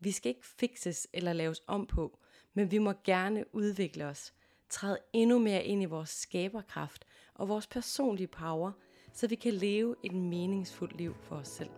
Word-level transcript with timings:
Vi 0.00 0.10
skal 0.10 0.28
ikke 0.28 0.46
fikses 0.46 1.08
eller 1.12 1.32
laves 1.32 1.62
om 1.66 1.86
på, 1.86 2.18
men 2.54 2.70
vi 2.70 2.78
må 2.78 2.92
gerne 3.04 3.54
udvikle 3.54 4.04
os, 4.04 4.34
træde 4.68 4.98
endnu 5.12 5.38
mere 5.38 5.64
ind 5.64 5.82
i 5.82 5.86
vores 5.86 6.10
skaberkraft 6.10 7.04
og 7.34 7.48
vores 7.48 7.66
personlige 7.66 8.26
power, 8.26 8.72
så 9.12 9.26
vi 9.28 9.34
kan 9.34 9.54
leve 9.54 9.96
et 10.02 10.12
meningsfuldt 10.12 10.96
liv 10.96 11.14
for 11.22 11.36
os 11.36 11.48
selv. 11.48 11.70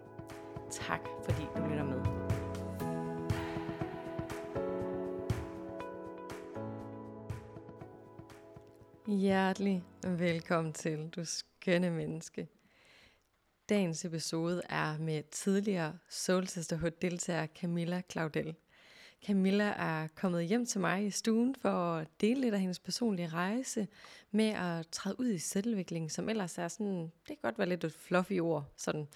Tak 0.70 1.08
fordi 1.24 1.42
du 1.56 1.62
lytter 1.62 1.84
med. 1.84 2.28
Hjertelig 9.18 9.82
velkommen 10.02 10.72
til, 10.72 11.08
du 11.08 11.24
skønne 11.24 11.90
menneske. 11.90 12.48
Dagens 13.68 14.04
episode 14.04 14.62
er 14.68 14.98
med 14.98 15.22
tidligere 15.30 15.98
Soul 16.08 16.46
Sisterhood 16.46 16.90
deltager 16.90 17.46
Camilla 17.46 18.02
Claudel. 18.10 18.54
Camilla 19.26 19.64
er 19.64 20.08
kommet 20.14 20.46
hjem 20.46 20.66
til 20.66 20.80
mig 20.80 21.06
i 21.06 21.10
stuen 21.10 21.54
for 21.54 21.68
at 21.68 22.08
dele 22.20 22.40
lidt 22.40 22.54
af 22.54 22.60
hendes 22.60 22.78
personlige 22.78 23.28
rejse 23.28 23.88
med 24.30 24.48
at 24.48 24.88
træde 24.92 25.20
ud 25.20 25.30
i 25.30 25.38
selvudvikling, 25.38 26.12
som 26.12 26.28
ellers 26.28 26.58
er 26.58 26.68
sådan, 26.68 27.02
det 27.02 27.26
kan 27.26 27.36
godt 27.42 27.58
være 27.58 27.68
lidt 27.68 27.84
et 27.84 27.92
fluffy 27.92 28.40
ord, 28.40 28.64
sådan, 28.76 29.08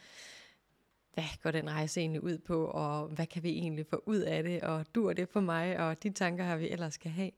hvad 1.15 1.25
går 1.43 1.51
den 1.51 1.71
rejse 1.71 2.01
egentlig 2.01 2.23
ud 2.23 2.39
på, 2.39 2.65
og 2.65 3.09
hvad 3.09 3.27
kan 3.27 3.43
vi 3.43 3.51
egentlig 3.51 3.87
få 3.87 4.03
ud 4.07 4.19
af 4.19 4.43
det, 4.43 4.63
og 4.63 4.87
dur 4.95 5.13
det 5.13 5.29
for 5.29 5.41
mig, 5.41 5.79
og 5.79 6.03
de 6.03 6.11
tanker 6.11 6.45
har 6.45 6.57
vi 6.57 6.71
ellers 6.71 6.95
skal 6.95 7.11
have. 7.11 7.31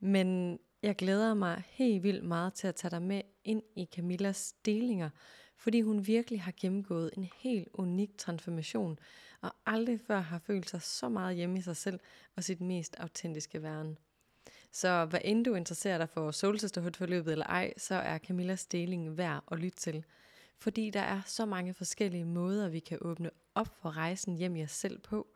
Men 0.00 0.58
jeg 0.82 0.96
glæder 0.96 1.34
mig 1.34 1.62
helt 1.68 2.02
vildt 2.02 2.24
meget 2.24 2.54
til 2.54 2.66
at 2.66 2.74
tage 2.74 2.90
dig 2.90 3.02
med 3.02 3.22
ind 3.44 3.62
i 3.76 3.88
Camillas 3.94 4.54
delinger, 4.64 5.10
fordi 5.56 5.80
hun 5.80 6.06
virkelig 6.06 6.42
har 6.42 6.52
gennemgået 6.60 7.10
en 7.16 7.28
helt 7.36 7.68
unik 7.72 8.18
transformation, 8.18 8.98
og 9.40 9.50
aldrig 9.66 10.00
før 10.06 10.20
har 10.20 10.38
følt 10.38 10.70
sig 10.70 10.82
så 10.82 11.08
meget 11.08 11.36
hjemme 11.36 11.58
i 11.58 11.62
sig 11.62 11.76
selv 11.76 12.00
og 12.36 12.44
sit 12.44 12.60
mest 12.60 12.96
autentiske 12.98 13.62
væren. 13.62 13.98
Så 14.72 15.04
hvad 15.04 15.20
end 15.24 15.44
du 15.44 15.54
interesserer 15.54 15.98
dig 15.98 16.08
for 16.08 16.30
Soul 16.30 16.58
Sisterhood-forløbet 16.58 17.32
eller 17.32 17.46
ej, 17.46 17.72
så 17.76 17.94
er 17.94 18.18
Camillas 18.18 18.66
deling 18.66 19.16
værd 19.16 19.44
at 19.52 19.58
lytte 19.58 19.78
til. 19.78 20.04
Fordi 20.58 20.90
der 20.90 21.00
er 21.00 21.20
så 21.26 21.46
mange 21.46 21.74
forskellige 21.74 22.24
måder, 22.24 22.68
vi 22.68 22.78
kan 22.78 22.98
åbne 23.00 23.30
op 23.54 23.68
for 23.82 23.96
rejsen 23.96 24.36
hjem 24.36 24.56
i 24.56 24.62
os 24.62 24.70
selv 24.70 24.98
på. 24.98 25.26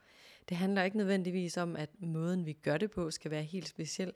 Det 0.48 0.56
handler 0.56 0.82
ikke 0.82 0.96
nødvendigvis 0.96 1.56
om, 1.56 1.76
at 1.76 1.90
måden 1.98 2.46
vi 2.46 2.52
gør 2.52 2.76
det 2.78 2.90
på 2.90 3.10
skal 3.10 3.30
være 3.30 3.42
helt 3.42 3.68
speciel, 3.68 4.12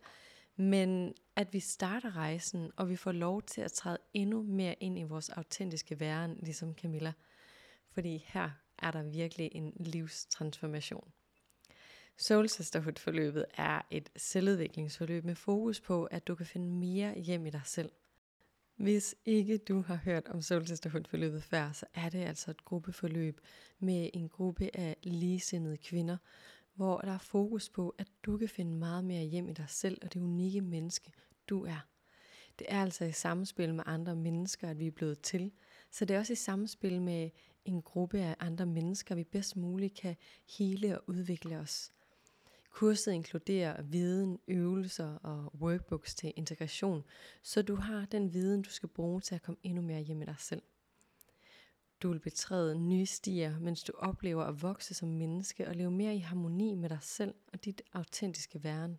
men 0.57 1.15
at 1.37 1.53
vi 1.53 1.61
starter 1.61 2.17
rejsen, 2.17 2.71
og 2.77 2.89
vi 2.89 2.97
får 2.97 3.13
lov 3.13 3.43
til 3.43 3.61
at 3.61 3.73
træde 3.73 3.99
endnu 4.15 4.43
mere 4.43 4.75
ind 4.81 4.99
i 4.99 5.03
vores 5.03 5.29
autentiske 5.29 6.01
væren, 6.01 6.37
ligesom 6.43 6.75
Camilla. 6.75 7.13
Fordi 7.91 8.25
her 8.27 8.51
er 8.79 8.91
der 8.91 9.03
virkelig 9.03 9.51
en 9.55 9.73
livstransformation. 9.77 11.13
Soul 12.17 12.49
Sisterhood 12.49 12.99
forløbet 12.99 13.45
er 13.57 13.83
et 13.91 14.11
selvudviklingsforløb 14.17 15.25
med 15.25 15.35
fokus 15.35 15.81
på, 15.81 16.05
at 16.05 16.27
du 16.27 16.35
kan 16.35 16.47
finde 16.47 16.67
mere 16.69 17.19
hjem 17.19 17.47
i 17.47 17.51
dig 17.51 17.63
selv. 17.65 17.93
Hvis 18.77 19.15
ikke 19.25 19.59
du 19.59 19.81
har 19.81 19.95
hørt 19.97 20.29
om 20.29 20.43
Soul 20.43 20.67
Sisterhood 20.67 21.05
forløbet 21.09 21.43
før, 21.43 21.73
så 21.73 21.87
er 21.95 22.09
det 22.09 22.19
altså 22.19 22.51
et 22.51 22.65
gruppeforløb 22.65 23.41
med 23.79 24.11
en 24.15 24.29
gruppe 24.29 24.71
af 24.75 24.97
ligesindede 25.03 25.77
kvinder, 25.77 26.17
hvor 26.75 26.99
der 26.99 27.13
er 27.13 27.19
fokus 27.19 27.69
på, 27.69 27.95
at 27.99 28.09
du 28.23 28.37
kan 28.37 28.49
finde 28.49 28.77
meget 28.77 29.05
mere 29.05 29.25
hjem 29.25 29.49
i 29.49 29.53
dig 29.53 29.69
selv 29.69 29.99
og 30.03 30.15
det 30.15 30.21
unikke 30.21 30.61
menneske, 30.61 31.13
du 31.49 31.65
er. 31.65 31.87
Det 32.59 32.67
er 32.71 32.83
altså 32.83 33.05
i 33.05 33.13
samspil 33.13 33.75
med 33.75 33.85
andre 33.87 34.17
mennesker, 34.17 34.69
at 34.69 34.79
vi 34.79 34.87
er 34.87 34.91
blevet 34.91 35.21
til. 35.21 35.53
Så 35.91 36.05
det 36.05 36.15
er 36.15 36.19
også 36.19 36.33
i 36.33 36.37
samspil 36.37 37.03
med 37.03 37.31
en 37.65 37.83
gruppe 37.83 38.21
af 38.21 38.37
andre 38.41 38.67
mennesker, 38.67 39.15
vi 39.15 39.25
bedst 39.25 39.57
muligt 39.57 39.95
kan 39.95 40.17
hele 40.59 40.99
og 40.99 41.05
udvikle 41.07 41.59
os. 41.59 41.93
Kurset 42.71 43.13
inkluderer 43.13 43.83
viden, 43.83 44.39
øvelser 44.49 45.15
og 45.15 45.53
workbooks 45.55 46.15
til 46.15 46.33
integration, 46.37 47.05
så 47.43 47.63
du 47.63 47.75
har 47.75 48.05
den 48.05 48.33
viden, 48.33 48.63
du 48.63 48.71
skal 48.71 48.89
bruge 48.89 49.21
til 49.21 49.35
at 49.35 49.43
komme 49.43 49.59
endnu 49.63 49.83
mere 49.83 50.01
hjem 50.01 50.23
i 50.23 50.25
dig 50.25 50.37
selv. 50.39 50.63
Du 52.03 52.09
vil 52.09 52.21
betræde 52.21 52.79
nye 52.79 53.07
stier, 53.07 53.59
mens 53.59 53.83
du 53.83 53.93
oplever 53.99 54.45
at 54.45 54.63
vokse 54.63 54.95
som 54.95 55.09
menneske 55.09 55.69
og 55.69 55.77
leve 55.77 55.91
mere 55.91 56.17
i 56.17 56.19
harmoni 56.19 56.75
med 56.75 56.89
dig 56.89 56.99
selv 57.01 57.35
og 57.53 57.65
dit 57.65 57.83
autentiske 57.93 58.65
væren. 58.65 58.99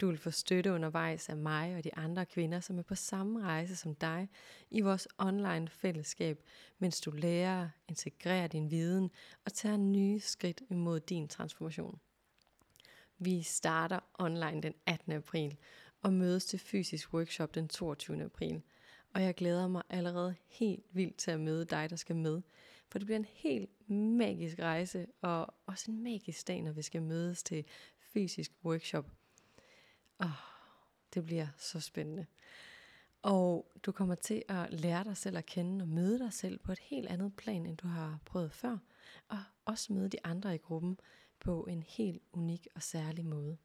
Du 0.00 0.06
vil 0.06 0.18
få 0.18 0.30
støtte 0.30 0.72
undervejs 0.72 1.28
af 1.28 1.36
mig 1.36 1.76
og 1.76 1.84
de 1.84 1.94
andre 1.94 2.26
kvinder, 2.26 2.60
som 2.60 2.78
er 2.78 2.82
på 2.82 2.94
samme 2.94 3.42
rejse 3.42 3.76
som 3.76 3.94
dig 3.94 4.28
i 4.70 4.80
vores 4.80 5.08
online 5.18 5.68
fællesskab, 5.68 6.42
mens 6.78 7.00
du 7.00 7.10
lærer, 7.10 7.68
integrerer 7.88 8.46
din 8.46 8.70
viden 8.70 9.10
og 9.44 9.52
tager 9.52 9.76
nye 9.76 10.20
skridt 10.20 10.62
imod 10.70 11.00
din 11.00 11.28
transformation. 11.28 12.00
Vi 13.18 13.42
starter 13.42 14.00
online 14.18 14.62
den 14.62 14.74
18. 14.86 15.12
april 15.12 15.56
og 16.02 16.12
mødes 16.12 16.46
til 16.46 16.58
fysisk 16.58 17.14
workshop 17.14 17.54
den 17.54 17.68
22. 17.68 18.24
april– 18.24 18.62
og 19.16 19.22
jeg 19.22 19.34
glæder 19.34 19.68
mig 19.68 19.82
allerede 19.90 20.34
helt 20.46 20.84
vildt 20.92 21.16
til 21.16 21.30
at 21.30 21.40
møde 21.40 21.64
dig, 21.64 21.90
der 21.90 21.96
skal 21.96 22.16
med. 22.16 22.42
For 22.88 22.98
det 22.98 23.06
bliver 23.06 23.18
en 23.18 23.26
helt 23.34 23.90
magisk 23.90 24.58
rejse, 24.58 25.06
og 25.20 25.54
også 25.66 25.90
en 25.90 26.02
magisk 26.02 26.48
dag, 26.48 26.62
når 26.62 26.72
vi 26.72 26.82
skal 26.82 27.02
mødes 27.02 27.42
til 27.42 27.64
fysisk 27.98 28.52
workshop. 28.64 29.10
Åh, 30.20 30.28
det 31.14 31.24
bliver 31.24 31.46
så 31.56 31.80
spændende. 31.80 32.26
Og 33.22 33.72
du 33.82 33.92
kommer 33.92 34.14
til 34.14 34.42
at 34.48 34.80
lære 34.80 35.04
dig 35.04 35.16
selv 35.16 35.38
at 35.38 35.46
kende 35.46 35.82
og 35.82 35.88
møde 35.88 36.18
dig 36.18 36.32
selv 36.32 36.58
på 36.58 36.72
et 36.72 36.78
helt 36.78 37.08
andet 37.08 37.36
plan, 37.36 37.66
end 37.66 37.76
du 37.76 37.86
har 37.88 38.20
prøvet 38.24 38.52
før. 38.52 38.78
Og 39.28 39.38
også 39.64 39.92
møde 39.92 40.08
de 40.08 40.18
andre 40.24 40.54
i 40.54 40.58
gruppen 40.58 41.00
på 41.40 41.64
en 41.64 41.82
helt 41.82 42.22
unik 42.32 42.68
og 42.74 42.82
særlig 42.82 43.24
måde. 43.26 43.56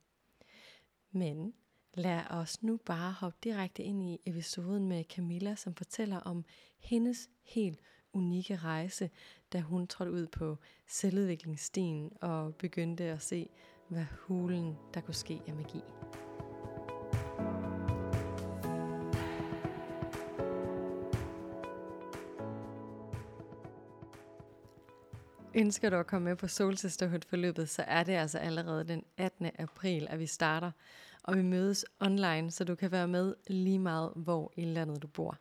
Men 1.11 1.53
Lad 1.93 2.21
os 2.29 2.63
nu 2.63 2.77
bare 2.85 3.11
hoppe 3.11 3.37
direkte 3.43 3.83
ind 3.83 4.03
i 4.03 4.19
episoden 4.25 4.87
med 4.87 5.03
Camilla, 5.03 5.55
som 5.55 5.75
fortæller 5.75 6.17
om 6.17 6.45
hendes 6.79 7.29
helt 7.43 7.79
unikke 8.13 8.55
rejse, 8.55 9.09
da 9.53 9.59
hun 9.59 9.87
trådte 9.87 10.11
ud 10.11 10.27
på 10.27 10.57
selvudviklingsstien 10.87 12.11
og 12.21 12.55
begyndte 12.55 13.03
at 13.03 13.21
se, 13.21 13.49
hvad 13.87 14.05
hulen 14.21 14.77
der 14.93 15.01
kunne 15.01 15.13
ske 15.13 15.41
af 15.47 15.53
magi. 15.53 15.81
Ønsker 25.55 25.89
du 25.89 25.95
at 25.95 26.07
komme 26.07 26.29
med 26.29 26.35
på 26.35 26.47
Solsisterhood 26.47 27.21
forløbet, 27.27 27.69
så 27.69 27.83
er 27.87 28.03
det 28.03 28.13
altså 28.13 28.37
allerede 28.37 28.87
den 28.87 29.03
18. 29.17 29.51
april, 29.59 30.07
at 30.09 30.19
vi 30.19 30.25
starter 30.25 30.71
og 31.23 31.37
vi 31.37 31.41
mødes 31.41 31.85
online, 31.99 32.51
så 32.51 32.63
du 32.63 32.75
kan 32.75 32.91
være 32.91 33.07
med 33.07 33.35
lige 33.47 33.79
meget, 33.79 34.11
hvor 34.15 34.53
i 34.55 34.65
landet 34.65 35.01
du 35.01 35.07
bor. 35.07 35.37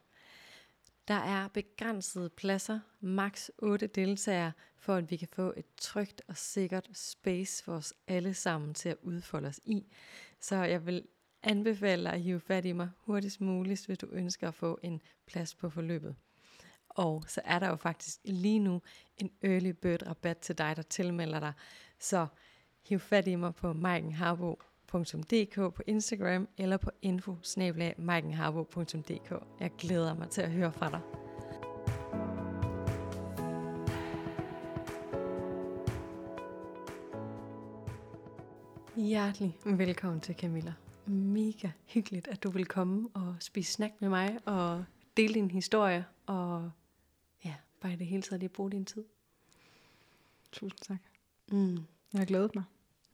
Der 1.09 1.15
er 1.15 1.49
begrænsede 1.49 2.31
pladser, 2.31 2.81
maks 3.01 3.51
8 3.59 3.87
deltagere, 3.87 4.53
for 4.77 4.95
at 4.95 5.11
vi 5.11 5.17
kan 5.17 5.29
få 5.29 5.53
et 5.57 5.67
trygt 5.77 6.23
og 6.29 6.37
sikkert 6.37 6.91
space 6.93 7.65
for 7.65 7.75
os 7.75 7.95
alle 8.07 8.35
sammen 8.35 8.75
til 8.75 8.89
at 8.89 8.97
udfolde 9.03 9.49
os 9.49 9.61
i. 9.65 9.87
Så 10.41 10.57
jeg 10.57 10.87
vil 10.87 11.07
anbefale 11.43 12.05
dig 12.05 12.13
at 12.13 12.21
hive 12.21 12.41
fat 12.41 12.65
i 12.65 12.73
mig 12.73 12.91
hurtigst 12.99 13.41
muligt, 13.41 13.87
hvis 13.87 13.99
du 13.99 14.07
ønsker 14.07 14.49
at 14.49 14.55
få 14.55 14.79
en 14.83 15.03
plads 15.27 15.55
på 15.55 15.71
forløbet. 15.71 16.17
Og 16.89 17.25
så 17.29 17.41
er 17.45 17.59
der 17.59 17.69
jo 17.69 17.77
faktisk 17.77 18.21
lige 18.25 18.59
nu 18.59 18.83
en 19.19 19.31
early 19.43 19.71
bird 19.71 20.07
rabat 20.07 20.39
til 20.39 20.59
dig, 20.59 20.77
der 20.77 20.83
tilmelder 20.83 21.41
dig. 21.41 21.53
Så 21.99 22.27
hiv 22.83 22.99
fat 22.99 23.27
i 23.27 23.35
mig 23.35 23.55
på 23.55 23.73
Maiken 23.73 24.13
Harbo 24.13 24.61
maikenharbo.dk 24.93 25.75
på 25.75 25.83
Instagram 25.87 26.49
eller 26.59 26.77
på 26.77 26.91
info 27.03 27.37
Jeg 29.61 29.71
glæder 29.79 30.15
mig 30.15 30.29
til 30.31 30.43
at 30.43 30.51
høre 30.51 30.73
fra 30.73 30.91
dig. 30.91 31.01
Hjertelig 38.97 39.59
velkommen 39.65 40.21
til 40.21 40.35
Camilla. 40.35 40.75
Mega 41.07 41.71
hyggeligt, 41.87 42.29
at 42.29 42.43
du 42.43 42.51
vil 42.51 42.67
komme 42.67 43.09
og 43.15 43.37
spise 43.41 43.73
snack 43.73 43.95
med 44.01 44.09
mig 44.09 44.39
og 44.45 44.85
dele 45.17 45.35
din 45.35 45.51
historie 45.51 46.05
og 46.27 46.71
ja, 47.45 47.55
bare 47.81 47.93
i 47.93 47.97
det 47.97 48.07
hele 48.07 48.23
taget 48.23 48.41
lige 48.41 48.49
bruge 48.49 48.71
din 48.71 48.85
tid. 48.85 49.05
Tusind 50.53 50.79
tak. 50.81 51.01
Mm. 51.53 51.79
Jeg 52.13 52.21
har 52.21 52.25
glædet 52.25 52.55
mig. 52.55 52.65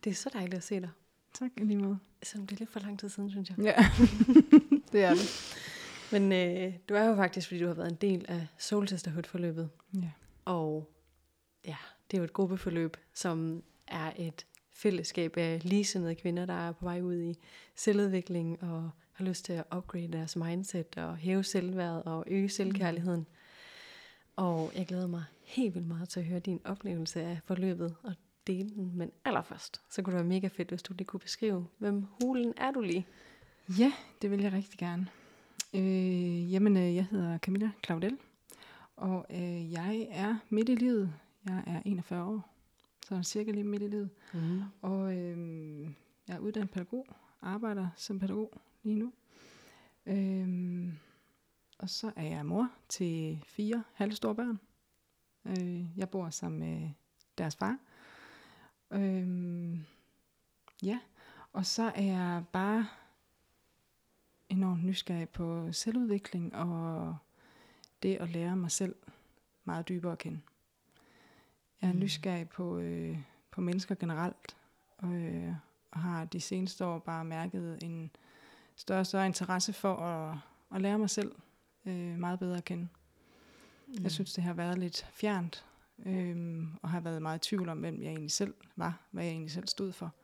Det 0.05 0.11
er 0.11 0.15
så 0.15 0.31
dejligt 0.33 0.55
at 0.55 0.63
se 0.63 0.81
dig. 0.81 0.91
Tak 1.39 1.51
i 1.57 1.61
lige 1.61 1.79
måde. 1.79 1.99
Selvom 2.23 2.47
det 2.47 2.57
er 2.57 2.59
lidt 2.59 2.71
for 2.71 2.81
lang 2.81 2.99
tid 2.99 3.09
siden, 3.09 3.31
synes 3.31 3.51
jeg. 3.51 3.59
Ja, 3.59 3.75
det 4.93 5.05
er 5.05 5.15
det. 5.15 5.57
Men 6.13 6.33
øh, 6.33 6.75
du 6.89 6.95
er 6.95 7.05
jo 7.05 7.17
faktisk, 7.17 7.49
fordi 7.49 7.61
du 7.61 7.67
har 7.67 7.75
været 7.75 7.91
en 7.91 7.99
del 8.01 8.25
af 8.29 8.47
Soul 8.59 8.89
Sisterhood-forløbet. 8.89 9.71
Ja. 9.95 10.11
Og 10.45 10.91
ja, 11.65 11.77
det 12.11 12.17
er 12.17 12.19
jo 12.19 12.25
et 12.25 12.33
gruppeforløb, 12.33 12.97
som 13.15 13.63
er 13.87 14.13
et 14.17 14.47
fællesskab 14.73 15.37
af 15.37 15.61
ligesindede 15.65 16.15
kvinder, 16.15 16.47
der 16.47 16.69
er 16.69 16.73
på 16.73 16.85
vej 16.85 17.01
ud 17.01 17.23
i 17.23 17.35
selvudvikling 17.75 18.63
og 18.63 18.91
har 19.13 19.25
lyst 19.25 19.45
til 19.45 19.53
at 19.53 19.65
upgrade 19.77 20.09
deres 20.09 20.37
mindset 20.37 20.97
og 20.97 21.17
hæve 21.17 21.45
selvværd 21.45 22.03
og 22.07 22.25
øge 22.27 22.49
selvkærligheden. 22.49 23.21
Mm. 23.21 23.27
Og 24.37 24.73
jeg 24.77 24.87
glæder 24.87 25.07
mig 25.07 25.25
helt 25.43 25.75
vildt 25.75 25.89
meget 25.89 26.09
til 26.09 26.21
at 26.21 26.27
høre 26.27 26.41
din 26.41 26.61
oplevelse 26.65 27.23
af 27.23 27.39
forløbet 27.45 27.95
og 28.03 28.15
dele 28.47 28.71
den. 28.71 28.93
Men 28.95 29.11
allerførst, 29.25 29.81
så 29.91 30.03
kunne 30.03 30.13
det 30.13 30.25
være 30.25 30.29
mega 30.35 30.49
fedt, 30.49 30.69
hvis 30.69 30.83
du 30.83 30.93
lige 30.93 31.07
kunne 31.07 31.21
beskrive, 31.21 31.67
hvem 31.79 32.07
hulen 32.23 32.55
er 32.57 32.71
du 32.71 32.81
lige? 32.81 33.07
Ja, 33.79 33.93
det 34.23 34.31
vil 34.31 34.41
jeg 34.41 34.53
rigtig 34.53 34.79
gerne. 34.79 35.09
Øh, 35.75 36.53
jamen, 36.53 36.77
øh, 36.77 36.95
jeg 36.95 37.07
hedder 37.11 37.39
Camilla 37.39 37.71
Claudel, 37.85 38.19
og 38.97 39.27
øh, 39.31 39.73
jeg 39.73 40.09
er 40.11 40.37
midt 40.49 40.69
i 40.69 40.75
livet. 40.75 41.13
Jeg 41.47 41.63
er 41.67 41.83
41 41.85 42.25
år, 42.25 42.55
så 43.07 43.23
cirka 43.23 43.51
lige 43.51 43.65
midt 43.65 43.83
i 43.83 43.87
livet. 43.87 44.11
Mm. 44.35 44.63
Og 44.83 45.17
øh, 45.17 45.83
jeg 46.29 46.35
er 46.35 46.39
uddannet 46.39 46.71
pædagog, 46.71 47.07
arbejder 47.43 47.89
som 47.97 48.19
pædagog 48.19 48.53
lige 48.83 48.97
nu. 48.97 49.13
Øh, 50.07 50.89
og 51.79 51.91
så 51.91 52.13
er 52.17 52.25
jeg 52.25 52.47
mor 52.47 52.71
til 52.89 53.43
fire 53.47 53.85
halvstore 53.95 54.35
børn. 54.35 54.59
Øh, 55.45 55.99
jeg 55.99 56.11
bor 56.11 56.31
sammen 56.31 56.61
med 56.61 56.91
deres 57.39 57.57
far. 57.57 57.79
Øh, 58.91 59.79
ja, 60.83 60.99
og 61.53 61.67
så 61.67 61.83
er 61.95 62.03
jeg 62.03 62.45
bare 62.53 62.87
enormt 64.49 64.85
nysgerrig 64.85 65.29
på 65.29 65.73
selvudvikling 65.73 66.55
og 66.55 67.17
det 68.03 68.17
at 68.17 68.29
lære 68.31 68.57
mig 68.57 68.71
selv 68.71 68.95
meget 69.65 69.89
dybere 69.89 70.13
at 70.13 70.19
kende. 70.19 70.41
Jeg 71.83 71.89
er 71.89 71.93
Mm. 71.93 71.99
nysgerrig 71.99 72.49
på, 72.49 72.79
øh, 72.79 73.19
på 73.51 73.61
mennesker 73.61 73.95
generelt, 73.95 74.57
og, 74.99 75.13
øh, 75.13 75.53
og 75.91 76.01
har 76.01 76.25
de 76.25 76.41
seneste 76.41 76.85
år 76.87 76.99
bare 76.99 77.25
mærket 77.25 77.79
en 77.83 78.11
større 78.77 79.01
og 79.01 79.07
større 79.07 79.27
interesse 79.27 79.73
for 79.73 79.95
at, 79.97 80.39
at 80.75 80.81
lære 80.83 80.99
mig 80.99 81.11
selv 81.11 81.33
øh, 81.87 82.19
meget 82.19 82.39
bedre 82.39 82.57
at 82.57 82.65
kende. 82.65 82.89
Mm. 83.87 84.03
Jeg 84.03 84.11
synes, 84.13 84.33
det 84.33 84.45
har 84.45 84.53
været 84.55 84.79
lidt 84.79 85.07
fjernt, 85.13 85.65
øhm, 86.07 86.69
og 86.83 86.91
har 86.91 87.01
været 87.01 87.23
meget 87.23 87.47
i 87.47 87.49
tvivl 87.49 87.69
om, 87.69 87.79
hvem 87.79 88.03
jeg 88.03 88.09
egentlig 88.09 88.31
selv 88.31 88.55
var, 88.77 89.01
hvad 89.11 89.25
jeg 89.25 89.31
egentlig 89.31 89.53
selv 89.53 89.69
stod 89.69 89.93
for. 89.93 90.15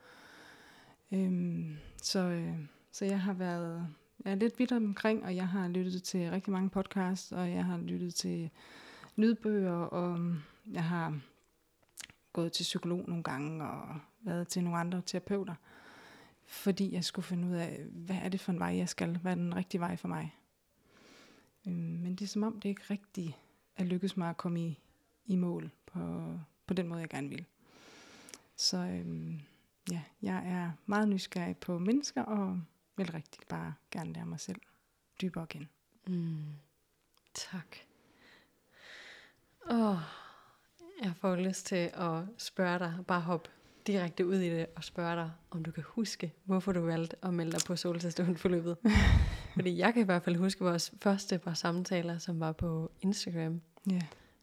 Øhm, 1.13 1.77
så, 2.03 2.19
øh, 2.19 2.59
så 2.93 3.05
jeg 3.05 3.21
har 3.21 3.33
været 3.33 3.89
jeg 4.25 4.33
er 4.33 4.37
lidt 4.37 4.59
vidt 4.59 4.73
omkring, 4.73 5.25
og 5.25 5.37
jeg 5.37 5.49
har 5.49 5.69
lyttet 5.69 6.03
til 6.03 6.31
rigtig 6.31 6.53
mange 6.53 6.71
podcasts, 6.71 7.33
og 7.33 7.51
jeg 7.51 7.65
har 7.65 7.79
lyttet 7.79 8.15
til 8.15 8.51
lydbøger, 9.17 9.73
og 9.73 10.35
jeg 10.73 10.85
har 10.85 11.21
gået 12.33 12.53
til 12.53 12.63
psykolog 12.63 13.05
nogle 13.09 13.23
gange, 13.23 13.65
og 13.65 13.99
været 14.21 14.49
til 14.49 14.65
nogle 14.65 14.79
andre 14.79 15.03
terapeuter, 15.07 15.55
fordi 16.47 16.95
jeg 16.95 17.05
skulle 17.05 17.27
finde 17.27 17.49
ud 17.49 17.55
af, 17.55 17.85
hvad 17.91 18.17
er 18.23 18.29
det 18.29 18.41
for 18.41 18.53
en 18.53 18.59
vej, 18.59 18.77
jeg 18.77 18.89
skal, 18.89 19.17
hvad 19.19 19.33
er 19.33 19.37
den 19.37 19.57
rigtige 19.57 19.81
vej 19.81 19.97
for 19.97 20.09
mig. 20.09 20.37
Øhm, 21.67 21.75
men 21.75 22.15
det 22.15 22.25
er 22.25 22.29
som 22.29 22.43
om, 22.43 22.61
det 22.61 22.69
ikke 22.69 22.83
rigtig 22.91 23.39
er 23.77 23.85
lykkedes 23.85 24.17
mig 24.17 24.31
at 24.31 24.37
komme 24.37 24.61
i, 24.61 24.81
i 25.27 25.37
mål 25.37 25.71
på, 25.87 26.35
på 26.67 26.75
den 26.75 26.89
måde, 26.89 27.01
jeg 27.01 27.09
gerne 27.09 27.29
vil. 27.29 27.45
Så 28.57 28.77
øhm, 28.77 29.41
ja, 29.91 30.03
jeg 30.23 30.47
er 30.47 30.71
meget 30.87 31.09
nysgerrig 31.09 31.57
på 31.57 31.79
mennesker, 31.79 32.23
og 32.23 32.61
vil 32.97 33.13
rigtig 33.13 33.41
bare 33.49 33.75
gerne 33.91 34.13
lære 34.13 34.27
mig 34.27 34.41
selv 34.41 34.61
dybere 35.23 35.47
kende. 35.47 35.67
Mm. 36.07 36.45
Tak. 37.35 37.77
Åh, 39.71 39.97
jeg 41.03 41.13
får 41.17 41.37
lyst 41.37 41.67
til 41.67 41.91
at 41.95 42.23
spørge 42.39 42.79
dig, 42.79 42.99
bare 43.07 43.21
hop 43.21 43.49
direkte 43.87 44.27
ud 44.27 44.35
i 44.35 44.51
det 44.51 44.67
og 44.77 44.85
spørge 44.85 45.17
dig, 45.17 45.33
om 45.51 45.65
du 45.65 45.71
kan 45.71 45.85
huske, 45.87 46.33
hvorfor 46.45 46.73
du 46.73 46.81
valgte 46.81 47.17
at 47.23 47.35
melde 47.35 47.53
dig 47.53 47.61
på 47.67 47.77
solstation-forløbet. 47.77 48.77
Fordi 49.55 49.79
jeg 49.79 49.93
kan 49.93 50.03
i 50.03 50.05
hvert 50.05 50.23
fald 50.23 50.37
huske 50.37 50.65
vores 50.65 50.95
første 51.03 51.39
par 51.39 51.55
samtaler, 51.55 52.19
som 52.19 52.41
var 52.41 52.53
på 52.53 52.93
Instagram. 53.01 53.61
Ja, 53.91 54.01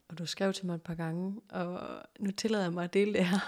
Og 0.09 0.17
du 0.17 0.25
skrev 0.25 0.53
til 0.53 0.65
mig 0.65 0.75
et 0.75 0.81
par 0.81 0.93
gange, 0.95 1.41
og 1.51 1.79
nu 2.19 2.31
tillader 2.31 2.63
jeg 2.63 2.73
mig 2.73 2.83
at 2.83 2.93
dele 2.93 3.13
det 3.13 3.25
her. 3.25 3.39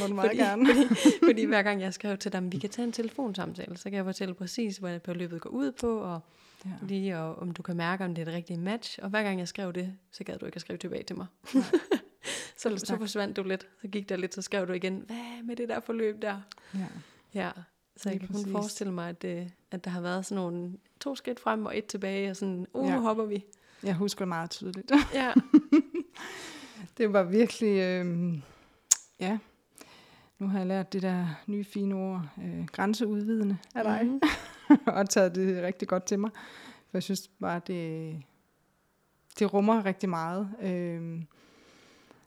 må 0.00 0.06
du 0.06 0.14
meget 0.14 0.28
fordi, 0.30 0.42
gerne. 0.42 0.66
Fordi, 0.86 1.10
fordi 1.24 1.44
hver 1.44 1.62
gang 1.62 1.80
jeg 1.80 1.94
skrev 1.94 2.18
til 2.18 2.32
dem, 2.32 2.52
vi 2.52 2.58
kan 2.58 2.70
tage 2.70 2.86
en 2.86 2.92
telefonsamtale, 2.92 3.76
så 3.76 3.84
kan 3.84 3.92
jeg 3.94 4.04
fortælle 4.04 4.34
præcis, 4.34 4.76
hvad 4.76 5.00
på 5.00 5.12
løbet 5.14 5.40
går 5.40 5.50
ud 5.50 5.72
på, 5.72 5.98
og 5.98 6.20
Ja. 6.64 6.70
lige 6.82 7.18
og, 7.18 7.38
om 7.38 7.50
du 7.50 7.62
kan 7.62 7.76
mærke, 7.76 8.04
om 8.04 8.14
det 8.14 8.22
er 8.22 8.24
det 8.24 8.34
rigtige 8.34 8.58
match. 8.58 8.98
Og 9.02 9.10
hver 9.10 9.22
gang 9.22 9.38
jeg 9.38 9.48
skrev 9.48 9.72
det, 9.72 9.92
så 10.12 10.24
gad 10.24 10.38
du 10.38 10.46
ikke 10.46 10.56
at 10.56 10.60
skrive 10.60 10.76
tilbage 10.76 11.02
til 11.02 11.16
mig. 11.16 11.26
Så, 12.56 12.76
så 12.76 12.96
forsvandt 12.96 13.36
du 13.36 13.42
lidt. 13.42 13.66
Så 13.80 13.88
gik 13.88 14.08
der 14.08 14.16
lidt, 14.16 14.34
så 14.34 14.42
skrev 14.42 14.68
du 14.68 14.72
igen, 14.72 15.02
hvad 15.06 15.42
med 15.44 15.56
det 15.56 15.68
der 15.68 15.80
forløb 15.80 16.22
der? 16.22 16.40
Ja. 16.74 16.86
Ja, 17.34 17.50
så 17.96 18.08
jeg 18.08 18.12
Lige 18.12 18.18
kan 18.20 18.28
kun 18.28 18.34
præcis. 18.34 18.52
forestille 18.52 18.92
mig, 18.92 19.08
at, 19.08 19.22
det, 19.22 19.52
at 19.70 19.84
der 19.84 19.90
har 19.90 20.00
været 20.00 20.26
sådan 20.26 20.42
nogle 20.44 20.72
to 21.00 21.14
skridt 21.14 21.40
frem 21.40 21.66
og 21.66 21.78
et 21.78 21.86
tilbage, 21.86 22.30
og 22.30 22.36
sådan, 22.36 22.66
uh, 22.74 22.88
Ja. 22.88 22.94
nu 22.96 23.00
hopper 23.02 23.24
vi. 23.24 23.44
Jeg 23.82 23.94
husker 23.94 24.24
det 24.24 24.28
meget 24.28 24.50
tydeligt. 24.50 24.92
Ja. 25.14 25.32
Det 26.96 27.12
var 27.12 27.22
virkelig, 27.22 27.78
øh, 27.78 28.38
ja, 29.20 29.38
nu 30.38 30.48
har 30.48 30.58
jeg 30.58 30.66
lært 30.66 30.92
det 30.92 31.02
der 31.02 31.26
nye 31.46 31.64
fine 31.64 31.94
ord, 31.94 32.28
øh, 32.44 32.66
grænseudvidende 32.66 33.58
af 33.74 33.84
dig, 33.84 34.06
Mhm. 34.06 34.20
og 34.86 35.10
taget 35.10 35.34
det 35.34 35.62
rigtig 35.62 35.88
godt 35.88 36.04
til 36.04 36.18
mig. 36.18 36.30
For 36.90 36.90
jeg 36.92 37.02
synes 37.02 37.30
bare, 37.40 37.60
det, 37.66 38.22
det 39.38 39.52
rummer 39.54 39.84
rigtig 39.84 40.08
meget. 40.08 40.50
Øh, 40.62 41.22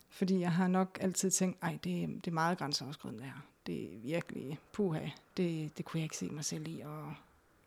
fordi 0.10 0.40
jeg 0.40 0.52
har 0.52 0.68
nok 0.68 0.98
altid 1.02 1.32
tænkt, 1.32 1.58
ej, 1.62 1.72
det, 1.84 2.10
det 2.26 2.28
er 2.28 2.32
meget 2.32 2.58
grænseoverskridende 2.58 3.24
det 3.24 3.32
her. 3.32 3.42
Det 3.68 3.84
er 3.84 3.98
virkelig, 4.00 4.60
puha, 4.74 5.08
det, 5.38 5.78
det 5.78 5.86
kunne 5.86 6.00
jeg 6.00 6.04
ikke 6.04 6.18
se 6.18 6.30
mig 6.30 6.46
selv 6.46 6.68
i, 6.68 6.80
og 6.80 7.14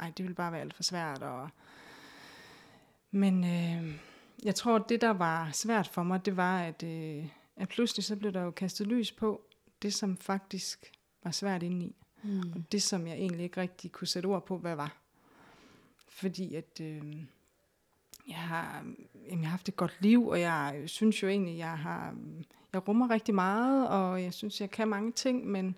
ej, 0.00 0.12
det 0.16 0.22
ville 0.22 0.34
bare 0.34 0.52
være 0.52 0.60
alt 0.60 0.74
for 0.74 0.82
svært. 0.82 1.22
Og, 1.22 1.48
men 3.10 3.44
øh, 3.44 3.94
jeg 4.44 4.54
tror, 4.54 4.78
det, 4.78 5.00
der 5.00 5.10
var 5.10 5.50
svært 5.52 5.88
for 5.88 6.02
mig, 6.02 6.24
det 6.24 6.36
var, 6.36 6.62
at, 6.62 6.82
øh, 6.82 7.26
at 7.56 7.68
pludselig 7.68 8.04
så 8.04 8.16
blev 8.16 8.32
der 8.32 8.42
jo 8.42 8.50
kastet 8.50 8.86
lys 8.86 9.12
på 9.12 9.42
det, 9.82 9.94
som 9.94 10.16
faktisk 10.16 10.92
var 11.24 11.30
svært 11.30 11.62
indeni. 11.62 11.96
Mm. 12.22 12.52
Og 12.54 12.72
det, 12.72 12.82
som 12.82 13.06
jeg 13.06 13.16
egentlig 13.16 13.44
ikke 13.44 13.60
rigtig 13.60 13.92
kunne 13.92 14.08
sætte 14.08 14.26
ord 14.26 14.46
på, 14.46 14.58
hvad 14.58 14.76
var. 14.76 14.96
Fordi 16.08 16.54
at 16.54 16.80
øh, 16.80 17.16
jeg, 18.28 18.36
har, 18.36 18.84
jamen, 19.28 19.40
jeg 19.42 19.48
har 19.48 19.50
haft 19.50 19.68
et 19.68 19.76
godt 19.76 19.96
liv, 20.00 20.28
og 20.28 20.40
jeg 20.40 20.82
synes 20.86 21.22
jo 21.22 21.28
egentlig, 21.28 21.58
jeg 21.58 21.78
har 21.78 22.14
jeg 22.72 22.88
rummer 22.88 23.10
rigtig 23.10 23.34
meget, 23.34 23.88
og 23.88 24.22
jeg 24.22 24.32
synes, 24.32 24.60
jeg 24.60 24.70
kan 24.70 24.88
mange 24.88 25.12
ting, 25.12 25.46
men 25.46 25.76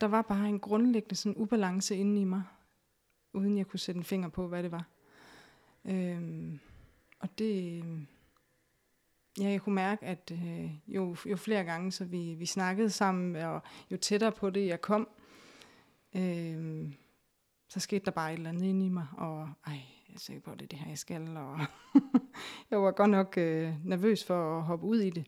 der 0.00 0.06
var 0.06 0.22
bare 0.22 0.48
en 0.48 0.60
grundlæggende 0.60 1.14
sådan 1.14 1.36
ubalance 1.36 1.96
inde 1.96 2.20
i 2.20 2.24
mig, 2.24 2.42
uden 3.32 3.58
jeg 3.58 3.66
kunne 3.66 3.80
sætte 3.80 3.98
en 3.98 4.04
finger 4.04 4.28
på, 4.28 4.46
hvad 4.46 4.62
det 4.62 4.72
var. 4.72 4.84
Øhm, 5.84 6.60
og 7.18 7.38
det, 7.38 7.84
øh, 7.84 8.00
ja, 9.40 9.48
jeg 9.48 9.60
kunne 9.60 9.74
mærke, 9.74 10.06
at 10.06 10.32
øh, 10.32 10.70
jo, 10.86 11.16
jo 11.26 11.36
flere 11.36 11.64
gange, 11.64 11.92
så 11.92 12.04
vi, 12.04 12.34
vi 12.34 12.46
snakkede 12.46 12.90
sammen, 12.90 13.36
og 13.36 13.62
jo 13.90 13.96
tættere 13.96 14.32
på 14.32 14.50
det, 14.50 14.66
jeg 14.66 14.80
kom, 14.80 15.08
øh, 16.14 16.92
så 17.68 17.80
skete 17.80 18.04
der 18.04 18.10
bare 18.10 18.32
et 18.32 18.36
eller 18.36 18.50
andet 18.50 18.62
inde 18.62 18.86
i 18.86 18.88
mig, 18.88 19.06
og 19.16 19.48
ej, 19.66 19.80
jeg 20.08 20.14
er 20.14 20.18
sikker 20.18 20.42
på, 20.42 20.50
at 20.50 20.58
det 20.58 20.64
er 20.64 20.68
det 20.68 20.78
her, 20.78 20.88
jeg 20.88 20.98
skal, 20.98 21.36
og 21.36 21.58
jeg 22.70 22.82
var 22.82 22.90
godt 22.90 23.10
nok 23.10 23.38
øh, 23.38 23.86
nervøs 23.86 24.24
for 24.24 24.58
at 24.58 24.62
hoppe 24.62 24.86
ud 24.86 25.00
i 25.00 25.10
det. 25.10 25.26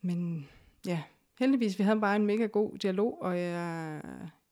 Men 0.00 0.48
ja, 0.86 1.02
heldigvis, 1.38 1.78
vi 1.78 1.84
havde 1.84 2.00
bare 2.00 2.16
en 2.16 2.26
mega 2.26 2.46
god 2.46 2.78
dialog, 2.78 3.22
og 3.22 3.38
jeg, 3.38 4.02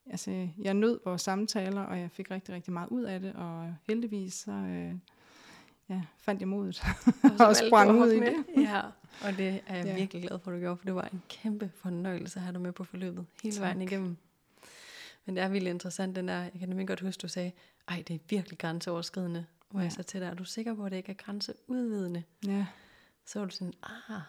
altså, 0.06 0.48
jeg 0.58 0.74
nød 0.74 1.00
vores 1.04 1.22
samtaler, 1.22 1.82
og 1.82 2.00
jeg 2.00 2.10
fik 2.10 2.30
rigtig, 2.30 2.54
rigtig 2.54 2.72
meget 2.72 2.88
ud 2.88 3.02
af 3.02 3.20
det, 3.20 3.34
og 3.34 3.74
heldigvis 3.88 4.34
så 4.34 4.52
øh, 4.52 4.94
ja, 5.88 6.02
fandt 6.18 6.40
jeg 6.40 6.48
modet 6.48 6.82
og 7.04 7.30
valgte 7.38 7.66
sprang 7.68 7.90
ud 8.00 8.12
i 8.12 8.20
med. 8.20 8.26
det. 8.56 8.62
Ja, 8.62 8.80
og 9.24 9.36
det 9.36 9.60
er 9.66 9.76
jeg 9.76 9.86
Ja. 9.86 9.94
virkelig 9.94 10.22
glad 10.22 10.38
for, 10.38 10.50
at 10.50 10.54
du 10.54 10.60
gjorde, 10.60 10.76
for 10.76 10.84
det 10.84 10.94
var 10.94 11.08
en 11.12 11.22
kæmpe 11.28 11.70
fornøjelse 11.74 12.38
at 12.38 12.42
have 12.42 12.52
dig 12.52 12.60
med 12.60 12.72
på 12.72 12.84
forløbet 12.84 13.26
hele 13.42 13.54
Tak. 13.56 13.60
vejen 13.62 13.82
igennem. 13.82 14.16
Men 15.24 15.36
det 15.36 15.44
er 15.44 15.48
virkelig 15.48 15.70
interessant, 15.70 16.16
den 16.16 16.28
der, 16.28 16.38
jeg 16.42 16.52
kan 16.58 16.68
nemlig 16.68 16.88
godt 16.88 17.00
huske, 17.00 17.20
du 17.20 17.28
sagde, 17.28 17.52
ej, 17.88 18.02
det 18.08 18.14
er 18.14 18.18
virkelig 18.28 18.58
grænseoverskridende. 18.58 19.46
Hvor 19.70 19.80
ja. 19.80 19.84
jeg 19.84 19.92
så 19.92 20.02
til 20.02 20.20
dig, 20.20 20.26
er 20.26 20.34
du 20.34 20.44
sikker 20.44 20.74
på, 20.74 20.84
at 20.84 20.90
det 20.90 20.96
ikke 20.96 21.10
er 21.10 21.16
grænseudvidende? 21.16 22.22
Ja, 22.46 22.66
Så 23.26 23.38
var 23.38 23.46
du 23.46 23.52
sådan, 23.54 23.72
ah, 23.82 24.20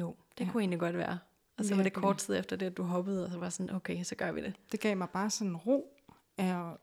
jo, 0.00 0.16
det 0.38 0.44
ja. 0.46 0.50
Kunne 0.50 0.60
egentlig 0.62 0.80
godt 0.80 0.96
være. 0.96 1.18
Og 1.58 1.64
så 1.64 1.74
var 1.74 1.82
det 1.82 1.92
kort 1.92 2.16
tid 2.18 2.38
efter 2.38 2.56
det, 2.56 2.66
at 2.66 2.76
du 2.76 2.82
hoppede, 2.82 3.24
og 3.24 3.30
så 3.30 3.38
var 3.38 3.48
sådan, 3.48 3.74
okay, 3.76 4.02
så 4.04 4.14
gør 4.14 4.32
vi 4.32 4.42
det. 4.42 4.54
det 4.72 4.80
gav 4.80 4.96
mig 4.96 5.08
bare 5.10 5.30
sådan 5.30 5.56
ro 5.56 5.98
af, 6.38 6.70
at 6.70 6.76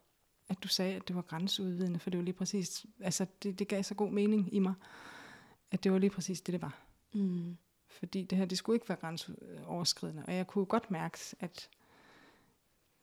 du 0.64 0.68
sagde, 0.68 0.96
at 0.96 1.08
det 1.08 1.16
var 1.16 1.22
grænseudvidende, 1.22 2.00
for 2.00 2.10
det 2.10 2.18
var 2.18 2.24
lige 2.24 2.34
præcis, 2.34 2.86
altså 3.00 3.26
det, 3.44 3.60
det 3.60 3.68
gav 3.68 3.84
så 3.84 3.96
god 3.96 4.12
mening 4.12 4.54
i 4.56 4.60
mig, 4.60 4.74
at 5.72 5.84
det 5.84 5.92
var 5.92 5.98
lige 5.98 6.10
præcis 6.10 6.42
det, 6.42 6.54
det 6.54 6.62
var. 6.62 6.78
Mm. 7.14 7.58
Fordi 7.88 8.24
det 8.24 8.38
her, 8.38 8.46
det 8.46 8.58
skulle 8.58 8.76
ikke 8.76 8.90
være 8.90 8.98
grænseoverskridende, 9.02 10.24
og 10.28 10.34
jeg 10.36 10.48
kunne 10.48 10.66
godt 10.66 10.92
mærke, 10.92 11.18
at 11.40 11.70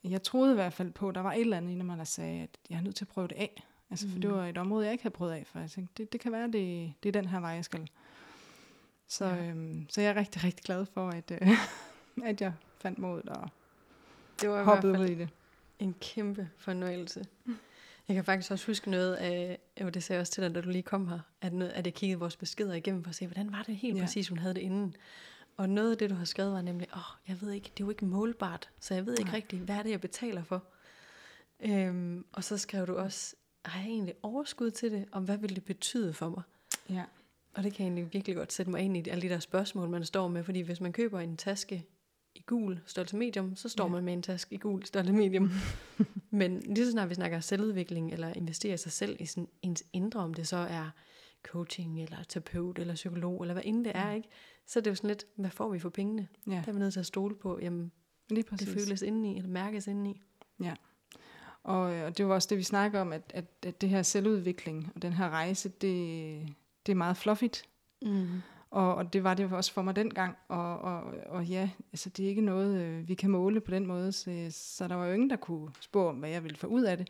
jeg 0.05 0.23
troede 0.23 0.53
i 0.53 0.55
hvert 0.55 0.73
fald 0.73 0.93
på, 0.93 1.09
at 1.09 1.15
der 1.15 1.21
var 1.21 1.33
et 1.33 1.41
eller 1.41 1.57
andet 1.57 1.71
inde 1.73 1.85
mig, 1.85 1.99
der 1.99 2.05
sagde, 2.05 2.43
at 2.43 2.51
jeg 2.71 2.77
er 2.77 2.81
nødt 2.83 2.97
til 2.97 3.05
at 3.05 3.09
prøve 3.09 3.29
det 3.29 3.35
af. 3.37 3.63
Altså, 3.91 4.09
for 4.09 4.19
det 4.19 4.31
Mm. 4.31 4.37
var 4.37 4.47
et 4.47 4.59
område, 4.59 4.85
jeg 4.85 4.93
ikke 4.93 5.03
havde 5.05 5.15
prøvet 5.15 5.33
af 5.33 5.47
før. 5.47 5.61
Jeg 5.61 5.71
tænkte, 5.71 6.03
det, 6.03 6.13
det 6.13 6.21
kan 6.21 6.33
være, 6.33 6.47
det, 6.47 6.93
det 7.03 7.09
er 7.09 7.13
den 7.13 7.27
her 7.29 7.41
vej, 7.41 7.51
jeg 7.51 7.65
skal. 7.65 7.91
Så, 9.09 9.25
Ja. 9.25 9.45
øhm, 9.51 9.87
så 9.89 10.01
jeg 10.01 10.11
er 10.11 10.17
rigtig, 10.17 10.45
rigtig 10.45 10.65
glad 10.65 10.87
for, 10.87 11.09
at, 11.11 11.31
øh, 11.31 11.49
at 12.31 12.41
jeg 12.41 12.53
fandt 12.81 12.99
modet 12.99 13.29
og 13.29 13.49
Det 14.41 14.49
var 14.51 14.61
i 14.61 14.65
hvert 14.65 14.83
fald 14.83 14.99
ud 15.01 15.07
i 15.07 15.15
det. 15.15 15.29
En 15.79 15.95
kæmpe 16.01 16.49
fornøjelse. 16.59 17.27
Jeg 18.09 18.15
kan 18.15 18.25
faktisk 18.25 18.51
også 18.51 18.67
huske 18.67 18.91
noget 18.91 19.15
af, 19.15 19.59
og 19.81 19.95
det 19.95 20.03
sagde 20.03 20.17
jeg 20.17 20.21
også 20.21 20.33
til 20.33 20.43
dig, 20.43 20.55
da 20.55 20.61
du 20.61 20.71
lige 20.71 20.83
kom 20.83 21.09
her, 21.09 21.19
at, 21.41 21.53
noget, 21.53 21.73
at 21.73 21.87
jeg 21.87 21.95
kiggede 21.95 22.19
vores 22.21 22.37
beskeder 22.37 22.75
igennem 22.75 23.03
for 23.05 23.09
at 23.09 23.15
se, 23.15 23.27
hvordan 23.27 23.53
var 23.53 23.63
det 23.63 23.77
helt 23.77 23.97
Ja. 23.97 24.03
præcis, 24.03 24.29
hun 24.29 24.39
havde 24.39 24.55
det 24.55 24.61
inden. 24.61 24.97
Og 25.57 25.69
noget 25.69 25.91
af 25.91 25.99
det, 25.99 26.11
du 26.11 26.15
har 26.15 26.25
skrevet, 26.25 26.53
var 26.53 26.63
nemlig, 26.63 26.89
åh, 26.93 26.99
oh, 26.99 27.29
jeg 27.29 27.41
ved 27.41 27.51
ikke, 27.53 27.65
det 27.65 27.83
er 27.83 27.87
jo 27.87 27.91
ikke 27.91 28.05
målbart, 28.05 28.71
så 28.81 28.95
jeg 28.95 29.07
ved 29.07 29.13
ikke 29.19 29.31
Nej. 29.31 29.37
rigtigt, 29.37 29.63
hvad 29.63 29.77
er 29.77 29.83
det, 29.83 29.91
jeg 29.91 30.01
betaler 30.01 30.45
for. 30.45 30.65
Øhm, 31.61 32.25
og 32.33 32.45
så 32.45 32.59
skrev 32.59 32.87
du 32.87 32.97
også, 32.97 33.37
har 33.65 33.81
jeg 33.81 33.89
egentlig 33.89 34.15
overskud 34.23 34.71
til 34.71 34.93
det, 34.93 35.05
og 35.13 35.21
hvad 35.21 35.37
vil 35.39 35.57
det 35.57 35.65
betyde 35.65 36.13
for 36.13 36.29
mig? 36.29 36.43
Ja. 36.91 37.05
Og 37.55 37.63
det 37.63 37.73
kan 37.75 37.85
jeg 37.85 37.93
egentlig 37.93 38.13
virkelig 38.13 38.37
godt 38.37 38.53
sætte 38.53 38.71
mig 38.71 38.81
ind 38.81 38.97
i 38.97 39.09
alle 39.09 39.23
de 39.23 39.29
der 39.29 39.39
spørgsmål, 39.39 39.89
man 39.89 40.05
står 40.05 40.29
med. 40.29 40.45
Fordi 40.45 40.61
hvis 40.61 40.81
man 40.81 40.93
køber 40.93 41.21
en 41.21 41.37
taske 41.37 41.87
i 42.37 42.43
gul 42.47 42.81
størrelse 42.87 43.17
medium, 43.17 43.57
så 43.57 43.69
står 43.69 43.85
Ja. 43.85 43.91
man 43.91 44.05
med 44.05 44.13
en 44.13 44.23
taske 44.23 44.55
i 44.55 44.59
gul 44.59 44.85
størrelse 44.85 45.13
medium. 45.13 45.51
Men 46.31 46.61
lige 46.61 46.85
så 46.87 46.91
snart 46.93 47.09
vi 47.09 47.15
snakker 47.15 47.41
selvudvikling, 47.41 48.13
eller 48.13 48.33
investerer 48.35 48.75
i 48.75 48.77
sig 48.77 48.93
selv 48.93 49.17
i 49.21 49.27
sådan 49.27 49.49
ens 49.63 49.85
indre, 49.93 50.21
om 50.21 50.35
det 50.35 50.49
så 50.49 50.57
er 50.57 50.91
coaching, 51.43 52.03
eller 52.03 52.17
terapeut, 52.29 52.79
eller 52.79 52.95
psykolog, 52.95 53.41
eller 53.43 53.55
hvad 53.55 53.63
end 53.67 53.85
det 53.85 53.93
er, 53.95 54.13
ikke? 54.13 54.29
så 54.67 54.79
er 54.79 54.83
det 54.83 54.91
jo 54.91 54.95
sådan 54.95 55.09
lidt, 55.09 55.25
hvad 55.37 55.51
får 55.51 55.69
vi 55.69 55.79
for 55.79 55.89
pengene? 55.89 56.29
ja, 56.47 56.53
Der 56.53 56.69
er 56.69 56.73
vi 56.73 56.79
nødt 56.79 56.93
til 56.93 57.01
at 57.01 57.07
stole 57.07 57.35
på, 57.37 57.59
jamen, 57.63 57.93
lige 58.29 58.45
det 58.51 58.69
føles 58.69 59.03
indeni, 59.03 59.37
eller 59.37 59.51
mærkes 59.51 59.87
indeni. 59.87 60.23
Og, 61.63 61.95
øh, 61.95 62.05
og 62.05 62.19
det 62.19 62.27
var 62.29 62.35
også 62.35 62.47
det, 62.51 62.59
vi 62.59 62.63
snakker 62.63 63.01
om, 63.01 63.13
at, 63.13 63.33
at, 63.35 63.45
at 63.67 63.81
det 63.81 63.89
her 63.89 64.03
selvudvikling 64.03 64.93
og 64.95 65.03
den 65.03 65.13
her 65.13 65.31
rejse, 65.31 65.69
det, 65.69 66.49
det 66.87 66.93
er 66.93 66.97
meget 66.97 67.17
fluffigt. 67.17 67.65
Mm. 68.03 68.27
Og, 68.77 68.95
og 68.95 69.13
det 69.13 69.25
var 69.25 69.35
det 69.35 69.53
også 69.53 69.73
for 69.73 69.83
mig 69.83 69.97
dengang. 69.97 70.37
Og, 70.49 70.79
og, 70.79 71.15
og 71.27 71.45
ja, 71.45 71.71
altså 71.93 72.11
det 72.11 72.25
er 72.25 72.29
ikke 72.29 72.43
noget, 72.43 72.81
øh, 72.81 73.09
vi 73.09 73.15
kan 73.15 73.31
måle 73.31 73.61
på 73.61 73.71
den 73.71 73.87
måde. 73.87 74.13
Så, 74.13 74.47
så 74.51 74.89
der 74.89 74.95
var 74.95 75.07
jo 75.07 75.13
ingen, 75.13 75.31
der 75.31 75.37
kunne 75.37 75.71
spå 75.81 76.09
om, 76.09 76.17
hvad 76.17 76.31
jeg 76.31 76.43
ville 76.43 76.57
få 76.57 76.67
ud 76.67 76.83
af 76.83 76.97
det. 76.97 77.09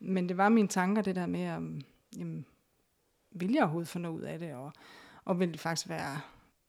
Men 0.00 0.28
det 0.28 0.36
var 0.36 0.48
mine 0.48 0.68
tanker, 0.68 1.02
det 1.02 1.16
der 1.16 1.26
med, 1.26 1.50
om, 1.50 1.80
jamen, 2.18 2.46
vil 3.30 3.52
jeg 3.52 3.62
overhovedet 3.62 3.88
få 3.88 3.98
noget 3.98 4.16
ud 4.16 4.22
af 4.22 4.38
det? 4.38 4.54
Og, 4.54 4.72
og 5.24 5.40
vil 5.40 5.52
det 5.52 5.60
faktisk 5.60 5.88
være, 5.88 6.20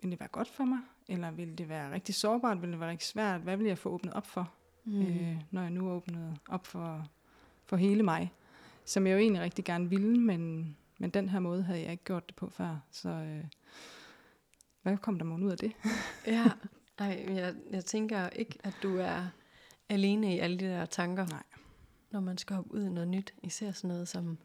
vil 0.01 0.11
det 0.11 0.19
være 0.19 0.29
godt 0.29 0.47
for 0.47 0.63
mig? 0.63 0.79
Eller 1.07 1.31
vil 1.31 1.57
det 1.57 1.69
være 1.69 1.91
rigtig 1.91 2.15
sårbart? 2.15 2.61
Vil 2.61 2.71
det 2.71 2.79
være 2.79 2.89
rigtig 2.89 3.07
svært? 3.07 3.41
Hvad 3.41 3.57
vil 3.57 3.67
jeg 3.67 3.77
få 3.77 3.89
åbnet 3.89 4.13
op 4.13 4.27
for? 4.27 4.51
Mm. 4.85 4.93
mm. 4.93 5.01
øh, 5.01 5.41
når 5.51 5.61
jeg 5.61 5.71
nu 5.71 5.89
åbnede 5.89 6.37
op 6.49 6.65
for, 6.65 7.07
for 7.65 7.75
hele 7.75 8.03
mig. 8.03 8.33
Som 8.85 9.07
jeg 9.07 9.13
jo 9.13 9.19
egentlig 9.19 9.41
rigtig 9.41 9.65
gerne 9.65 9.89
ville, 9.89 10.19
men, 10.19 10.75
men 10.97 11.09
den 11.09 11.29
her 11.29 11.39
måde 11.39 11.63
havde 11.63 11.81
jeg 11.81 11.91
ikke 11.91 12.03
gjort 12.03 12.27
det 12.27 12.35
på 12.35 12.49
før. 12.49 12.79
Så 12.91 13.09
øh, 13.09 13.43
hvad 14.81 14.97
kom 14.97 15.17
der 15.17 15.25
mig 15.25 15.45
ud 15.45 15.51
af 15.51 15.57
det? 15.57 15.71
Ja, 16.27 16.51
ej, 16.97 17.25
jeg, 17.29 17.55
jeg 17.71 17.85
tænker 17.85 18.29
ikke, 18.29 18.59
at 18.63 18.73
du 18.83 18.97
er 18.97 19.27
alene 19.89 20.35
i 20.35 20.39
alle 20.39 20.59
de 20.59 20.65
der 20.65 20.85
tanker. 20.85 21.25
Nej. 21.25 21.43
Når 22.11 22.19
man 22.19 22.37
skal 22.37 22.55
hoppe 22.55 22.73
ud 22.73 22.83
i 22.83 22.89
noget 22.89 23.07
nyt. 23.07 23.33
Især 23.43 23.71
sådan 23.71 23.87
noget 23.87 24.07
som, 24.07 24.37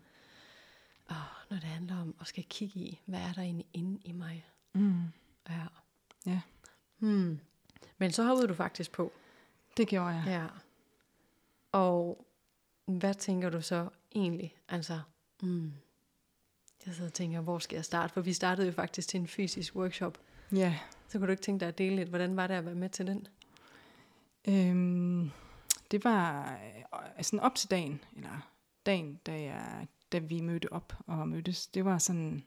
åh, 1.11 1.17
når 1.51 1.57
det 1.57 1.65
handler 1.65 2.01
om 2.01 2.15
at 2.21 2.27
skal 2.27 2.45
kigge 2.45 2.81
i, 2.81 3.01
hvad 3.07 3.21
er 3.21 3.33
der 3.33 3.43
egentlig 3.43 3.67
inde 3.73 4.01
i 4.05 4.13
mig? 4.13 4.47
Mm. 4.73 5.03
Ja. 5.49 5.67
Ja. 6.27 6.41
Hmm. 6.99 7.41
Men 7.99 8.13
så 8.13 8.25
hoppede 8.25 8.49
du 8.49 8.55
faktisk 8.55 8.93
på. 8.93 9.13
Det 9.77 9.89
gjorde 9.89 10.09
jeg. 10.09 10.25
Ja. 10.27 10.47
Og 11.73 12.27
hvad 12.87 13.15
tænker 13.15 13.51
du 13.51 13.61
så 13.61 13.89
egentlig? 14.15 14.57
Altså, 14.69 15.01
mm, 15.43 15.73
jeg 16.87 16.95
sidder 16.95 17.09
og 17.09 17.15
tænker, 17.15 17.41
hvor 17.41 17.59
skal 17.59 17.77
jeg 17.77 17.85
starte? 17.85 18.13
For 18.13 18.21
vi 18.21 18.33
startede 18.33 18.67
jo 18.67 18.73
faktisk 18.73 19.09
til 19.09 19.21
en 19.21 19.27
fysisk 19.27 19.77
workshop. 19.77 20.19
Ja. 20.53 20.79
Så 21.09 21.19
kunne 21.19 21.27
du 21.27 21.31
ikke 21.31 21.43
tænke 21.43 21.61
dig 21.61 21.69
at 21.69 21.79
dele 21.79 21.97
lidt, 21.97 22.09
hvordan 22.09 22.37
var 22.37 22.47
det 22.47 22.55
at 22.55 22.65
være 22.65 22.75
med 22.75 22.89
til 22.89 23.07
den? 23.07 23.27
Øhm, 24.49 25.31
det 25.91 26.05
var 26.05 26.53
øh, 27.19 27.25
sådan 27.25 27.41
op 27.41 27.55
til 27.55 27.71
dagen, 27.71 28.01
eller 28.17 28.51
dagen, 28.87 29.21
da, 29.27 29.41
jeg, 29.41 29.87
da 30.13 30.19
vi 30.19 30.41
mødte 30.41 30.73
op 30.73 30.93
og 31.07 31.29
mødtes. 31.29 31.67
Det 31.67 31.85
var 31.85 31.99
sådan 31.99 32.45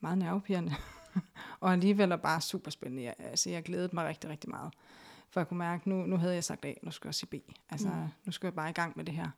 meget 0.00 0.18
nervepirrende. 0.18 0.74
og 1.60 1.72
alligevel 1.72 2.18
bare 2.18 2.40
super 2.40 2.70
spændende. 2.70 3.02
Jeg, 3.02 3.14
altså, 3.18 3.50
jeg 3.50 3.62
glædede 3.62 3.90
mig 3.92 4.06
rigtig, 4.06 4.30
rigtig 4.30 4.50
meget. 4.50 4.72
For 5.30 5.40
jeg 5.40 5.48
kunne 5.48 5.58
mærke, 5.58 5.88
nu, 5.88 6.06
nu 6.06 6.16
havde 6.16 6.34
jeg 6.34 6.44
sagt 6.44 6.64
A, 6.64 6.72
nu 6.82 6.90
skal 6.90 7.08
jeg 7.08 7.14
sige 7.14 7.28
B. 7.28 7.34
Altså, 7.70 7.88
mm. 7.88 8.08
nu 8.24 8.32
skal 8.32 8.46
jeg 8.46 8.54
bare 8.54 8.70
i 8.70 8.72
gang 8.72 8.92
med 8.96 9.04
det 9.04 9.14
her. 9.14 9.30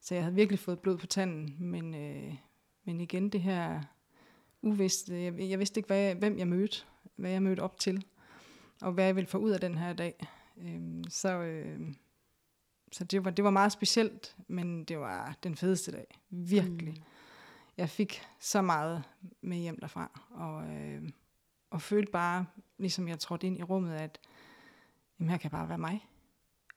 Så 0.00 0.14
jeg 0.14 0.24
havde 0.24 0.34
virkelig 0.34 0.58
fået 0.58 0.78
blod 0.78 0.98
på 0.98 1.06
tanden, 1.06 1.56
men, 1.58 1.94
øh, 1.94 2.34
men 2.86 3.00
igen 3.00 3.28
det 3.28 3.40
her 3.42 3.82
uvidste. 4.62 5.22
Jeg, 5.22 5.40
jeg 5.40 5.58
vidste 5.58 5.78
ikke, 5.78 5.86
hvad, 5.86 5.98
jeg- 5.98 6.16
hvem 6.16 6.38
jeg 6.38 6.48
mødte, 6.48 6.76
hvad 7.16 7.30
jeg 7.30 7.42
mødte 7.42 7.60
op 7.60 7.78
til, 7.78 8.04
og 8.82 8.92
hvad 8.92 9.04
jeg 9.04 9.16
ville 9.16 9.28
få 9.28 9.38
ud 9.38 9.50
af 9.50 9.60
den 9.60 9.78
her 9.78 9.92
dag. 9.92 10.28
Øhm, 10.56 11.04
så 11.08 11.28
øh, 11.42 11.94
så 12.92 13.04
det, 13.04 13.24
var, 13.24 13.30
det 13.30 13.44
var 13.44 13.50
meget 13.50 13.72
specielt, 13.72 14.36
men 14.48 14.84
det 14.84 14.98
var 14.98 15.36
den 15.42 15.54
fedeste 15.56 15.92
dag. 15.92 16.18
Virkelig. 16.30 16.94
Mm. 16.94 17.02
Jeg 17.76 17.90
fik 17.90 18.22
så 18.40 18.62
meget 18.62 19.04
med 19.40 19.56
hjem 19.56 19.78
derfra, 19.80 20.20
og, 20.30 20.74
øh, 20.76 21.10
og 21.70 21.82
følte 21.82 22.12
bare, 22.12 22.46
ligesom 22.78 23.08
jeg 23.08 23.18
trådte 23.18 23.46
ind 23.46 23.58
i 23.58 23.62
rummet, 23.62 23.94
at 23.94 24.18
jamen, 25.18 25.30
her 25.30 25.36
kan 25.36 25.50
bare 25.50 25.68
være 25.68 25.78
mig. 25.78 26.06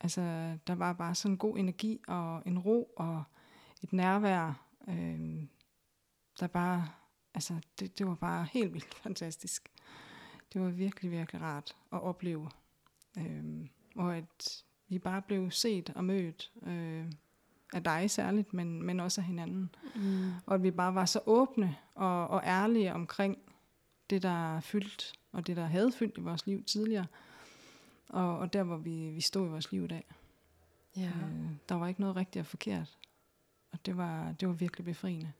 Altså, 0.01 0.21
der 0.67 0.75
var 0.75 0.93
bare 0.93 1.15
sådan 1.15 1.33
en 1.33 1.37
god 1.37 1.57
energi, 1.57 2.01
og 2.07 2.43
en 2.45 2.59
ro, 2.59 2.93
og 2.97 3.23
et 3.81 3.93
nærvær, 3.93 4.65
øh, 4.87 5.43
der 6.39 6.47
bare, 6.47 6.87
altså, 7.33 7.59
det, 7.79 7.99
det 7.99 8.07
var 8.07 8.15
bare 8.15 8.47
helt 8.51 8.73
vildt 8.73 8.95
fantastisk. 9.07 9.71
Det 10.53 10.61
var 10.61 10.69
virkelig, 10.69 11.11
virkelig 11.11 11.41
rart 11.41 11.75
at 11.93 12.01
opleve. 12.01 12.49
Øh, 13.17 13.67
og 13.95 14.17
at 14.17 14.63
vi 14.87 14.99
bare 14.99 15.21
blev 15.21 15.51
set 15.51 15.89
og 15.89 16.03
mødt 16.03 16.51
øh, 16.63 17.05
af 17.73 17.83
dig 17.83 18.11
særligt, 18.11 18.53
men, 18.53 18.83
men 18.83 18.99
også 18.99 19.21
af 19.21 19.25
hinanden. 19.25 19.75
Mm. 19.95 20.31
Og 20.45 20.55
at 20.55 20.63
vi 20.63 20.71
bare 20.71 20.95
var 20.95 21.05
så 21.05 21.19
åbne 21.25 21.75
og, 21.95 22.27
og 22.27 22.41
ærlige 22.45 22.93
omkring 22.93 23.37
det, 24.09 24.23
der 24.23 24.55
er 24.55 24.59
fyldt, 24.59 25.13
og 25.31 25.47
det, 25.47 25.57
der 25.57 25.65
havde 25.65 25.91
fyldt 25.91 26.17
i 26.17 26.21
vores 26.21 26.47
liv 26.47 26.63
tidligere. 26.63 27.05
Og, 28.09 28.37
og 28.37 28.53
der, 28.53 28.63
hvor 28.63 28.77
vi, 28.77 29.09
vi 29.09 29.21
stod 29.21 29.47
i 29.47 29.49
vores 29.49 29.71
liv 29.71 29.83
i 29.83 29.87
dag. 29.87 30.05
Ja. 30.97 31.07
Øh, 31.07 31.51
der 31.69 31.75
var 31.75 31.87
ikke 31.87 32.01
noget 32.01 32.15
rigtigt 32.15 32.41
og 32.41 32.45
forkert. 32.45 32.97
Og 33.71 33.85
det 33.85 33.97
var, 33.97 34.31
det 34.31 34.47
var 34.47 34.53
virkelig 34.53 34.85
befriende. 34.85 35.31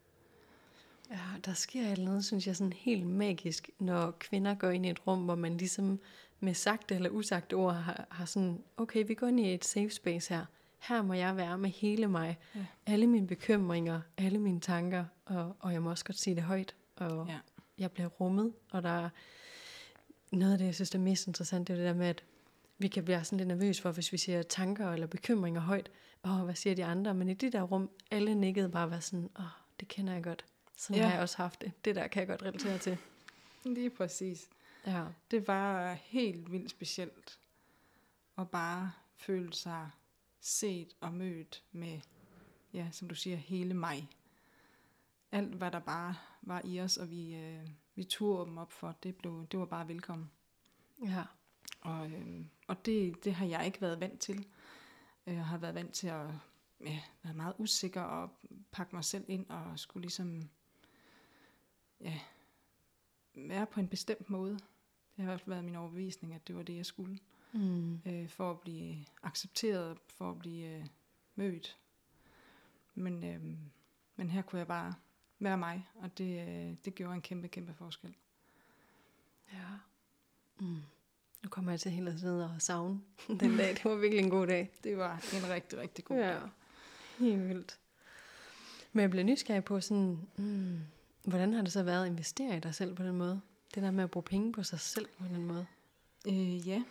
Ja, 1.12 1.20
der 1.46 1.54
sker 1.54 1.82
et 1.82 1.92
eller 1.92 2.10
andet, 2.10 2.25
synes 2.25 2.48
jeg, 2.48 2.56
sådan 2.56 2.74
helt 2.74 3.08
magisk, 3.08 3.70
når 3.80 4.12
kvinder 4.12 4.56
går 4.56 4.70
ind 4.70 4.86
i 4.86 4.89
et 4.89 5.08
rum, 5.08 5.20
hvor 5.25 5.36
man 5.36 5.58
ligesom 5.58 6.00
med 6.39 6.54
sagte 6.54 6.96
eller 6.96 7.10
usagte 7.10 7.54
ord 7.54 7.74
har, 7.75 8.08
har 8.12 8.25
sådan, 8.25 8.63
okay, 8.78 9.04
vi 9.08 9.13
går 9.13 9.28
ind 9.28 9.39
i 9.39 9.54
et 9.54 9.66
safe 9.66 9.89
space 9.89 10.34
her. 10.34 10.46
Her 10.80 11.01
må 11.01 11.13
jeg 11.13 11.38
være 11.38 11.58
med 11.58 11.70
hele 11.70 12.08
mig. 12.08 12.38
Ja. 12.56 12.66
Alle 12.86 13.08
mine 13.08 13.28
bekymringer, 13.28 14.01
alle 14.18 14.39
mine 14.39 14.60
tanker, 14.60 15.06
og, 15.25 15.56
og 15.60 15.74
jeg 15.74 15.82
må 15.82 15.89
også 15.89 16.06
godt 16.06 16.20
sige 16.20 16.36
det 16.36 16.44
højt. 16.44 16.75
Og 16.96 17.28
Ja. 17.28 17.38
jeg 17.78 17.92
bliver 17.92 18.08
rummet, 18.08 18.54
og 18.72 18.84
der 18.84 18.89
er 18.89 19.10
noget 20.32 20.51
af 20.51 20.58
det, 20.58 20.66
jeg 20.66 20.75
synes, 20.75 20.89
der 20.89 21.00
er 21.00 21.04
mest 21.04 21.28
interessant, 21.28 21.68
det 21.68 21.74
er 21.74 21.78
det 21.78 21.86
der 21.88 21.94
med, 21.94 22.08
at 22.08 22.24
vi 22.78 22.88
kan 22.88 23.04
blive 23.06 23.24
sådan 23.24 23.38
lidt 23.38 23.48
nervøs 23.48 23.82
for, 23.82 23.92
hvis 23.92 24.12
vi 24.12 24.18
siger 24.18 24.44
tanker 24.44 24.92
eller 24.92 25.08
bekymringer 25.08 25.62
højt. 25.62 25.89
Åh, 26.25 26.42
hvad 26.44 26.56
siger 26.56 26.75
de 26.75 26.86
andre? 26.86 27.13
Men 27.13 27.30
i 27.30 27.34
det 27.34 27.54
der 27.54 27.62
rum, 27.62 27.89
alle 28.12 28.36
nikkede 28.36 28.70
bare 28.70 28.89
var 28.92 29.00
sådan, 29.00 29.30
åh, 29.39 29.46
det 29.80 29.88
kender 29.88 30.13
jeg 30.13 30.24
godt. 30.24 30.46
Sådan 30.79 31.01
Ja. 31.01 31.07
har 31.07 31.13
jeg 31.13 31.21
også 31.21 31.38
haft 31.38 31.62
det. 31.62 31.71
Det 31.86 31.95
der 31.95 32.07
kan 32.07 32.19
jeg 32.19 32.27
godt 32.27 32.43
relatere 32.43 32.77
til. 32.77 32.98
Lige 33.63 33.89
præcis. 33.89 34.50
Ja. 34.86 35.05
Det 35.31 35.48
var 35.48 35.93
helt 35.93 36.51
vildt 36.51 36.69
specielt 36.71 37.39
at 38.38 38.50
bare 38.50 38.91
føle 39.17 39.53
sig 39.53 39.89
set 40.39 40.93
og 41.01 41.13
mødt 41.13 41.63
med, 41.71 42.00
ja, 42.74 42.88
som 42.91 43.07
du 43.07 43.15
siger, 43.15 43.38
hele 43.38 43.74
mig. 43.74 44.09
Alt, 45.31 45.53
hvad 45.55 45.71
der 45.71 45.79
bare 45.79 46.15
var 46.41 46.62
i 46.65 46.79
os, 46.81 46.98
og 46.98 47.09
vi, 47.09 47.36
øh, 47.36 47.67
vi 47.95 48.03
turde 48.03 48.45
dem 48.50 48.57
op 48.57 48.71
for, 48.71 48.95
det, 49.03 49.15
blev, 49.15 49.48
det 49.51 49.59
var 49.59 49.65
bare 49.65 49.88
velkommen. 49.88 50.31
Ja. 51.05 51.24
Og, 51.81 52.12
øh, 52.12 52.45
og 52.67 52.86
det, 52.86 53.24
det 53.24 53.33
har 53.36 53.45
jeg 53.45 53.65
ikke 53.65 53.81
været 53.81 54.00
vant 54.00 54.19
til. 54.19 54.45
Jeg 55.25 55.45
har 55.45 55.57
været 55.57 55.75
vant 55.75 55.93
til 55.93 56.07
at 56.07 56.27
ja, 56.86 57.01
være 57.24 57.33
meget 57.33 57.55
usikker 57.57 58.01
og 58.01 58.29
pakke 58.71 58.95
mig 58.95 59.03
selv 59.05 59.25
ind 59.27 59.50
og 59.50 59.79
skulle 59.79 60.01
ligesom 60.01 60.50
ja, 62.01 62.20
være 63.36 63.65
på 63.65 63.79
en 63.79 63.88
bestemt 63.88 64.29
måde. 64.29 64.53
Det 64.53 64.60
har 65.15 65.24
i 65.24 65.25
hvert 65.25 65.41
fald 65.41 65.50
været 65.53 65.63
min 65.65 65.75
overbevisning, 65.75 66.34
at 66.34 66.48
det 66.48 66.56
var 66.56 66.63
det, 66.63 66.75
jeg 66.77 66.86
skulle. 66.86 67.20
Mm. 67.53 68.01
Øh, 68.06 68.29
for 68.29 68.51
at 68.51 68.60
blive 68.60 69.06
accepteret, 69.24 69.98
for 70.08 70.32
at 70.32 70.39
blive 70.39 70.68
øh, 70.77 70.86
mødt. 71.36 71.77
Men, 72.96 73.24
øh, 73.24 73.41
men 74.15 74.29
her 74.29 74.41
kunne 74.41 74.60
jeg 74.60 74.68
bare 74.68 74.94
være 75.39 75.58
mig, 75.58 75.88
og 75.96 76.18
det, 76.18 76.48
øh, 76.48 76.75
det 76.86 76.96
gjorde 76.96 77.15
en 77.15 77.22
kæmpe, 77.22 77.48
kæmpe 77.48 77.74
forskel. 77.74 78.15
Ja. 79.53 79.65
Mm. 80.60 80.77
Nu 81.44 81.50
kommer 81.50 81.72
jeg 81.72 81.79
til 81.79 81.91
hele 81.91 82.20
tiden 82.20 82.41
og 82.41 82.62
savne 82.62 83.01
den 83.39 83.58
dag. 83.58 83.70
Det 83.75 83.86
var 83.86 83.96
virkelig 83.96 84.24
en 84.24 84.29
god 84.29 84.48
dag. 84.48 84.72
Det 84.84 84.98
var 84.98 85.13
en 85.44 85.50
rigtig, 85.50 85.79
rigtig 85.79 86.06
god 86.06 86.18
Ja, 86.18 86.27
dag. 86.34 86.50
helt 87.20 87.48
vildt. 87.50 87.79
Men 88.94 89.01
jeg 89.01 89.10
bliver 89.10 89.24
nysgerrig 89.24 89.63
på 89.63 89.82
sådan, 89.82 90.20
mm, 90.38 90.79
hvordan 91.29 91.53
har 91.53 91.62
det 91.62 91.71
så 91.71 91.83
været 91.83 92.03
at 92.05 92.09
investere 92.12 92.57
i 92.57 92.59
dig 92.59 92.75
selv 92.75 92.95
på 92.95 93.03
den 93.03 93.15
måde? 93.17 93.41
Det 93.75 93.83
der 93.83 93.91
med 93.91 94.03
at 94.03 94.12
bruge 94.12 94.24
penge 94.24 94.51
på 94.51 94.63
sig 94.63 94.79
selv 94.79 95.07
på 95.17 95.25
den 95.25 95.45
måde. 95.45 95.65
Øh, 96.27 96.67
ja. 96.67 96.83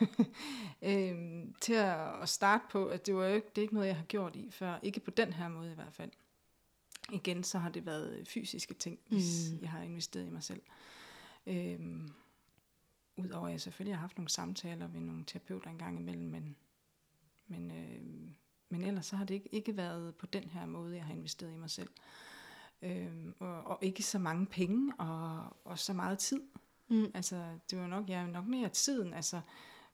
øhm, 0.82 1.54
til 1.60 1.72
at, 1.72 2.22
at 2.22 2.28
starte 2.28 2.64
på, 2.70 2.86
at 2.86 3.06
det 3.06 3.14
var 3.14 3.26
jo 3.26 3.34
ikke, 3.34 3.48
det 3.56 3.58
er 3.58 3.62
ikke 3.62 3.74
noget, 3.74 3.86
jeg 3.88 3.96
har 3.96 4.04
gjort 4.04 4.36
i 4.36 4.50
før. 4.50 4.78
Ikke 4.82 5.00
på 5.00 5.10
den 5.10 5.32
her 5.32 5.48
måde 5.48 5.72
i 5.72 5.74
hvert 5.74 5.92
fald. 5.92 6.10
Igen, 7.12 7.44
så 7.44 7.58
har 7.58 7.68
det 7.68 7.86
været 7.86 8.28
fysiske 8.28 8.74
ting, 8.74 8.98
hvis 9.08 9.50
Mm. 9.52 9.58
jeg 9.62 9.70
har 9.70 9.82
investeret 9.82 10.26
i 10.26 10.30
mig 10.30 10.42
selv. 10.42 10.62
Øhm, 11.46 12.08
Udover 13.16 13.46
at 13.46 13.52
jeg 13.52 13.60
selvfølgelig 13.60 13.96
har 13.96 14.00
haft 14.00 14.18
nogle 14.18 14.28
samtaler 14.28 14.88
med 14.88 15.00
nogle 15.00 15.24
terapeuter 15.24 15.70
en 15.70 15.78
gang 15.78 15.98
imellem, 16.00 16.24
men, 16.26 16.56
men, 17.46 17.70
øh, 17.70 18.02
men 18.68 18.82
ellers 18.82 19.06
så 19.06 19.16
har 19.16 19.24
det 19.24 19.34
ikke, 19.34 19.48
ikke 19.52 19.76
været 19.76 20.14
på 20.14 20.26
den 20.26 20.44
her 20.44 20.66
måde, 20.66 20.96
jeg 20.96 21.04
har 21.04 21.14
investeret 21.14 21.52
i 21.52 21.56
mig 21.56 21.70
selv. 21.70 21.88
Øhm, 22.84 23.34
og, 23.38 23.64
og 23.64 23.78
ikke 23.82 24.02
så 24.02 24.18
mange 24.18 24.46
penge 24.46 24.94
og, 24.98 25.56
og 25.64 25.78
så 25.78 25.92
meget 25.92 26.18
tid. 26.18 26.42
Mm. 26.88 27.10
Altså, 27.14 27.58
det 27.70 27.78
var 27.78 27.86
nok, 27.86 28.08
ja, 28.08 28.26
nok 28.26 28.46
mere 28.46 28.68
tiden. 28.68 29.14
Altså, 29.14 29.40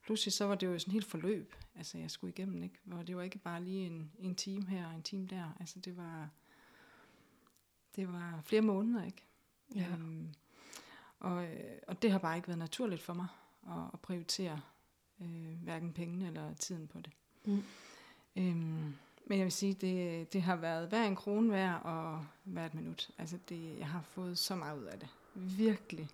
pludselig 0.02 0.32
så 0.32 0.44
var 0.44 0.54
det 0.54 0.66
jo 0.66 0.78
sådan 0.78 0.92
helt 0.92 1.06
forløb, 1.06 1.54
altså 1.74 1.98
jeg 1.98 2.10
skulle 2.10 2.32
igennem, 2.32 2.62
ikke? 2.62 2.78
Hvor 2.84 3.02
det 3.02 3.16
var 3.16 3.22
ikke 3.22 3.38
bare 3.38 3.64
lige 3.64 3.86
en, 3.86 4.12
en 4.18 4.34
time 4.34 4.66
her 4.66 4.86
og 4.86 4.94
en 4.94 5.02
time 5.02 5.26
der. 5.26 5.56
Altså, 5.60 5.78
det 5.78 5.96
var, 5.96 6.28
det 7.96 8.12
var 8.12 8.40
flere 8.44 8.62
måneder, 8.62 9.04
ikke? 9.04 9.26
Ja. 9.74 9.86
Øhm, 9.92 10.34
og, 11.18 11.44
øh, 11.44 11.78
og 11.88 12.02
det 12.02 12.10
har 12.10 12.18
bare 12.18 12.36
ikke 12.36 12.48
været 12.48 12.58
naturligt 12.58 13.02
for 13.02 13.14
mig 13.14 13.26
at, 13.68 13.82
at 13.92 14.00
prioritere 14.00 14.60
øh, 15.20 15.62
hverken 15.62 15.92
pengene 15.92 16.26
eller 16.26 16.54
tiden 16.54 16.88
på 16.88 17.00
det. 17.00 17.12
Mm. 17.44 17.62
Øhm, 18.36 18.94
men 19.30 19.38
jeg 19.38 19.44
vil 19.44 19.52
sige, 19.52 19.74
det, 19.74 20.32
det 20.32 20.42
har 20.42 20.56
været 20.56 20.88
hver 20.88 21.04
en 21.04 21.16
krone 21.16 21.52
værd 21.52 21.82
og 21.84 22.26
hver 22.44 22.66
et 22.66 22.74
minut. 22.74 23.10
Altså 23.18 23.38
det, 23.48 23.78
jeg 23.78 23.88
har 23.88 24.02
fået 24.02 24.38
så 24.38 24.54
meget 24.54 24.78
ud 24.78 24.84
af 24.84 24.98
det. 24.98 25.08
Virkelig. 25.34 26.08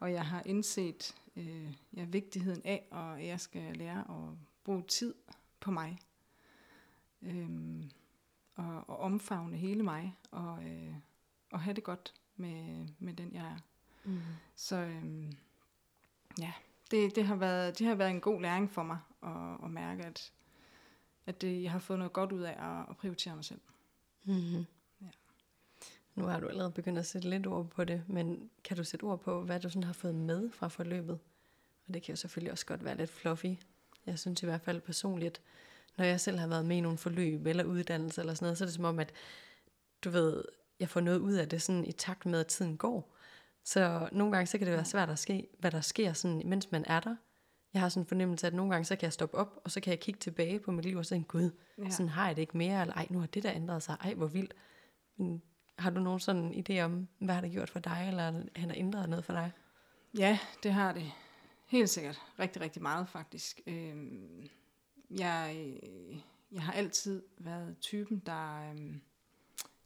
Og 0.00 0.12
jeg 0.12 0.26
har 0.26 0.42
indset 0.46 1.14
øh, 1.36 1.72
ja, 1.96 2.04
vigtigheden 2.04 2.62
af, 2.64 2.86
og 2.90 3.26
jeg 3.26 3.40
skal 3.40 3.76
lære 3.76 3.98
at 3.98 4.36
bruge 4.64 4.82
tid 4.82 5.14
på 5.60 5.70
mig. 5.70 5.98
Øhm, 7.22 7.90
og, 8.54 8.84
og 8.88 8.98
omfavne 8.98 9.56
hele 9.56 9.82
mig, 9.82 10.16
og, 10.30 10.64
øh, 10.64 10.94
og 11.52 11.60
have 11.60 11.74
det 11.74 11.84
godt 11.84 12.14
med, 12.36 12.86
med 12.98 13.14
den, 13.14 13.34
jeg 13.34 13.44
er. 13.44 13.58
Mm. 14.04 14.20
Så 14.54 14.76
øhm, 14.76 15.32
ja, 16.38 16.52
det, 16.90 17.16
det, 17.16 17.26
har 17.26 17.36
været, 17.36 17.78
det 17.78 17.86
har 17.86 17.94
været 17.94 18.10
en 18.10 18.20
god 18.20 18.40
læring 18.40 18.70
for 18.70 18.82
mig 18.82 18.98
at, 19.22 19.64
at 19.64 19.70
mærke, 19.70 20.06
at, 20.06 20.32
at 21.28 21.40
det, 21.40 21.62
jeg 21.62 21.72
har 21.72 21.78
fået 21.78 21.98
noget 21.98 22.12
godt 22.12 22.32
ud 22.32 22.42
af 22.42 22.56
at, 22.58 22.86
at 22.90 22.96
prioritere 22.96 23.34
mig 23.34 23.44
selv. 23.44 23.60
Mm-hmm. 24.24 24.66
Ja. 25.02 25.06
Nu 26.14 26.24
har 26.24 26.40
du 26.40 26.48
allerede 26.48 26.72
begyndt 26.72 26.98
at 26.98 27.06
sætte 27.06 27.30
lidt 27.30 27.46
ord 27.46 27.66
på 27.66 27.84
det, 27.84 28.02
men 28.06 28.50
kan 28.64 28.76
du 28.76 28.84
sætte 28.84 29.04
ord 29.04 29.20
på, 29.20 29.42
hvad 29.42 29.60
du 29.60 29.68
sådan 29.68 29.84
har 29.84 29.92
fået 29.92 30.14
med 30.14 30.50
fra 30.50 30.68
forløbet? 30.68 31.18
Og 31.88 31.94
det 31.94 32.02
kan 32.02 32.12
jo 32.12 32.16
selvfølgelig 32.16 32.52
også 32.52 32.66
godt 32.66 32.84
være 32.84 32.96
lidt 32.96 33.10
fluffy. 33.10 33.54
Jeg 34.06 34.18
synes 34.18 34.42
i 34.42 34.46
hvert 34.46 34.60
fald 34.60 34.80
personligt, 34.80 35.40
når 35.96 36.04
jeg 36.04 36.20
selv 36.20 36.38
har 36.38 36.46
været 36.46 36.66
med 36.66 36.76
i 36.76 36.80
nogle 36.80 36.98
forløb 36.98 37.46
eller 37.46 37.64
uddannelse 37.64 38.20
eller 38.20 38.34
sådan 38.34 38.46
noget, 38.46 38.58
så 38.58 38.64
er 38.64 38.66
det 38.66 38.74
som 38.74 38.84
om, 38.84 38.98
at 38.98 39.12
du 40.04 40.10
ved, 40.10 40.44
jeg 40.80 40.88
får 40.88 41.00
noget 41.00 41.18
ud 41.18 41.32
af 41.32 41.48
det 41.48 41.62
sådan 41.62 41.84
i 41.84 41.92
takt 41.92 42.26
med, 42.26 42.40
at 42.40 42.46
tiden 42.46 42.76
går. 42.76 43.16
Så 43.64 44.08
nogle 44.12 44.32
gange, 44.32 44.46
så 44.46 44.58
kan 44.58 44.66
det 44.66 44.74
være 44.74 44.84
svært 44.84 45.10
at 45.10 45.18
ske, 45.18 45.48
hvad 45.58 45.70
der 45.70 45.80
sker, 45.80 46.12
sådan, 46.12 46.42
mens 46.44 46.70
man 46.70 46.84
er 46.86 47.00
der. 47.00 47.16
Jeg 47.72 47.82
har 47.82 47.88
sådan 47.88 48.02
en 48.02 48.06
fornemmelse 48.06 48.46
af, 48.46 48.50
at 48.50 48.54
nogle 48.54 48.72
gange, 48.72 48.84
så 48.84 48.96
kan 48.96 49.04
jeg 49.04 49.12
stoppe 49.12 49.36
op, 49.36 49.60
og 49.64 49.70
så 49.70 49.80
kan 49.80 49.90
jeg 49.90 50.00
kigge 50.00 50.20
tilbage 50.20 50.60
på 50.60 50.72
mit 50.72 50.84
liv 50.84 50.96
og 50.96 51.06
sige, 51.06 51.22
gud, 51.22 51.50
ja. 51.78 51.90
sådan 51.90 52.08
har 52.08 52.26
jeg 52.26 52.36
det 52.36 52.42
ikke 52.42 52.58
mere, 52.58 52.80
eller 52.80 52.94
ej, 52.94 53.06
nu 53.10 53.18
har 53.20 53.26
det 53.26 53.42
der 53.42 53.52
ændret 53.52 53.82
sig, 53.82 53.96
ej, 54.00 54.14
hvor 54.14 54.26
vildt. 54.26 54.54
Men 55.16 55.42
har 55.78 55.90
du 55.90 56.00
nogen 56.00 56.20
sådan 56.20 56.64
idé 56.68 56.80
om, 56.80 57.08
hvad 57.18 57.34
har 57.34 57.40
det 57.40 57.52
gjort 57.52 57.70
for 57.70 57.78
dig, 57.78 58.04
eller 58.08 58.22
han 58.56 58.68
har 58.68 58.76
ændret 58.76 59.08
noget 59.08 59.24
for 59.24 59.32
dig? 59.32 59.52
Ja, 60.18 60.38
det 60.62 60.72
har 60.72 60.92
det. 60.92 61.12
Helt 61.66 61.90
sikkert. 61.90 62.22
Rigtig, 62.38 62.62
rigtig 62.62 62.82
meget 62.82 63.08
faktisk. 63.08 63.60
Øhm, 63.66 64.48
jeg, 65.10 65.72
jeg 66.52 66.62
har 66.62 66.72
altid 66.72 67.22
været 67.38 67.78
typen, 67.80 68.18
der, 68.26 68.70
øhm, 68.70 69.00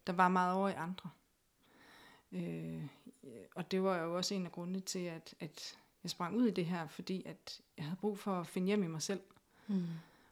der 0.07 0.13
var 0.13 0.27
meget 0.27 0.53
over 0.53 0.69
i 0.69 0.73
andre. 0.73 1.09
Øh, 2.31 2.83
og 3.55 3.71
det 3.71 3.83
var 3.83 3.97
jo 3.97 4.17
også 4.17 4.33
en 4.33 4.45
af 4.45 4.51
grundene 4.51 4.79
til, 4.79 4.99
at, 4.99 5.35
at 5.39 5.77
jeg 6.03 6.09
sprang 6.09 6.35
ud 6.35 6.47
i 6.47 6.51
det 6.51 6.65
her, 6.65 6.87
fordi 6.87 7.23
at 7.25 7.61
jeg 7.77 7.85
havde 7.85 7.95
brug 7.97 8.19
for 8.19 8.39
at 8.39 8.47
finde 8.47 8.67
hjem 8.67 8.83
i 8.83 8.87
mig 8.87 9.01
selv. 9.01 9.21
Mm. 9.67 9.85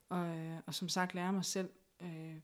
Og, 0.10 0.38
øh, 0.38 0.58
og 0.66 0.74
som 0.74 0.90
sagt 0.90 1.14
lære 1.14 1.34
mig 1.34 1.46
selv 1.46 1.70
øh, 2.02 2.36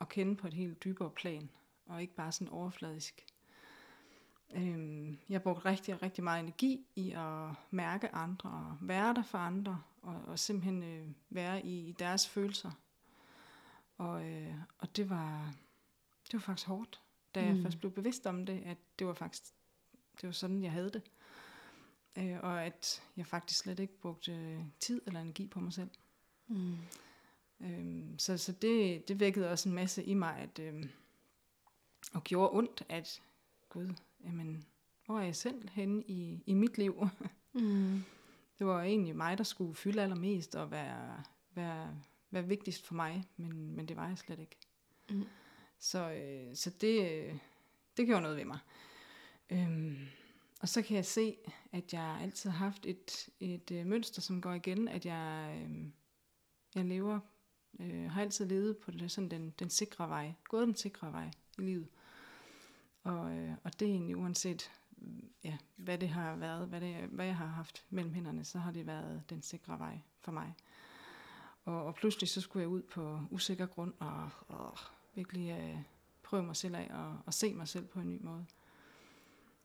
at 0.00 0.08
kende 0.08 0.36
på 0.36 0.46
et 0.46 0.54
helt 0.54 0.84
dybere 0.84 1.10
plan, 1.10 1.50
og 1.86 2.02
ikke 2.02 2.14
bare 2.14 2.32
sådan 2.32 2.48
overfladisk. 2.48 3.26
Øhm, 4.54 5.18
jeg 5.28 5.42
brugte 5.42 5.64
rigtig, 5.64 6.02
rigtig 6.02 6.24
meget 6.24 6.40
energi 6.40 6.86
i 6.96 7.10
at 7.12 7.50
mærke 7.70 8.14
andre, 8.14 8.50
og 8.50 8.76
være 8.80 9.14
der 9.14 9.22
for 9.22 9.38
andre, 9.38 9.82
og, 10.02 10.22
og 10.26 10.38
simpelthen 10.38 10.82
øh, 10.82 11.08
være 11.30 11.66
i, 11.66 11.88
i 11.88 11.92
deres 11.92 12.28
følelser. 12.28 12.70
Og, 13.98 14.28
øh, 14.30 14.54
og 14.78 14.96
det 14.96 15.10
var, 15.10 15.54
det 16.26 16.32
var 16.32 16.38
faktisk 16.40 16.66
hårdt, 16.68 17.00
da 17.34 17.44
jeg 17.44 17.54
Mm. 17.56 17.62
først 17.62 17.78
blev 17.80 17.92
bevidst 17.92 18.26
om 18.26 18.46
det, 18.46 18.62
at 18.66 18.78
det 18.98 19.06
var 19.06 19.14
faktisk 19.14 19.44
det 20.20 20.26
var 20.26 20.32
sådan, 20.32 20.62
jeg 20.62 20.72
havde 20.72 20.90
det. 20.90 21.02
Øh, 22.18 22.38
og 22.42 22.64
at 22.64 23.02
jeg 23.16 23.26
faktisk 23.26 23.60
slet 23.60 23.80
ikke 23.80 24.00
brugte 24.00 24.32
øh, 24.32 24.60
tid 24.80 25.02
eller 25.06 25.20
energi 25.20 25.46
på 25.46 25.60
mig 25.60 25.72
selv. 25.72 25.90
Mm. 26.48 26.76
Øhm, 27.60 28.18
så 28.18 28.38
så 28.38 28.52
det, 28.52 29.08
det 29.08 29.20
vækkede 29.20 29.50
også 29.50 29.68
en 29.68 29.74
masse 29.74 30.04
i 30.04 30.14
mig, 30.14 30.36
at, 30.38 30.58
øhm, 30.58 30.88
og 32.12 32.24
gjorde 32.24 32.52
ondt, 32.52 32.82
at 32.88 33.22
gud, 33.68 33.94
jamen, 34.24 34.64
hvor 35.06 35.18
er 35.18 35.24
jeg 35.24 35.36
selv 35.36 35.68
henne 35.68 36.02
i, 36.02 36.42
i 36.46 36.54
mit 36.54 36.78
liv? 36.78 36.94
Mm. 37.52 38.04
Det 38.58 38.66
var 38.66 38.82
egentlig 38.82 39.16
mig, 39.16 39.38
der 39.38 39.44
skulle 39.44 39.74
fylde 39.74 40.02
allermest 40.02 40.54
og 40.54 40.70
være, 40.70 41.22
være, 41.54 42.00
være 42.30 42.46
vigtigst 42.46 42.86
for 42.86 42.94
mig, 42.94 43.24
men, 43.36 43.76
men 43.76 43.88
det 43.88 43.96
var 43.96 44.08
jeg 44.08 44.18
slet 44.18 44.38
ikke. 44.38 44.56
Mm. 45.10 45.24
Så, 45.78 46.10
øh, 46.10 46.56
så 46.56 46.70
det, 46.70 47.10
øh, 47.10 47.38
det 47.96 48.06
gjorde 48.06 48.22
noget 48.22 48.36
ved 48.36 48.44
mig. 48.44 48.58
Øhm, 49.50 49.98
og 50.60 50.68
så 50.68 50.82
kan 50.82 50.96
jeg 50.96 51.04
se, 51.04 51.36
at 51.72 51.92
jeg 51.92 52.18
altid 52.22 52.50
har 52.50 52.58
haft 52.58 52.86
et, 52.86 53.28
et 53.40 53.70
øh, 53.70 53.86
mønster, 53.86 54.22
som 54.22 54.40
går 54.40 54.52
igen, 54.52 54.88
at 54.88 55.06
jeg, 55.06 55.58
øh, 55.62 55.86
jeg 56.74 56.84
lever, 56.84 57.20
øh, 57.80 58.10
har 58.10 58.20
altid 58.20 58.46
levet 58.46 58.76
på 58.76 58.90
det, 58.90 59.10
sådan 59.10 59.30
den, 59.30 59.50
den 59.50 59.70
sikre 59.70 60.08
vej, 60.08 60.32
gået 60.44 60.66
den 60.66 60.76
sikre 60.76 61.12
vej 61.12 61.30
i 61.58 61.62
livet. 61.62 61.88
Og, 63.02 63.32
øh, 63.32 63.52
og 63.64 63.80
det 63.80 63.88
er 63.88 63.92
egentlig 63.92 64.16
uanset, 64.16 64.70
ja, 65.44 65.56
hvad 65.76 65.98
det 65.98 66.08
har 66.08 66.36
været, 66.36 66.68
hvad, 66.68 66.80
det, 66.80 66.96
hvad 66.96 67.26
jeg 67.26 67.36
har 67.36 67.46
haft 67.46 67.84
mellem 67.90 68.12
hænderne, 68.12 68.44
så 68.44 68.58
har 68.58 68.72
det 68.72 68.86
været 68.86 69.22
den 69.30 69.42
sikre 69.42 69.78
vej 69.78 69.98
for 70.20 70.32
mig. 70.32 70.54
Og, 71.64 71.84
og 71.84 71.94
pludselig 71.94 72.28
så 72.28 72.40
skulle 72.40 72.60
jeg 72.60 72.68
ud 72.68 72.82
på 72.82 73.20
usikker 73.30 73.66
grund 73.66 73.94
og, 73.98 74.30
og 74.48 74.78
virkelig 75.14 75.50
øh, 75.50 75.78
prøve 76.22 76.42
mig 76.42 76.56
selv 76.56 76.74
af 76.74 76.90
og, 76.94 77.18
og 77.26 77.34
se 77.34 77.54
mig 77.54 77.68
selv 77.68 77.86
på 77.86 78.00
en 78.00 78.10
ny 78.10 78.22
måde. 78.22 78.46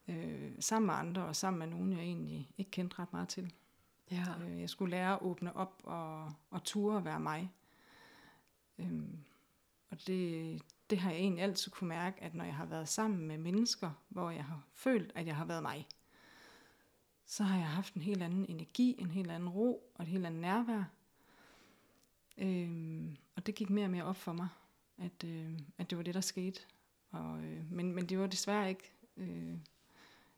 Øh, 0.08 0.52
sammen 0.60 0.86
med 0.86 0.96
andre 0.96 1.26
og 1.26 1.36
sammen 1.36 1.60
med 1.60 1.68
nogen, 1.68 1.94
jeg 1.94 2.02
egentlig 2.02 2.50
ikke 2.58 2.72
kendte 2.72 3.00
ret 3.00 3.14
meget 3.14 3.30
til. 3.30 3.54
Ja. 4.12 4.26
Øh, 4.42 4.62
jeg 4.62 4.70
skulle 4.70 4.92
lære 4.92 5.14
at 5.14 5.22
åbne 5.22 5.56
op 5.56 5.82
og, 5.84 6.34
og 6.50 6.64
ture 6.64 6.98
at 6.98 7.06
være 7.06 7.20
mig. 7.20 7.52
Øhm, 8.78 9.24
og 9.90 10.08
det, 10.08 10.62
det 10.90 11.00
har 11.00 11.12
jeg 11.12 11.20
egentlig 11.20 11.44
altid 11.44 11.72
kunne 11.72 11.88
mærke, 11.88 12.24
at 12.24 12.34
når 12.34 12.46
jeg 12.46 12.56
har 12.56 12.66
været 12.66 12.88
sammen 12.88 13.28
med 13.28 13.38
mennesker, 13.38 13.92
hvor 14.10 14.30
jeg 14.30 14.46
har 14.46 14.64
følt, 14.74 15.12
at 15.16 15.28
jeg 15.28 15.36
har 15.36 15.46
været 15.46 15.64
mig, 15.64 15.88
så 17.26 17.44
har 17.44 17.58
jeg 17.58 17.68
haft 17.68 17.94
en 17.94 18.02
helt 18.02 18.24
anden 18.24 18.46
energi, 18.50 18.96
en 19.00 19.12
helt 19.12 19.32
anden 19.32 19.50
ro 19.50 19.92
og 19.96 20.04
et 20.04 20.08
helt 20.08 20.26
andet 20.26 20.42
nærvær. 20.42 20.84
Øhm, 22.38 23.18
og 23.36 23.46
det 23.46 23.56
gik 23.56 23.70
mere 23.70 23.86
og 23.86 23.92
mere 23.92 24.04
op 24.04 24.16
for 24.16 24.34
mig, 24.34 24.48
at, 24.98 25.24
øh, 25.24 25.60
at 25.78 25.90
det 25.90 25.98
var 25.98 26.04
det, 26.04 26.14
der 26.14 26.22
skete. 26.22 26.62
Og, 27.12 27.44
øh, 27.44 27.72
men, 27.72 27.96
men 27.96 28.10
det 28.10 28.20
var 28.20 28.28
desværre 28.28 28.70
ikke 28.70 28.92
øh, 29.18 29.58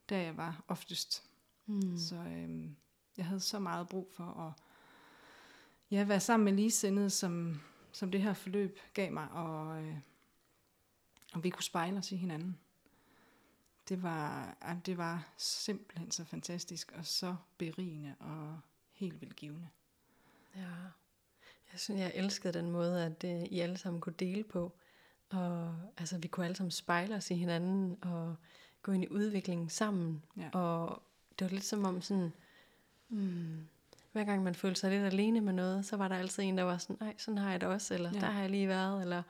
der, 0.08 0.16
jeg 0.16 0.36
var 0.36 0.64
oftest. 0.68 1.22
Mm. 1.66 1.98
Så 1.98 2.16
øh, 2.16 2.70
jeg 3.16 3.26
havde 3.26 3.40
så 3.40 3.58
meget 3.58 3.88
brug 3.88 4.10
for 4.12 4.24
at 4.24 4.52
ja, 5.90 6.04
være 6.04 6.20
sammen 6.20 6.44
med 6.44 6.52
ligesindede, 6.52 7.10
som, 7.10 7.60
som 7.92 8.10
det 8.10 8.22
her 8.22 8.34
forløb 8.34 8.78
gav 8.94 9.12
mig, 9.12 9.30
og, 9.30 9.82
øh, 9.82 9.96
og 11.32 11.44
vi 11.44 11.50
kunne 11.50 11.62
spejle 11.62 11.98
os 11.98 12.12
i 12.12 12.16
hinanden. 12.16 12.58
Det 13.88 14.02
var, 14.02 14.56
det 14.86 14.98
var 14.98 15.28
simpelthen 15.36 16.10
så 16.10 16.24
fantastisk, 16.24 16.92
og 16.92 17.06
så 17.06 17.36
berigende 17.58 18.14
og 18.20 18.60
helt 18.92 19.20
vildt 19.20 19.36
givende. 19.36 19.68
Ja. 20.56 20.70
Jeg 21.72 21.80
synes, 21.80 22.00
jeg 22.00 22.12
elskede 22.14 22.52
den 22.52 22.70
måde, 22.70 23.04
at 23.04 23.24
uh, 23.24 23.42
I 23.52 23.60
alle 23.60 23.78
sammen 23.78 24.00
kunne 24.00 24.14
dele 24.18 24.44
på. 24.44 24.72
Og 25.30 25.76
altså, 25.96 26.18
vi 26.18 26.28
kunne 26.28 26.46
alle 26.46 26.56
sammen 26.56 26.70
spejle 26.70 27.14
os 27.14 27.30
i 27.30 27.34
hinanden 27.34 27.98
og 28.02 28.36
gå 28.84 28.92
ind 28.92 29.04
i 29.04 29.08
udviklingen 29.10 29.68
sammen. 29.68 30.22
Ja. 30.36 30.58
Og 30.58 31.02
det 31.38 31.44
var 31.44 31.50
lidt 31.50 31.64
som 31.64 31.84
om 31.84 32.02
sådan, 32.02 32.32
mm, 33.08 33.58
hver 34.12 34.24
gang 34.24 34.42
man 34.42 34.54
følte 34.54 34.80
sig 34.80 34.90
lidt 34.90 35.02
alene 35.02 35.40
med 35.40 35.52
noget, 35.52 35.86
så 35.86 35.96
var 35.96 36.08
der 36.08 36.16
altid 36.16 36.42
en, 36.42 36.58
der 36.58 36.64
var 36.64 36.78
sådan, 36.78 36.96
nej, 37.00 37.14
sådan 37.18 37.38
har 37.38 37.50
jeg 37.50 37.60
det 37.60 37.68
også, 37.68 37.94
eller 37.94 38.10
Ja. 38.14 38.20
der 38.20 38.26
har 38.26 38.40
jeg 38.40 38.50
lige 38.50 38.68
været, 38.68 39.00
eller 39.02 39.22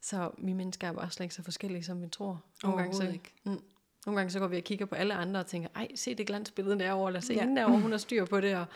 så 0.00 0.30
vi 0.38 0.52
mennesker 0.52 0.88
er 0.88 0.92
bare 0.92 1.10
slet 1.10 1.24
ikke 1.24 1.34
så 1.34 1.42
forskellige, 1.42 1.84
som 1.84 2.02
vi 2.02 2.08
tror. 2.08 2.42
Nogle 2.62 2.78
gange, 2.78 2.96
så, 2.96 3.02
ikke. 3.08 3.32
Mm, 3.44 3.60
nogle 4.06 4.18
gange 4.20 4.30
så 4.30 4.38
går 4.38 4.46
vi 4.46 4.56
og 4.56 4.62
kigger 4.64 4.86
på 4.86 4.94
alle 4.94 5.14
andre 5.14 5.40
og 5.40 5.46
tænker, 5.46 5.68
ej, 5.74 5.88
se 5.94 6.14
det 6.14 6.26
glansbillede 6.26 6.78
derovre, 6.78 7.08
eller 7.08 7.20
se 7.20 7.34
Ja. 7.34 7.40
hende 7.40 7.56
derovre, 7.60 7.80
hun 7.80 7.90
har 7.90 7.98
styr 7.98 8.24
på 8.24 8.40
det, 8.40 8.56
og 8.56 8.66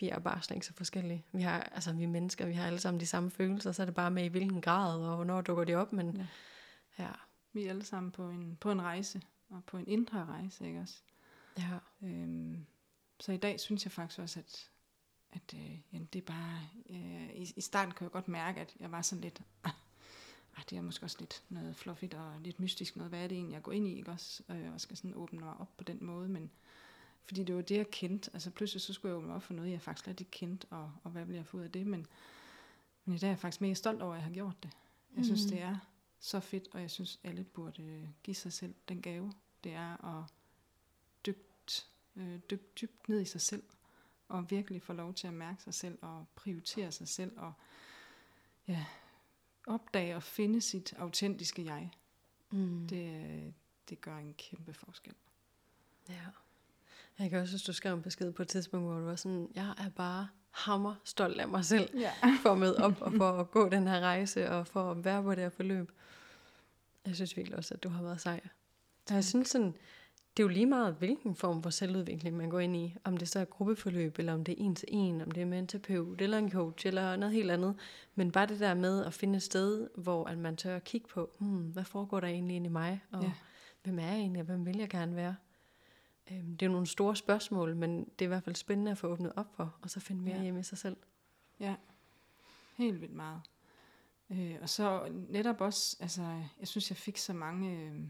vi 0.00 0.08
er 0.08 0.18
bare 0.18 0.42
slet 0.42 0.54
ikke 0.56 0.66
så 0.66 0.72
forskellige. 0.74 1.24
Vi 1.32 1.42
har, 1.42 1.60
altså 1.60 1.92
vi 1.92 2.02
er 2.04 2.08
mennesker, 2.08 2.46
vi 2.46 2.52
har 2.52 2.66
alle 2.66 2.78
sammen 2.78 3.00
de 3.00 3.06
samme 3.06 3.30
følelser, 3.30 3.72
så 3.72 3.82
er 3.82 3.86
det 3.86 3.94
bare 3.94 4.10
med 4.10 4.24
i 4.24 4.28
hvilken 4.28 4.60
grad, 4.60 5.00
og 5.04 5.16
hvornår 5.16 5.40
dukker 5.40 5.64
de 5.64 5.74
op, 5.74 5.92
men 5.92 6.16
ja, 6.98 7.04
ja, 7.04 7.10
Vi 7.52 7.64
er 7.64 7.70
alle 7.70 7.84
sammen 7.84 8.12
på 8.12 8.28
en, 8.30 8.56
på 8.60 8.70
en 8.70 8.82
rejse, 8.82 9.22
og 9.48 9.64
på 9.64 9.76
en 9.76 9.88
indre 9.88 10.24
rejse, 10.24 10.66
ikke 10.66 10.80
også? 10.80 11.02
ja. 11.58 11.78
Øhm, 12.02 12.66
så 13.20 13.32
i 13.32 13.36
dag 13.36 13.60
synes 13.60 13.84
jeg 13.84 13.92
faktisk 13.92 14.18
også, 14.20 14.38
at, 14.40 14.70
at 15.30 15.54
øh, 15.54 15.78
jamen, 15.92 16.08
det 16.12 16.18
er 16.18 16.26
bare... 16.26 16.60
Øh, 16.90 17.30
i, 17.34 17.52
I 17.56 17.60
starten 17.60 17.94
kunne 17.94 18.04
jeg 18.04 18.10
godt 18.12 18.28
mærke, 18.28 18.60
at 18.60 18.76
jeg 18.80 18.92
var 18.92 19.02
sådan 19.02 19.22
lidt... 19.22 19.42
Ah, 19.64 19.72
ah, 20.56 20.62
det 20.70 20.78
er 20.78 20.82
måske 20.82 21.06
også 21.06 21.16
lidt 21.20 21.42
noget 21.48 21.76
fluffigt 21.76 22.14
og 22.14 22.40
lidt 22.40 22.60
mystisk 22.60 22.96
noget. 22.96 23.10
Hvad 23.10 23.24
er 23.24 23.26
det 23.28 23.36
egentlig, 23.36 23.54
jeg 23.54 23.62
går 23.62 23.72
ind 23.72 23.88
i, 23.88 23.96
ikke 23.96 24.10
også? 24.10 24.42
Øh, 24.50 24.72
og 24.72 24.80
skal 24.80 24.96
sådan 24.96 25.14
åbne 25.14 25.38
mig 25.40 25.54
op 25.58 25.76
på 25.76 25.84
den 25.84 25.98
måde, 26.04 26.28
men... 26.28 26.50
Fordi 27.24 27.44
det 27.44 27.54
var 27.56 27.62
det, 27.62 27.76
jeg 27.76 27.90
kendte. 27.90 28.30
Altså 28.34 28.50
pludselig 28.50 28.80
så 28.82 28.92
skulle 28.92 29.10
jeg 29.10 29.18
åbne 29.22 29.34
op 29.34 29.42
for 29.42 29.54
noget, 29.54 29.70
jeg 29.70 29.80
faktisk 29.82 30.04
slet 30.04 30.20
ikke 30.20 30.30
kendte, 30.30 30.66
og, 30.70 30.92
og 31.04 31.10
hvad 31.10 31.24
bliver 31.24 31.38
jeg 31.38 31.46
få 31.46 31.56
ud 31.56 31.62
af 31.62 31.70
det? 31.72 31.86
Men, 31.86 32.06
men 33.04 33.14
i 33.14 33.18
dag 33.18 33.26
er 33.26 33.30
jeg 33.30 33.38
faktisk 33.38 33.60
mega 33.60 33.74
stolt 33.74 34.02
over, 34.02 34.12
at 34.12 34.16
jeg 34.18 34.24
har 34.24 34.32
gjort 34.32 34.62
det. 34.62 34.70
Jeg 35.16 35.24
synes, 35.24 35.42
Mhm. 35.44 35.50
det 35.50 35.62
er 35.62 35.76
så 36.20 36.40
fedt, 36.40 36.68
og 36.72 36.80
jeg 36.80 36.90
synes, 36.90 37.20
alle 37.24 37.44
burde 37.44 37.82
øh, 37.82 38.08
give 38.22 38.34
sig 38.34 38.52
selv 38.52 38.74
den 38.88 39.02
gave, 39.02 39.32
det 39.64 39.72
er 39.72 40.04
at 40.04 40.24
dygt, 41.26 41.90
øh, 42.16 42.38
dykke 42.50 42.64
dybt 42.80 43.08
ned 43.08 43.20
i 43.20 43.24
sig 43.24 43.40
selv, 43.40 43.62
og 44.28 44.50
virkelig 44.50 44.82
få 44.82 44.92
lov 44.92 45.14
til 45.14 45.26
at 45.26 45.34
mærke 45.34 45.62
sig 45.62 45.74
selv, 45.74 45.98
og 46.02 46.26
prioritere 46.34 46.92
sig 46.92 47.08
selv, 47.08 47.38
og 47.38 47.52
ja, 48.68 48.86
opdage 49.66 50.16
og 50.16 50.22
finde 50.22 50.60
sit 50.60 50.92
autentiske 50.92 51.64
jeg. 51.64 51.90
Mm. 52.50 52.88
Det, 52.88 53.24
øh, 53.24 53.52
det 53.88 54.00
gør 54.00 54.16
en 54.16 54.34
kæmpe 54.34 54.72
forskel. 54.74 55.14
Ja. 56.08 56.26
Jeg 57.18 57.30
kan 57.30 57.38
også 57.38 57.54
huske, 57.54 57.66
du 57.66 57.72
skrev 57.72 57.94
en 57.94 58.02
besked 58.02 58.32
på 58.32 58.42
et 58.42 58.48
tidspunkt, 58.48 58.86
hvor 58.86 58.98
du 58.98 59.04
var 59.04 59.16
sådan, 59.16 59.50
jeg 59.54 59.74
er 59.78 59.88
bare 59.88 60.28
hammer 60.58 60.94
stolt 61.04 61.40
af 61.40 61.48
mig 61.48 61.64
selv, 61.64 61.88
Ja. 61.98 62.10
for 62.42 62.50
at 62.52 62.58
møde 62.58 62.76
op 62.76 63.00
og 63.00 63.12
for 63.12 63.30
at 63.30 63.50
gå 63.50 63.68
den 63.68 63.86
her 63.86 64.00
rejse, 64.00 64.50
og 64.50 64.66
for 64.66 64.90
at 64.90 65.04
være 65.04 65.22
på 65.22 65.30
det 65.30 65.38
her 65.42 65.48
forløb. 65.50 65.92
Jeg 67.06 67.14
synes 67.16 67.36
virkelig 67.36 67.58
også, 67.58 67.74
at 67.74 67.82
du 67.82 67.88
har 67.88 68.02
været 68.02 68.20
sej. 68.20 68.40
Og 69.08 69.14
jeg 69.14 69.24
synes 69.24 69.48
sådan, 69.48 69.74
det 70.36 70.42
er 70.42 70.44
jo 70.44 70.48
lige 70.48 70.66
meget, 70.66 70.94
hvilken 70.94 71.34
form 71.34 71.62
for 71.62 71.70
selvudvikling 71.70 72.36
man 72.36 72.50
går 72.50 72.60
ind 72.60 72.76
i. 72.76 72.94
Om 73.04 73.16
det 73.16 73.28
så 73.28 73.38
er 73.40 73.44
gruppeforløb, 73.44 74.18
eller 74.18 74.34
om 74.34 74.44
det 74.44 74.52
er 74.52 74.56
en 74.64 74.74
til 74.74 74.88
en, 74.92 75.20
om 75.20 75.30
det 75.30 75.40
er 75.40 75.46
med 75.46 75.58
en 75.58 75.66
terapeut, 75.66 76.20
eller 76.20 76.38
en 76.38 76.50
coach, 76.52 76.86
eller 76.86 77.16
noget 77.16 77.34
helt 77.34 77.50
andet. 77.50 77.74
Men 78.14 78.32
bare 78.32 78.46
det 78.46 78.60
der 78.60 78.74
med 78.74 79.04
at 79.04 79.14
finde 79.14 79.36
et 79.36 79.42
sted, 79.42 79.88
hvor 79.94 80.24
at 80.24 80.38
man 80.38 80.56
tør 80.56 80.76
at 80.76 80.84
kigge 80.84 81.08
på, 81.08 81.30
hmm, 81.38 81.58
hvad 81.62 81.84
foregår 81.84 82.20
der 82.20 82.26
egentlig 82.28 82.56
inde 82.56 82.66
i 82.66 82.72
mig, 82.72 83.02
og 83.12 83.22
Ja. 83.22 83.32
hvem 83.82 83.98
er 83.98 84.06
jeg 84.06 84.16
egentlig, 84.16 84.40
og 84.40 84.46
hvem 84.46 84.66
vil 84.66 84.76
jeg 84.78 84.88
gerne 84.88 85.16
være? 85.16 85.34
Øhm, 86.30 86.56
Det 86.56 86.62
er 86.62 86.66
jo 86.66 86.72
nogle 86.72 86.86
store 86.86 87.16
spørgsmål, 87.16 87.76
men 87.76 88.04
det 88.04 88.22
er 88.22 88.24
i 88.24 88.28
hvert 88.28 88.42
fald 88.44 88.56
spændende 88.56 88.90
at 88.90 88.98
få 88.98 89.06
åbnet 89.06 89.32
op 89.36 89.54
for, 89.56 89.76
og 89.82 89.90
så 89.90 90.00
finde 90.00 90.22
mere 90.22 90.36
Ja. 90.36 90.42
hjemme 90.42 90.60
i 90.60 90.62
sig 90.62 90.78
selv. 90.78 90.96
Ja, 91.60 91.74
helt 92.76 93.00
vildt 93.00 93.14
meget. 93.14 93.40
Øh, 94.30 94.56
og 94.62 94.68
så 94.68 95.08
netop 95.28 95.60
også, 95.60 95.96
altså, 96.00 96.22
jeg 96.60 96.68
synes, 96.68 96.90
jeg 96.90 96.96
fik 96.96 97.16
så 97.16 97.32
mange 97.32 97.70
øh, 97.82 98.08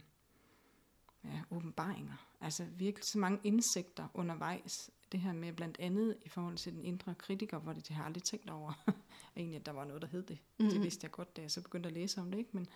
ja, 1.24 1.40
åbenbaringer. 1.50 2.26
Altså 2.40 2.64
virkelig 2.64 3.04
så 3.04 3.18
mange 3.18 3.40
indsigter 3.44 4.08
undervejs. 4.14 4.90
Det 5.12 5.20
her 5.20 5.32
med 5.32 5.52
blandt 5.52 5.76
andet 5.80 6.16
i 6.22 6.28
forhold 6.28 6.56
til 6.56 6.72
den 6.72 6.84
indre 6.84 7.14
kritiker, 7.14 7.58
hvor 7.58 7.72
det, 7.72 7.88
det 7.88 7.96
har 7.96 8.02
jeg 8.02 8.06
aldrig 8.06 8.22
tænkt 8.22 8.50
over. 8.50 8.72
Egentlig, 9.36 9.56
at 9.60 9.66
der 9.66 9.72
var 9.72 9.84
noget, 9.84 10.02
der 10.02 10.08
hed 10.08 10.22
det. 10.22 10.38
Mm-hmm. 10.58 10.72
Det 10.74 10.82
vidste 10.82 11.04
jeg 11.04 11.10
godt, 11.10 11.36
da 11.36 11.42
jeg 11.42 11.50
så 11.50 11.62
begyndte 11.62 11.86
at 11.86 11.92
læse 11.92 12.20
om 12.20 12.30
det. 12.30 12.38
Ikke? 12.38 12.50
Men 12.52 12.66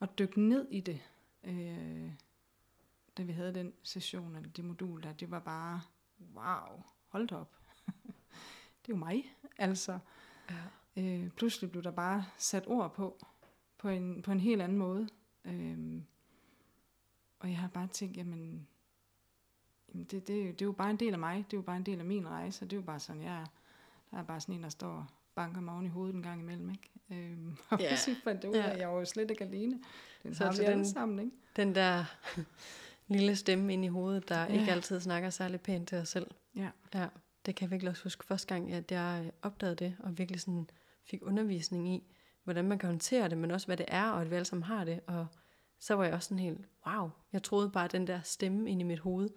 at 0.00 0.18
dykke 0.18 0.40
ned 0.40 0.66
i 0.70 0.80
det, 0.80 1.00
øh, 1.44 2.10
da 3.16 3.22
vi 3.22 3.32
havde 3.32 3.54
den 3.54 3.72
session, 3.82 4.36
eller 4.36 4.50
det 4.50 4.64
modul 4.64 5.02
der, 5.02 5.12
det 5.12 5.30
var 5.30 5.38
bare, 5.38 5.80
wow, 6.34 6.82
hold 7.08 7.28
da 7.28 7.36
op. 7.36 7.56
det 8.82 8.88
er 8.88 8.88
jo 8.88 8.96
mig, 8.96 9.36
altså. 9.58 9.98
Ja. 10.50 11.02
Øh, 11.02 11.30
pludselig 11.30 11.70
blev 11.70 11.82
der 11.82 11.90
bare 11.90 12.24
sat 12.38 12.64
ord 12.66 12.94
på, 12.94 13.26
på 13.78 13.88
en, 13.88 14.22
på 14.22 14.32
en 14.32 14.40
helt 14.40 14.62
anden 14.62 14.78
måde. 14.78 15.08
Øh, 15.44 16.02
og 17.38 17.48
jeg 17.48 17.58
har 17.58 17.68
bare 17.68 17.86
tænkt, 17.86 18.16
jamen, 18.16 18.68
jamen 19.88 20.04
det, 20.04 20.28
det, 20.28 20.28
det 20.28 20.62
er 20.62 20.66
jo 20.66 20.72
bare 20.72 20.90
en 20.90 20.96
del 20.96 21.12
af 21.12 21.18
mig, 21.18 21.36
det 21.36 21.56
er 21.56 21.58
jo 21.58 21.62
bare 21.62 21.76
en 21.76 21.86
del 21.86 21.98
af 21.98 22.04
min 22.04 22.28
rejse, 22.28 22.64
og 22.64 22.70
det 22.70 22.76
er 22.76 22.80
jo 22.80 22.86
bare 22.86 23.00
sådan, 23.00 23.22
jeg 23.22 23.40
er. 23.40 23.46
Der 24.10 24.18
er 24.18 24.22
bare 24.22 24.40
sådan 24.40 24.54
en, 24.54 24.62
der 24.62 24.68
står 24.68 24.88
og 24.88 25.06
banker 25.34 25.60
mig 25.60 25.74
oven 25.74 25.86
i 25.86 25.88
hovedet 25.88 26.14
en 26.14 26.22
gang 26.22 26.40
imellem, 26.40 26.70
ikke? 26.70 26.90
Øhm, 27.10 27.56
og 27.70 27.78
yeah. 27.82 27.98
så 27.98 28.14
fandt 28.24 28.42
det 28.42 28.48
ud 28.48 28.54
af, 28.54 28.70
at 28.70 28.78
jeg 28.78 28.88
var 28.88 28.98
jo 28.98 29.04
slet 29.04 29.30
ikke 29.30 29.44
alene. 29.44 29.80
Den 30.22 30.34
Så 30.34 30.44
har 30.44 30.52
vi 30.52 30.64
alle 30.64 30.86
sammen, 30.86 31.18
ikke? 31.18 31.36
Den 31.56 31.74
der 31.74 32.04
lille 33.08 33.36
stemme 33.36 33.72
ind 33.72 33.84
i 33.84 33.88
hovedet, 33.88 34.28
der 34.28 34.40
Ja. 34.40 34.46
ikke 34.60 34.72
altid 34.72 35.00
snakker 35.00 35.30
særlig 35.30 35.60
pænt 35.60 35.88
til 35.88 35.98
os 35.98 36.08
selv. 36.08 36.26
Ja. 36.56 36.68
Ja, 36.94 37.06
det 37.46 37.54
kan 37.54 37.64
jeg 37.64 37.70
virkelig 37.70 37.90
også 37.90 38.02
huske 38.02 38.24
første 38.24 38.54
gang, 38.54 38.72
at 38.72 38.92
jeg 38.92 39.30
opdagede 39.42 39.76
det, 39.76 39.96
og 39.98 40.18
virkelig 40.18 40.40
sådan 40.40 40.70
fik 41.04 41.20
undervisning 41.22 41.88
i, 41.88 42.14
hvordan 42.44 42.64
man 42.64 42.78
kan 42.78 42.88
håndtere 42.88 43.28
det, 43.28 43.38
men 43.38 43.50
også 43.50 43.66
hvad 43.66 43.76
det 43.76 43.86
er, 43.88 44.10
og 44.10 44.20
at 44.22 44.30
vi 44.30 44.34
alle 44.34 44.44
sammen 44.44 44.62
har 44.62 44.84
det. 44.84 45.00
Og 45.06 45.26
så 45.78 45.94
var 45.94 46.04
jeg 46.04 46.14
også 46.14 46.26
sådan 46.28 46.38
helt, 46.38 46.60
wow, 46.86 47.10
jeg 47.32 47.42
troede 47.42 47.70
bare, 47.70 47.84
at 47.84 47.92
den 47.92 48.06
der 48.06 48.20
stemme 48.22 48.70
ind 48.70 48.80
i 48.80 48.84
mit 48.84 48.98
hoved, 48.98 49.28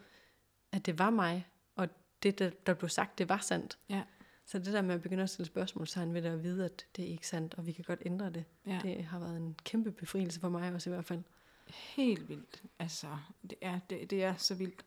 at 0.72 0.86
det 0.86 1.00
var 1.00 1.10
mig, 1.10 1.48
og 1.76 1.88
det, 2.24 2.40
der, 2.40 2.50
der 2.66 2.74
blev 2.74 2.90
sagt, 2.90 3.18
det 3.18 3.30
var 3.30 3.38
sandt. 3.38 3.78
Ja. 3.90 4.04
Så 4.46 4.60
det 4.60 4.74
der 4.74 4.82
med 4.82 4.96
at 4.96 5.02
begynde 5.02 5.24
at 5.24 5.30
stille 5.30 5.46
spørgsmålstegn 5.48 6.14
ved 6.14 6.22
det, 6.22 6.32
og 6.32 6.44
vide, 6.44 6.66
at 6.66 6.86
det 6.96 7.06
er 7.06 7.10
ikke 7.10 7.28
sandt, 7.28 7.54
og 7.58 7.66
vi 7.66 7.72
kan 7.72 7.84
godt 7.84 8.02
ændre 8.06 8.30
det, 8.30 8.46
Ja. 8.66 8.80
det 8.84 9.04
har 9.06 9.20
været 9.20 9.38
en 9.38 9.56
kæmpe 9.64 9.92
befrielse 9.92 10.40
for 10.40 10.50
mig 10.50 10.74
også 10.74 10.90
i 10.90 10.94
hvert 10.94 11.06
fald. 11.06 11.24
Helt 11.70 12.30
vildt. 12.30 12.64
Altså, 12.80 13.18
det 13.42 13.56
er, 13.62 13.80
det, 13.90 14.10
det 14.10 14.24
er 14.24 14.36
så 14.36 14.56
vildt. 14.56 14.86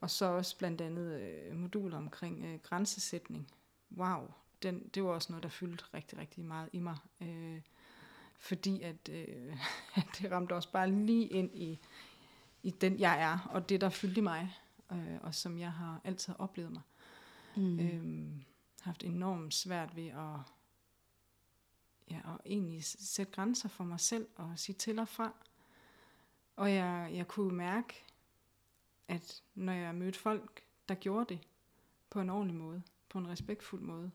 Og 0.00 0.10
så 0.10 0.24
også 0.24 0.58
blandt 0.58 0.80
andet 0.80 1.20
øh, 1.20 1.56
moduler 1.56 1.96
omkring 1.96 2.44
øh, 2.44 2.58
grænsesætning. 2.62 3.52
Wow, 3.96 4.30
den, 4.62 4.88
det 4.88 5.04
var 5.04 5.10
også 5.10 5.32
noget, 5.32 5.42
der 5.42 5.48
fyldte 5.48 5.84
rigtig, 5.94 6.18
rigtig 6.18 6.44
meget 6.44 6.68
i 6.72 6.78
mig. 6.78 6.96
Øh, 7.20 7.60
fordi 8.38 8.82
at 8.82 9.08
øh, 9.08 9.56
det 10.18 10.30
ramte 10.30 10.54
også 10.54 10.72
bare 10.72 10.90
lige 10.90 11.26
ind 11.26 11.50
i, 11.54 11.78
i 12.62 12.70
den, 12.70 13.00
jeg 13.00 13.22
er, 13.22 13.48
og 13.50 13.68
det, 13.68 13.80
der 13.80 13.88
fyldte 13.88 14.18
i 14.18 14.22
mig, 14.22 14.56
øh, 14.92 15.18
og 15.22 15.34
som 15.34 15.58
jeg 15.58 15.72
har 15.72 16.00
altid 16.04 16.34
oplevet 16.38 16.72
mig. 16.72 16.82
Mm. 17.56 17.80
Øhm, 17.80 18.44
haft 18.80 19.02
enormt 19.02 19.54
svært 19.54 19.96
ved 19.96 20.06
at, 20.06 20.40
ja, 22.10 22.16
at 22.16 22.40
egentlig 22.46 22.84
sætte 22.84 23.32
grænser 23.32 23.68
for 23.68 23.84
mig 23.84 24.00
selv 24.00 24.26
og 24.36 24.52
sige 24.56 24.76
til 24.76 24.98
og 24.98 25.08
fra. 25.08 25.32
Og 26.56 26.72
jeg, 26.74 27.10
jeg 27.14 27.28
kunne 27.28 27.56
mærke, 27.56 28.04
at 29.08 29.42
når 29.54 29.72
jeg 29.72 29.94
mødte 29.94 30.18
folk, 30.18 30.62
der 30.88 30.94
gjorde 30.94 31.34
det 31.34 31.38
på 32.10 32.20
en 32.20 32.30
ordentlig 32.30 32.56
måde, 32.56 32.82
på 33.08 33.18
en 33.18 33.28
respektfuld 33.28 33.80
måde, 33.82 34.10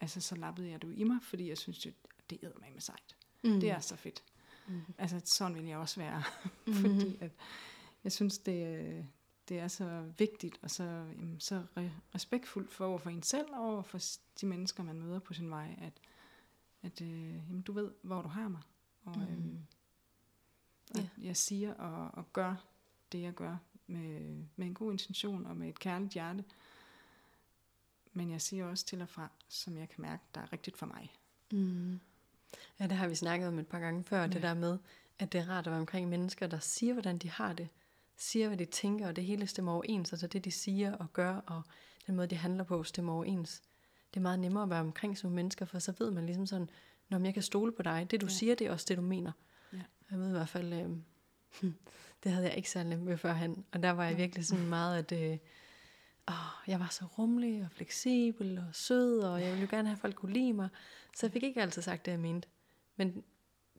altså 0.00 0.20
så 0.20 0.34
lappede 0.36 0.70
jeg 0.70 0.82
det 0.82 0.88
jo 0.88 0.92
i 0.92 1.04
mig, 1.04 1.18
fordi 1.22 1.48
jeg 1.48 1.58
synes, 1.58 1.78
det, 1.78 1.94
det 2.30 2.38
æder 2.42 2.58
mig 2.60 2.72
med 2.72 2.80
sejt. 2.80 3.16
Mm. 3.44 3.60
Det 3.60 3.70
er 3.70 3.80
så 3.80 3.96
fedt. 3.96 4.22
Mm. 4.68 4.80
Altså 4.98 5.20
sådan 5.24 5.54
vil 5.56 5.64
jeg 5.64 5.78
også 5.78 6.00
være, 6.00 6.22
Mhm. 6.66 6.74
fordi 6.74 7.16
at 7.20 7.32
jeg 8.04 8.12
synes, 8.12 8.38
det, 8.38 8.78
øh, 8.78 9.04
det 9.48 9.58
er 9.58 9.68
så 9.68 10.12
vigtigt 10.18 10.58
og 10.62 10.70
så, 10.70 10.84
jamen, 11.18 11.40
så 11.40 11.64
re- 11.78 12.14
respektfuldt 12.14 12.72
for 12.72 12.86
over 12.86 12.98
for 12.98 13.10
en 13.10 13.22
selv 13.22 13.46
og 13.52 13.60
over 13.60 13.82
for 13.82 13.98
de 14.40 14.46
mennesker, 14.46 14.82
man 14.82 15.00
møder 15.00 15.18
på 15.18 15.34
sin 15.34 15.50
vej, 15.50 15.78
at, 15.82 15.92
at 16.82 17.00
øh, 17.00 17.34
jamen, 17.34 17.62
du 17.62 17.72
ved, 17.72 17.90
hvor 18.02 18.22
du 18.22 18.28
har 18.28 18.48
mig. 18.48 18.62
Og, 19.04 19.16
øh, 19.16 19.22
at 19.22 19.28
Ja. 19.28 19.34
Jeg 21.28 21.36
siger 21.36 21.74
og, 21.74 22.10
og 22.12 22.32
gør 22.32 22.54
det, 23.12 23.22
jeg 23.22 23.32
gør 23.32 23.56
med, 23.86 24.20
med 24.56 24.66
en 24.66 24.74
god 24.74 24.92
intention 24.92 25.46
og 25.46 25.56
med 25.56 25.68
et 25.68 25.78
kærligt 25.78 26.12
hjerte. 26.12 26.44
Men 28.12 28.30
jeg 28.30 28.40
siger 28.40 28.66
også 28.66 28.84
til 28.84 29.02
og 29.02 29.08
fra, 29.08 29.28
som 29.48 29.78
jeg 29.78 29.88
kan 29.88 30.02
mærke, 30.02 30.22
der 30.34 30.40
er 30.40 30.52
rigtigt 30.52 30.78
for 30.78 30.86
mig. 30.86 31.12
Mm. 31.52 32.00
Ja, 32.80 32.86
det 32.86 32.92
har 32.92 33.08
vi 33.08 33.14
snakket 33.14 33.48
om 33.48 33.58
et 33.58 33.66
par 33.66 33.78
gange 33.78 34.04
før, 34.04 34.20
ja. 34.20 34.26
Det 34.26 34.42
der 34.42 34.54
med, 34.54 34.78
at 35.18 35.32
det 35.32 35.40
er 35.40 35.48
rart 35.48 35.66
at 35.66 35.70
være 35.70 35.80
omkring 35.80 36.08
mennesker, 36.08 36.46
der 36.46 36.58
siger, 36.58 36.92
hvordan 36.92 37.18
de 37.18 37.30
har 37.30 37.52
det, 37.52 37.68
siger, 38.16 38.48
hvad 38.48 38.56
de 38.56 38.64
tænker, 38.64 39.08
og 39.08 39.16
det 39.16 39.24
hele 39.24 39.46
stemmer 39.46 39.72
overens, 39.72 40.12
altså 40.12 40.26
det, 40.26 40.44
de 40.44 40.50
siger 40.50 40.96
og 40.96 41.12
gør, 41.12 41.34
og 41.34 41.62
den 42.06 42.16
måde, 42.16 42.26
de 42.26 42.36
handler 42.36 42.64
på, 42.64 42.82
stemmer 42.82 43.12
overens. 43.12 43.62
Det 44.14 44.20
er 44.20 44.22
meget 44.22 44.38
nemmere 44.38 44.62
at 44.62 44.70
være 44.70 44.80
omkring 44.80 45.18
nogle 45.22 45.34
mennesker, 45.34 45.64
for 45.64 45.78
så 45.78 45.92
ved 45.98 46.10
man 46.10 46.26
ligesom 46.26 46.46
sådan, 46.46 46.70
når 47.08 47.18
jeg 47.18 47.34
kan 47.34 47.42
stole 47.42 47.72
på 47.72 47.82
dig, 47.82 48.06
det 48.10 48.20
du 48.20 48.26
ja. 48.26 48.32
siger, 48.32 48.54
det 48.54 48.66
er 48.66 48.72
også 48.72 48.86
det, 48.88 48.96
du 48.96 49.02
mener. 49.02 49.32
Ja. 49.72 49.82
Jeg 50.10 50.18
ved 50.18 50.28
i 50.28 50.32
hvert 50.32 50.48
fald, 50.48 50.72
øh, 50.72 50.90
det 52.24 52.32
havde 52.32 52.46
jeg 52.46 52.56
ikke 52.56 52.70
særlig 52.70 52.90
nemt 52.90 53.02
med 53.02 53.16
førhen, 53.16 53.64
og 53.72 53.82
der 53.82 53.90
var 53.90 54.04
jeg 54.04 54.16
virkelig 54.16 54.46
sådan 54.46 54.66
meget, 54.66 54.98
at 54.98 55.12
øh, 55.12 55.38
åh, 56.28 56.34
jeg 56.66 56.80
var 56.80 56.88
så 56.90 57.04
rummelig 57.04 57.62
og 57.64 57.70
fleksibel 57.70 58.58
og 58.58 58.74
sød, 58.74 59.20
og 59.20 59.40
jeg 59.40 59.48
ville 59.48 59.62
jo 59.62 59.68
gerne 59.70 59.88
have, 59.88 59.94
at 59.94 60.00
folk 60.00 60.14
kunne 60.14 60.32
lide 60.32 60.52
mig. 60.52 60.68
Så 61.16 61.26
jeg 61.26 61.32
fik 61.32 61.42
ikke 61.42 61.62
altid 61.62 61.82
sagt 61.82 62.06
det, 62.06 62.12
jeg 62.12 62.20
mente. 62.20 62.48
Men 62.96 63.24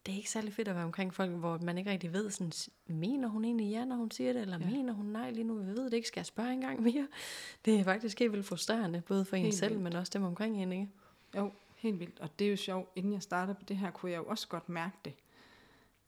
det 0.06 0.12
er 0.12 0.18
ikke 0.18 0.30
særlig 0.30 0.54
fedt 0.54 0.68
at 0.68 0.76
være 0.76 0.84
omkring 0.84 1.14
folk, 1.14 1.32
hvor 1.32 1.58
man 1.58 1.78
ikke 1.78 1.92
rigtig 1.92 2.14
ved, 2.14 2.30
sådan, 2.30 2.52
mener 2.88 3.28
hun 3.28 3.46
egentlig 3.46 3.72
ja, 3.72 3.86
når 3.86 3.96
hun 3.96 4.12
siger 4.12 4.34
det, 4.34 4.42
eller 4.42 4.60
ja. 4.60 4.70
mener 4.70 4.94
hun 4.94 5.06
nej 5.06 5.32
lige 5.32 5.44
nu, 5.44 5.56
vi 5.56 5.68
ved 5.68 5.86
det 5.86 5.94
ikke, 5.94 6.08
skal 6.08 6.20
jeg 6.20 6.26
spørge 6.26 6.54
en 6.54 6.62
gang 6.62 6.82
mere? 6.82 7.08
Det 7.66 7.80
er 7.80 7.84
faktisk 7.84 8.20
helt 8.20 8.32
vildt 8.32 8.46
frustrerende, 8.46 9.02
både 9.02 9.26
for 9.26 9.36
en 9.36 9.44
Helt 9.44 9.56
selv, 9.56 9.72
vildt. 9.72 9.84
men 9.84 9.96
også 9.96 10.12
dem 10.14 10.24
omkring 10.24 10.64
en, 10.64 10.72
ikke? 10.72 10.88
Jo, 11.36 11.52
helt 11.76 12.00
vildt. 12.00 12.20
Og 12.20 12.40
det 12.40 12.48
er 12.48 12.52
jo 12.52 12.58
sjovt, 12.58 12.90
inden 12.96 13.14
jeg 13.14 13.22
startede 13.22 13.56
på 13.56 13.64
det 13.64 13.78
her, 13.78 13.92
kunne 13.92 14.12
jeg 14.12 14.18
jo 14.18 14.26
også 14.26 14.48
godt 14.48 14.70
mærke 14.70 14.96
det. 15.06 15.14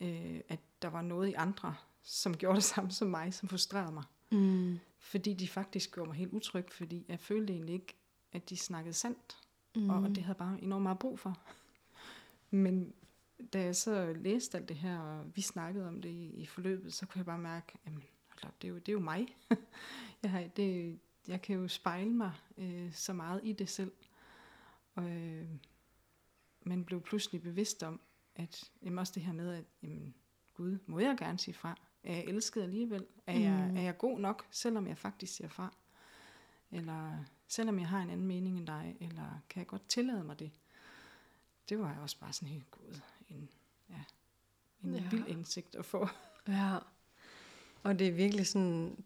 Øh, 0.01 0.41
at 0.49 0.59
der 0.81 0.87
var 0.87 1.01
noget 1.01 1.29
i 1.29 1.33
andre, 1.33 1.75
som 2.01 2.37
gjorde 2.37 2.55
det 2.55 2.63
samme 2.73 2.91
som 2.91 3.07
mig, 3.07 3.33
som 3.33 3.49
frustrerede 3.49 3.91
mig. 3.91 4.03
Mm. 4.31 4.79
Fordi 4.99 5.33
de 5.33 5.47
faktisk 5.47 5.93
gjorde 5.93 6.09
mig 6.09 6.17
helt 6.17 6.31
utryg, 6.33 6.71
fordi 6.71 7.05
jeg 7.07 7.19
følte 7.19 7.53
egentlig 7.53 7.73
ikke, 7.73 7.95
at 8.31 8.49
de 8.49 8.57
snakkede 8.57 8.93
sandt. 8.93 9.37
Mm. 9.75 9.89
Og, 9.89 9.95
og 9.95 10.09
det 10.09 10.17
havde 10.17 10.27
jeg 10.27 10.37
bare 10.37 10.61
enormt 10.61 10.83
meget 10.83 10.99
brug 10.99 11.19
for. 11.19 11.39
Men 12.49 12.93
da 13.53 13.61
jeg 13.61 13.75
så 13.75 14.13
læste 14.13 14.57
alt 14.57 14.69
det 14.69 14.77
her, 14.77 14.99
og 14.99 15.35
vi 15.35 15.41
snakkede 15.41 15.87
om 15.87 16.01
det 16.01 16.09
i, 16.09 16.29
i 16.29 16.45
forløbet, 16.45 16.93
så 16.93 17.05
kunne 17.05 17.19
jeg 17.19 17.25
bare 17.25 17.39
mærke, 17.39 17.73
jamen, 17.85 18.03
op, 18.43 18.61
det, 18.61 18.67
er 18.67 18.69
jo, 18.69 18.77
det 18.77 18.89
er 18.89 18.93
jo 18.93 18.99
mig. 18.99 19.35
jeg, 20.23 20.31
har, 20.31 20.47
det, 20.47 20.99
jeg 21.27 21.41
kan 21.41 21.55
jo 21.55 21.67
spejle 21.67 22.09
mig 22.09 22.31
øh, 22.57 22.93
så 22.93 23.13
meget 23.13 23.41
i 23.43 23.53
det 23.53 23.69
selv. 23.69 23.91
Og 24.95 25.09
øh, 25.09 25.47
man 26.61 26.85
blev 26.85 27.01
pludselig 27.01 27.41
bevidst 27.41 27.83
om, 27.83 27.99
at 28.35 28.71
jamen 28.83 28.99
også 28.99 29.13
det 29.15 29.23
her 29.23 29.33
med, 29.33 29.53
at 29.53 29.65
jamen, 29.83 30.15
Gud, 30.53 30.77
må 30.85 30.99
jeg 30.99 31.17
gerne 31.17 31.39
sige 31.39 31.53
fra? 31.53 31.75
Er 32.03 32.13
jeg 32.15 32.23
elsket 32.25 32.61
alligevel? 32.63 33.05
Er, 33.27 33.33
mm. 33.35 33.41
jeg, 33.43 33.71
er 33.75 33.81
jeg 33.81 33.97
god 33.97 34.19
nok, 34.19 34.45
selvom 34.51 34.87
jeg 34.87 34.97
faktisk 34.97 35.35
siger 35.35 35.47
fra? 35.47 35.73
Eller 36.71 37.23
selvom 37.47 37.79
jeg 37.79 37.87
har 37.87 38.01
en 38.01 38.09
anden 38.09 38.27
mening 38.27 38.57
end 38.57 38.67
dig, 38.67 38.97
eller 38.99 39.41
kan 39.49 39.59
jeg 39.59 39.67
godt 39.67 39.89
tillade 39.89 40.23
mig 40.23 40.39
det? 40.39 40.51
Det 41.69 41.79
var 41.79 41.97
også 41.99 42.19
bare 42.19 42.33
sådan 42.33 42.47
helt 42.47 42.71
god, 42.71 43.01
en, 43.29 43.49
ja, 43.89 44.03
en 44.83 44.93
Ja. 44.95 45.09
vild 45.11 45.27
indsigt 45.27 45.75
at 45.75 45.85
få. 45.85 46.07
Ja, 46.47 46.77
og 47.83 47.99
det 47.99 48.07
er 48.07 48.11
virkelig 48.11 48.47
sådan, 48.47 49.05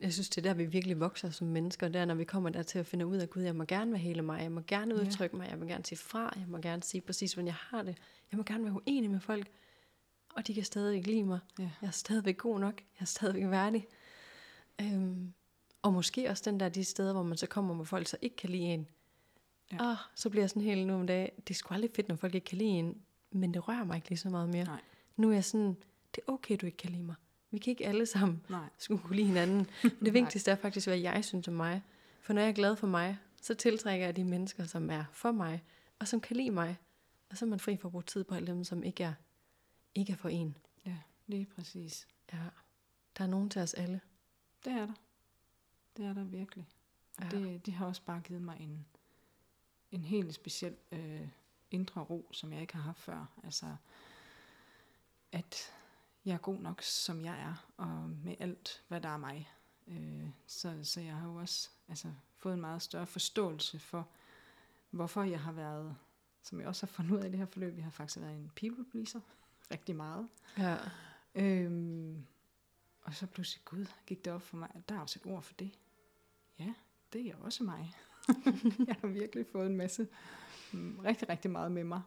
jeg 0.00 0.12
synes, 0.12 0.28
det 0.28 0.38
er 0.38 0.42
der, 0.42 0.54
vi 0.54 0.64
virkelig 0.66 1.00
vokser 1.00 1.30
som 1.30 1.46
mennesker, 1.46 1.88
det 1.88 2.00
er, 2.00 2.04
når 2.04 2.14
vi 2.14 2.24
kommer 2.24 2.50
der 2.50 2.62
til 2.62 2.78
at 2.78 2.86
finde 2.86 3.06
ud 3.06 3.16
af, 3.16 3.30
Gud, 3.30 3.42
jeg 3.42 3.56
må 3.56 3.64
gerne 3.64 3.90
være 3.90 4.00
hele 4.00 4.22
mig, 4.22 4.42
jeg 4.42 4.52
må 4.52 4.60
gerne 4.66 4.94
Ja. 4.94 5.00
udtrykke 5.00 5.36
mig, 5.36 5.48
jeg 5.50 5.58
må 5.58 5.64
gerne 5.64 5.84
sige 5.84 5.98
fra, 5.98 6.32
jeg 6.36 6.48
må 6.48 6.58
gerne 6.58 6.82
sige 6.82 7.00
præcis, 7.00 7.32
hvordan 7.32 7.46
jeg 7.46 7.54
har 7.54 7.82
det, 7.82 7.96
jeg 8.32 8.36
må 8.38 8.42
gerne 8.44 8.64
være 8.64 8.72
uenig 8.74 9.10
med 9.10 9.20
folk, 9.20 9.48
og 10.34 10.46
de 10.46 10.54
kan 10.54 10.64
stadig 10.64 10.96
ikke 10.96 11.08
lide 11.08 11.24
mig. 11.24 11.38
Ja. 11.58 11.70
Jeg 11.80 11.86
er 11.86 11.90
stadigvæk 11.90 12.36
god 12.38 12.60
nok, 12.60 12.80
jeg 12.80 13.00
er 13.00 13.04
stadigvæk 13.04 13.50
værdig. 13.50 13.86
Øhm, 14.80 15.32
og 15.82 15.92
måske 15.92 16.30
også 16.30 16.50
den 16.50 16.60
der, 16.60 16.68
de 16.68 16.84
steder, 16.84 17.12
hvor 17.12 17.22
man 17.22 17.36
så 17.38 17.46
kommer, 17.46 17.74
hvor 17.74 17.84
folk 17.84 18.08
så 18.08 18.16
ikke 18.22 18.36
kan 18.36 18.50
lide 18.50 18.62
en. 18.64 18.86
Ja. 19.72 19.76
Ja. 19.84 19.90
Ah, 19.90 19.96
så 20.14 20.30
bliver 20.30 20.42
jeg 20.42 20.50
sådan 20.50 20.62
helt 20.62 20.86
nu 20.86 20.94
om 20.94 21.06
dagen, 21.06 21.30
det 21.36 21.50
er 21.50 21.54
sgu 21.54 21.74
aldrig 21.74 21.90
fedt, 21.94 22.08
når 22.08 22.16
folk 22.16 22.34
ikke 22.34 22.44
kan 22.44 22.58
lide 22.58 22.70
en, 22.70 23.02
men 23.30 23.54
det 23.54 23.68
rører 23.68 23.84
mig 23.84 23.96
ikke 23.96 24.08
lige 24.08 24.18
så 24.18 24.28
meget 24.30 24.48
mere. 24.48 24.64
Nej. 24.64 24.80
Nu 25.16 25.28
er 25.30 25.34
jeg 25.34 25.44
sådan, 25.44 25.76
det 26.14 26.22
er 26.28 26.32
okay, 26.32 26.56
du 26.60 26.66
ikke 26.66 26.78
kan 26.78 26.90
lide 26.90 27.02
mig. 27.02 27.14
Vi 27.54 27.58
kan 27.58 27.70
ikke 27.70 27.86
alle 27.86 28.06
sammen 28.06 28.42
Nej. 28.48 28.68
skulle 28.78 29.02
kunne 29.02 29.16
lide 29.16 29.26
hinanden. 29.26 29.66
Men 29.82 30.04
det 30.04 30.14
vigtigste 30.14 30.50
er 30.50 30.56
faktisk, 30.56 30.86
hvad 30.86 30.98
jeg 30.98 31.24
synes 31.24 31.48
om 31.48 31.54
mig. 31.54 31.82
For 32.20 32.32
når 32.32 32.40
jeg 32.40 32.48
er 32.48 32.52
glad 32.54 32.76
for 32.76 32.86
mig, 32.86 33.18
så 33.42 33.54
tiltrækker 33.54 34.06
jeg 34.06 34.16
de 34.16 34.24
mennesker, 34.24 34.64
som 34.66 34.90
er 34.90 35.04
for 35.12 35.32
mig, 35.32 35.62
og 35.98 36.08
som 36.08 36.20
kan 36.20 36.36
lide 36.36 36.50
mig. 36.50 36.78
Og 37.30 37.36
så 37.36 37.44
er 37.44 37.48
man 37.48 37.60
fri 37.60 37.76
for 37.76 37.88
at 37.88 37.92
bruge 37.92 38.02
tid 38.04 38.24
på 38.24 38.34
alle 38.34 38.46
dem, 38.46 38.64
som 38.64 38.82
ikke 38.82 39.04
er, 39.04 39.12
ikke 39.94 40.12
er 40.12 40.16
for 40.16 40.28
en. 40.28 40.56
Ja, 40.86 40.96
lige 41.26 41.46
præcis. 41.46 42.08
Ja. 42.32 42.38
Der 43.18 43.24
er 43.24 43.28
nogen 43.28 43.50
til 43.50 43.62
os 43.62 43.74
alle. 43.74 44.00
Det 44.64 44.72
er 44.72 44.86
der. 44.86 44.94
Det 45.96 46.04
er 46.04 46.12
der 46.12 46.24
virkelig. 46.24 46.66
Og 47.18 47.24
Ja. 47.24 47.38
det, 47.38 47.66
det 47.66 47.74
har 47.74 47.86
også 47.86 48.02
bare 48.02 48.20
givet 48.20 48.42
mig 48.42 48.56
en, 48.60 48.86
en 49.92 50.04
helt 50.04 50.34
speciel 50.34 50.76
øh, 50.92 51.28
indre 51.70 52.00
ro, 52.00 52.28
som 52.32 52.52
jeg 52.52 52.60
ikke 52.60 52.74
har 52.74 52.82
haft 52.82 53.00
før. 53.00 53.26
Altså, 53.44 53.66
at 55.32 55.72
jeg 56.24 56.34
er 56.34 56.38
god 56.38 56.58
nok, 56.58 56.82
som 56.82 57.24
jeg 57.24 57.40
er, 57.40 57.66
og 57.76 58.10
med 58.24 58.36
alt, 58.40 58.82
hvad 58.88 59.00
der 59.00 59.08
er 59.08 59.16
mig. 59.16 59.50
Øh, 59.88 60.28
så, 60.46 60.78
så 60.82 61.00
jeg 61.00 61.14
har 61.14 61.28
jo 61.28 61.34
også 61.34 61.70
altså, 61.88 62.12
fået 62.36 62.54
en 62.54 62.60
meget 62.60 62.82
større 62.82 63.06
forståelse 63.06 63.78
for, 63.78 64.08
hvorfor 64.90 65.22
jeg 65.22 65.40
har 65.40 65.52
været, 65.52 65.96
som 66.42 66.60
jeg 66.60 66.68
også 66.68 66.86
har 66.86 66.92
fundet 66.92 67.12
ud 67.12 67.18
af 67.18 67.28
i 67.28 67.30
det 67.30 67.38
her 67.38 67.46
forløb, 67.46 67.76
jeg 67.76 67.84
har 67.84 67.90
faktisk 67.90 68.20
været 68.20 68.36
en 68.36 68.50
people 68.56 68.84
pleaser 68.84 69.20
rigtig 69.70 69.96
meget. 69.96 70.28
Ja. 70.58 70.76
Øhm, 71.34 72.26
og 73.02 73.14
så 73.14 73.26
pludselig, 73.26 73.64
gud, 73.64 73.86
gik 74.06 74.24
det 74.24 74.32
op 74.32 74.42
for 74.42 74.56
mig, 74.56 74.68
at 74.74 74.88
der 74.88 74.94
er 74.94 75.00
også 75.00 75.20
et 75.24 75.32
ord 75.32 75.42
for 75.42 75.54
det. 75.54 75.70
Ja, 76.58 76.74
det 77.12 77.26
er 77.26 77.36
også 77.36 77.64
mig. 77.64 77.96
jeg 78.88 78.96
har 79.00 79.08
virkelig 79.08 79.46
fået 79.52 79.66
en 79.66 79.76
masse, 79.76 80.08
mm, 80.72 80.98
rigtig, 80.98 81.28
rigtig 81.28 81.50
meget 81.50 81.72
med 81.72 81.84
mig. 81.84 82.02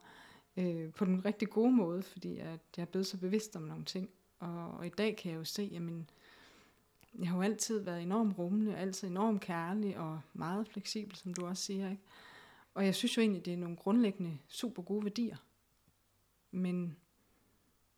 Øh, 0.57 0.93
på 0.93 1.05
den 1.05 1.25
rigtig 1.25 1.49
gode 1.49 1.71
måde, 1.71 2.03
fordi 2.03 2.37
at 2.37 2.59
jeg 2.77 2.83
er 2.83 2.85
blevet 2.85 3.07
så 3.07 3.17
bevidst 3.17 3.55
om 3.55 3.61
nogle 3.61 3.85
ting. 3.85 4.09
Og, 4.39 4.71
og 4.71 4.85
i 4.85 4.89
dag 4.89 5.15
kan 5.15 5.31
jeg 5.31 5.37
jo 5.37 5.43
se, 5.43 5.69
jamen, 5.71 6.09
jeg 7.19 7.29
har 7.29 7.35
jo 7.35 7.41
altid 7.41 7.79
været 7.79 8.01
enormt 8.01 8.37
rummelig, 8.37 8.73
og 8.73 8.79
altid 8.79 9.07
enormt 9.07 9.41
kærlig, 9.41 9.97
og 9.97 10.21
meget 10.33 10.67
fleksibel, 10.67 11.15
som 11.15 11.33
du 11.33 11.45
også 11.45 11.63
siger. 11.63 11.89
Ikke? 11.89 12.03
Og 12.73 12.85
jeg 12.85 12.95
synes 12.95 13.17
jo 13.17 13.21
egentlig, 13.21 13.45
det 13.45 13.53
er 13.53 13.57
nogle 13.57 13.75
grundlæggende, 13.75 14.37
super 14.47 14.83
gode 14.83 15.03
værdier. 15.03 15.37
Men 16.51 16.97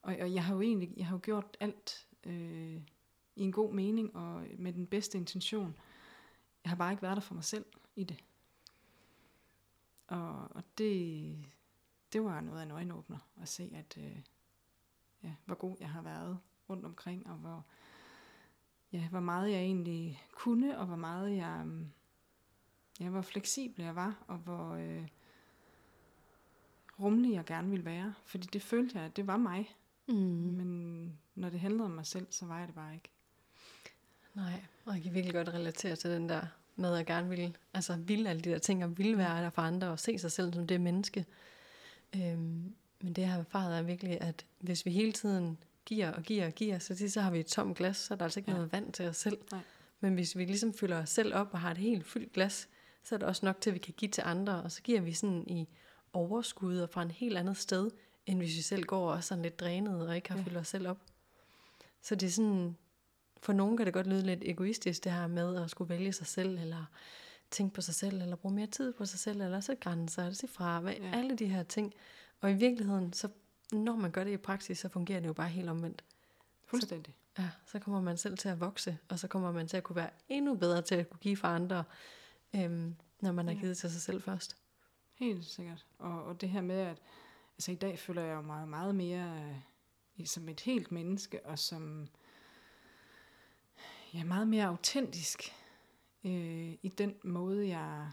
og, 0.01 0.15
og 0.21 0.33
jeg 0.33 0.43
har 0.43 0.53
jo 0.53 0.61
egentlig 0.61 0.93
jeg 0.97 1.05
har 1.05 1.15
jo 1.15 1.19
gjort 1.23 1.57
alt 1.59 2.07
øh, 2.23 2.81
i 3.35 3.41
en 3.41 3.51
god 3.51 3.73
mening 3.73 4.15
og 4.15 4.43
med 4.57 4.73
den 4.73 4.87
bedste 4.87 5.17
intention. 5.17 5.75
Jeg 6.63 6.69
har 6.69 6.75
bare 6.75 6.91
ikke 6.91 7.03
været 7.03 7.15
der 7.15 7.21
for 7.21 7.35
mig 7.35 7.43
selv 7.43 7.65
i 7.95 8.03
det. 8.03 8.23
Og, 10.07 10.55
og 10.55 10.63
det, 10.77 11.35
det 12.13 12.23
var 12.23 12.41
noget 12.41 12.59
af 12.59 12.63
en 12.63 12.71
øjenåbner 12.71 13.17
at 13.41 13.47
se, 13.47 13.71
at 13.75 13.97
øh, 13.97 14.21
ja, 15.23 15.33
hvor 15.45 15.55
god 15.55 15.75
jeg 15.79 15.89
har 15.89 16.01
været 16.01 16.39
rundt 16.69 16.85
omkring, 16.85 17.27
og 17.27 17.35
hvor, 17.35 17.65
ja, 18.91 19.07
hvor 19.09 19.19
meget 19.19 19.51
jeg 19.51 19.59
egentlig 19.59 20.23
kunne, 20.31 20.77
og 20.77 20.85
hvor 20.85 20.95
meget 20.95 21.35
jeg, 21.35 21.61
mm, 21.65 21.91
ja, 22.99 23.09
hvor 23.09 23.21
fleksibel 23.21 23.83
jeg 23.85 23.95
var, 23.95 24.23
og 24.27 24.37
hvor 24.37 24.73
øh, 24.73 25.07
rummelig 26.99 27.33
jeg 27.33 27.45
gerne 27.45 27.69
ville 27.69 27.85
være. 27.85 28.13
Fordi 28.25 28.47
det 28.53 28.61
følte 28.61 28.97
jeg, 28.97 29.05
at 29.05 29.15
det 29.15 29.27
var 29.27 29.37
mig. 29.37 29.75
Mm. 30.07 30.15
Men 30.15 31.19
når 31.35 31.49
det 31.49 31.59
handlede 31.59 31.85
om 31.85 31.91
mig 31.91 32.05
selv, 32.05 32.27
så 32.29 32.45
var 32.45 32.59
jeg 32.59 32.67
det 32.67 32.75
bare 32.75 32.93
ikke. 32.93 33.09
Nej, 34.33 34.63
og 34.85 34.95
jeg 34.95 35.03
kan 35.03 35.13
virkelig 35.13 35.33
godt 35.33 35.49
relatere 35.49 35.95
til 35.95 36.11
den 36.11 36.29
der 36.29 36.41
med 36.75 36.97
at 36.97 37.05
gerne 37.05 37.29
ville, 37.29 37.53
altså 37.73 37.97
ville 37.97 38.29
alle 38.29 38.41
de 38.41 38.49
der 38.49 38.57
ting, 38.57 38.83
og 38.83 38.97
ville 38.97 39.17
være 39.17 39.43
der 39.43 39.49
for 39.49 39.61
andre, 39.61 39.87
og 39.87 39.99
se 39.99 40.19
sig 40.19 40.31
selv 40.31 40.53
som 40.53 40.67
det 40.67 40.81
menneske. 40.81 41.25
Øhm, 42.15 42.73
men 43.01 43.13
det 43.13 43.17
jeg 43.21 43.31
har 43.31 43.39
erfaret 43.39 43.77
er 43.77 43.81
virkelig, 43.81 44.21
at 44.21 44.45
hvis 44.59 44.85
vi 44.85 44.91
hele 44.91 45.11
tiden 45.11 45.57
giver 45.85 46.11
og 46.11 46.23
giver 46.23 46.45
og 46.45 46.53
giver, 46.53 46.79
så, 46.79 46.95
til, 46.95 47.11
så 47.11 47.21
har 47.21 47.31
vi 47.31 47.39
et 47.39 47.45
tomt 47.45 47.77
glas, 47.77 47.97
så 47.97 48.13
er 48.13 48.17
der 48.17 48.25
altså 48.25 48.39
ikke 48.39 48.51
Ja. 48.51 48.55
noget 48.57 48.71
vand 48.71 48.93
til 48.93 49.07
os 49.07 49.17
selv. 49.17 49.37
Nej. 49.51 49.61
Men 49.99 50.13
hvis 50.13 50.37
vi 50.37 50.45
ligesom 50.45 50.73
fylder 50.73 51.01
os 51.01 51.09
selv 51.09 51.35
op 51.35 51.47
og 51.51 51.59
har 51.59 51.71
et 51.71 51.77
helt 51.77 52.05
fyldt 52.05 52.33
glas, 52.33 52.69
så 53.03 53.15
er 53.15 53.19
det 53.19 53.27
også 53.27 53.45
nok 53.45 53.61
til, 53.61 53.69
at 53.69 53.73
vi 53.73 53.79
kan 53.79 53.93
give 53.97 54.11
til 54.11 54.23
andre, 54.25 54.63
og 54.63 54.71
så 54.71 54.81
giver 54.81 55.01
vi 55.01 55.13
sådan 55.13 55.43
i 55.47 55.67
overskud 56.13 56.77
og 56.77 56.89
fra 56.89 57.01
en 57.01 57.11
helt 57.11 57.37
andet 57.37 57.57
sted, 57.57 57.91
end 58.25 58.37
hvis 58.37 58.57
vi 58.57 58.61
selv 58.61 58.83
går 58.83 59.11
og 59.11 59.17
er 59.17 59.21
sådan 59.21 59.41
lidt 59.41 59.59
drænet 59.59 60.07
og 60.07 60.15
ikke 60.15 60.29
har 60.29 60.37
ja. 60.37 60.43
fyldt 60.43 60.57
os 60.57 60.67
selv 60.67 60.87
op. 60.87 60.97
Så 62.01 62.15
det 62.15 62.27
er 62.27 62.31
sådan, 62.31 62.77
for 63.41 63.53
nogen 63.53 63.77
kan 63.77 63.85
det 63.85 63.93
godt 63.93 64.07
lyde 64.07 64.25
lidt 64.25 64.39
egoistisk, 64.45 65.03
det 65.03 65.11
her 65.11 65.27
med 65.27 65.55
at 65.63 65.69
skulle 65.69 65.89
vælge 65.89 66.13
sig 66.13 66.27
selv, 66.27 66.59
eller 66.59 66.85
tænke 67.51 67.73
på 67.73 67.81
sig 67.81 67.95
selv, 67.95 68.21
eller 68.21 68.35
bruge 68.35 68.55
mere 68.55 68.67
tid 68.67 68.93
på 68.93 69.05
sig 69.05 69.19
selv, 69.19 69.41
eller 69.41 69.59
sætte 69.59 69.81
grænser, 69.81 70.21
eller 70.23 70.35
sige 70.35 70.49
fra, 70.49 70.79
hvad, 70.79 70.93
Ja. 70.93 71.05
ja. 71.07 71.17
alle 71.17 71.35
de 71.35 71.45
her 71.45 71.63
ting. 71.63 71.93
Og 72.41 72.51
i 72.51 72.53
virkeligheden, 72.53 73.13
så 73.13 73.29
når 73.71 73.95
man 73.95 74.11
gør 74.11 74.23
det 74.23 74.31
i 74.31 74.37
praksis, 74.37 74.79
så 74.79 74.89
fungerer 74.89 75.19
det 75.19 75.27
jo 75.27 75.33
bare 75.33 75.49
helt 75.49 75.69
omvendt. 75.69 76.03
Fuldstændig. 76.65 77.15
Ja, 77.39 77.49
så 77.65 77.79
kommer 77.79 78.01
man 78.01 78.17
selv 78.17 78.37
til 78.37 78.49
at 78.49 78.59
vokse, 78.59 78.97
og 79.09 79.19
så 79.19 79.27
kommer 79.27 79.51
man 79.51 79.67
til 79.67 79.77
at 79.77 79.83
kunne 79.83 79.95
være 79.95 80.09
endnu 80.29 80.55
bedre 80.55 80.81
til 80.81 80.95
at 80.95 81.09
kunne 81.09 81.19
give 81.19 81.37
for 81.37 81.47
andre, 81.47 81.83
øhm, 82.55 82.95
når 83.21 83.31
man 83.31 83.47
har 83.47 83.53
Ja. 83.53 83.59
givet 83.59 83.77
til 83.77 83.91
sig 83.91 84.01
selv 84.01 84.21
først. 84.21 84.55
Helt 85.15 85.45
sikkert. 85.45 85.85
Og, 85.99 86.23
og 86.23 86.41
det 86.41 86.49
her 86.49 86.61
med, 86.61 86.75
at 86.79 86.97
altså 87.57 87.71
i 87.71 87.75
dag 87.75 87.99
føler 87.99 88.21
jeg 88.21 88.43
mig 88.43 88.67
meget 88.67 88.95
mere 88.95 89.43
øh, 90.19 90.25
som 90.25 90.49
et 90.49 90.59
helt 90.61 90.91
menneske, 90.91 91.45
og 91.45 91.59
som 91.59 92.07
ja, 94.13 94.23
meget 94.23 94.47
mere 94.47 94.65
autentisk 94.65 95.53
øh, 96.23 96.73
i 96.81 96.93
den 96.97 97.15
måde, 97.23 97.67
jeg, 97.67 98.11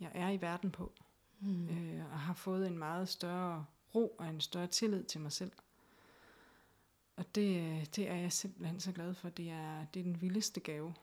jeg 0.00 0.10
er 0.14 0.30
i 0.30 0.40
verden 0.40 0.70
på. 0.70 0.92
Mm. 1.40 1.68
øh, 1.68 2.12
og 2.12 2.20
har 2.20 2.34
fået 2.34 2.66
en 2.66 2.78
meget 2.78 3.08
større 3.08 3.64
ro 3.94 4.08
og 4.18 4.28
en 4.28 4.40
større 4.40 4.66
tillid 4.66 5.04
til 5.04 5.20
mig 5.20 5.32
selv. 5.32 5.52
Og 7.16 7.34
det, 7.34 7.96
det 7.96 8.08
er 8.10 8.14
jeg 8.14 8.32
simpelthen 8.32 8.80
så 8.80 8.92
glad 8.92 9.14
for. 9.14 9.28
Det 9.28 9.50
er, 9.50 9.84
det 9.94 10.00
er 10.00 10.04
den 10.04 10.20
vildeste 10.20 10.60
gave. 10.60 10.94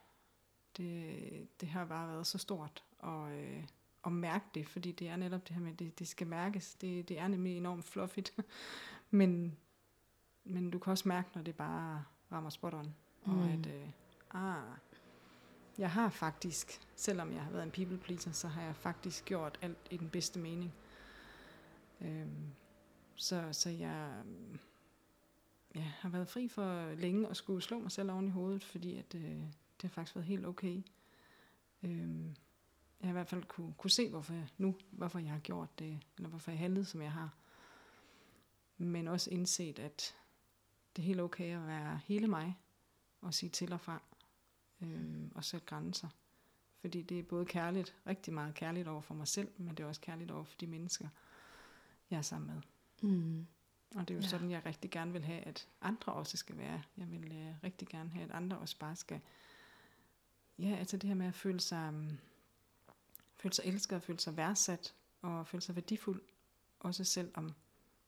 Det, 0.77 1.61
det 1.61 1.69
har 1.69 1.85
bare 1.85 2.07
været 2.07 2.27
så 2.27 2.37
stort 2.37 2.83
at, 3.03 3.31
øh, 3.31 3.63
at 4.05 4.11
mærke 4.11 4.45
det, 4.53 4.67
fordi 4.67 4.91
det 4.91 5.07
er 5.09 5.15
netop 5.15 5.47
det 5.47 5.55
her 5.55 5.61
med, 5.61 5.71
at 5.71 5.79
det, 5.79 5.99
det 5.99 6.07
skal 6.07 6.27
mærkes. 6.27 6.73
Det, 6.73 7.09
det 7.09 7.19
er 7.19 7.27
nemlig 7.27 7.57
enormt 7.57 7.85
fluffigt. 7.85 8.35
men, 9.09 9.57
men 10.43 10.71
du 10.71 10.79
kan 10.79 10.91
også 10.91 11.07
mærke, 11.07 11.29
når 11.35 11.41
det 11.41 11.55
bare 11.55 12.03
rammer 12.31 12.49
spot 12.49 12.73
on. 12.73 12.95
Og 13.23 13.33
Mm. 13.33 13.41
at, 13.43 13.67
øh, 13.67 13.89
ah, 14.31 14.77
jeg 15.79 15.91
har 15.91 16.09
faktisk, 16.09 16.81
selvom 16.95 17.33
jeg 17.33 17.43
har 17.43 17.51
været 17.51 17.63
en 17.63 17.71
people 17.71 17.97
pleaser, 17.97 18.31
så 18.31 18.47
har 18.47 18.61
jeg 18.61 18.75
faktisk 18.75 19.25
gjort 19.25 19.59
alt 19.61 19.77
i 19.91 19.97
den 19.97 20.09
bedste 20.09 20.39
mening. 20.39 20.73
Øhm, 22.01 22.51
så, 23.15 23.49
så 23.51 23.69
jeg 23.69 24.23
ja, 25.75 25.81
har 25.81 26.09
været 26.09 26.27
fri 26.27 26.47
for 26.47 26.95
længe 26.95 27.27
at 27.27 27.37
skulle 27.37 27.61
slå 27.61 27.79
mig 27.79 27.91
selv 27.91 28.11
oven 28.11 28.27
i 28.27 28.31
hovedet, 28.31 28.63
fordi 28.63 28.97
at, 28.97 29.15
øh, 29.15 29.21
det 29.21 29.81
har 29.81 29.89
faktisk 29.89 30.15
været 30.15 30.27
helt 30.27 30.45
okay. 30.45 30.81
Øhm, 31.83 32.35
jeg 32.99 33.07
har 33.07 33.09
i 33.09 33.11
hvert 33.11 33.27
fald 33.27 33.43
kunne, 33.43 33.73
kunne 33.77 33.91
se, 33.91 34.09
hvorfor 34.09 34.33
jeg, 34.33 34.47
nu, 34.57 34.75
hvorfor 34.91 35.19
jeg 35.19 35.31
har 35.31 35.39
gjort 35.39 35.79
det, 35.79 35.99
eller 36.17 36.29
hvorfor 36.29 36.51
jeg 36.51 36.59
handlede, 36.59 36.85
som 36.85 37.01
jeg 37.01 37.11
har. 37.11 37.33
Men 38.77 39.07
også 39.07 39.29
indset, 39.29 39.79
at 39.79 40.15
det 40.95 41.01
er 41.01 41.05
helt 41.05 41.21
okay 41.21 41.55
at 41.55 41.67
være 41.67 41.99
hele 42.05 42.27
mig, 42.27 42.59
og 43.21 43.33
sige 43.33 43.49
til 43.49 43.73
og 43.73 43.81
fra, 43.81 44.01
øhm, 44.81 45.31
og 45.35 45.43
sætte 45.43 45.65
grænser. 45.65 46.07
Fordi 46.81 47.01
det 47.01 47.19
er 47.19 47.23
både 47.23 47.45
kærligt, 47.45 47.95
rigtig 48.07 48.33
meget 48.33 48.55
kærligt 48.55 48.87
over 48.87 49.01
for 49.01 49.13
mig 49.13 49.27
selv, 49.27 49.51
men 49.57 49.69
det 49.75 49.83
er 49.83 49.87
også 49.87 50.01
kærligt 50.01 50.31
over 50.31 50.43
for 50.43 50.55
de 50.57 50.67
mennesker, 50.67 51.07
jeg 52.09 52.17
er 52.17 52.21
sammen 52.21 52.53
med. 52.53 52.61
Mm. 53.09 53.47
Og 53.95 54.07
det 54.07 54.09
er 54.13 54.15
jo 54.15 54.21
Ja. 54.21 54.27
sådan, 54.27 54.51
jeg 54.51 54.65
rigtig 54.65 54.91
gerne 54.91 55.11
vil 55.11 55.23
have, 55.23 55.41
at 55.41 55.67
andre 55.81 56.13
også 56.13 56.37
skal 56.37 56.57
være. 56.57 56.81
Jeg 56.97 57.11
vil 57.11 57.31
øh, 57.31 57.55
rigtig 57.63 57.87
gerne 57.87 58.09
have, 58.09 58.23
at 58.25 58.31
andre 58.31 58.57
også 58.57 58.77
bare 58.79 58.95
skal... 58.95 59.21
Ja, 60.59 60.75
altså 60.75 60.97
det 60.97 61.07
her 61.07 61.15
med 61.15 61.25
at 61.27 61.33
føle 61.35 61.59
sig, 61.59 61.89
um, 61.89 62.19
føle 63.37 63.53
sig 63.53 63.65
elsket, 63.65 63.95
og 63.95 64.01
føle 64.03 64.19
sig 64.19 64.37
værdsat, 64.37 64.95
og 65.21 65.47
føle 65.47 65.61
sig 65.61 65.75
værdifuld, 65.75 66.21
også 66.79 67.03
selvom 67.03 67.53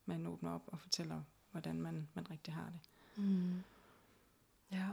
man 0.06 0.28
åbner 0.28 0.52
op 0.52 0.64
og 0.68 0.80
fortæller, 0.80 1.24
hvordan 1.52 1.82
man, 1.82 2.08
man 2.14 2.32
rigtig 2.32 2.54
har 2.54 2.70
det. 2.70 2.80
Mm. 3.24 3.64
Ja. 4.72 4.88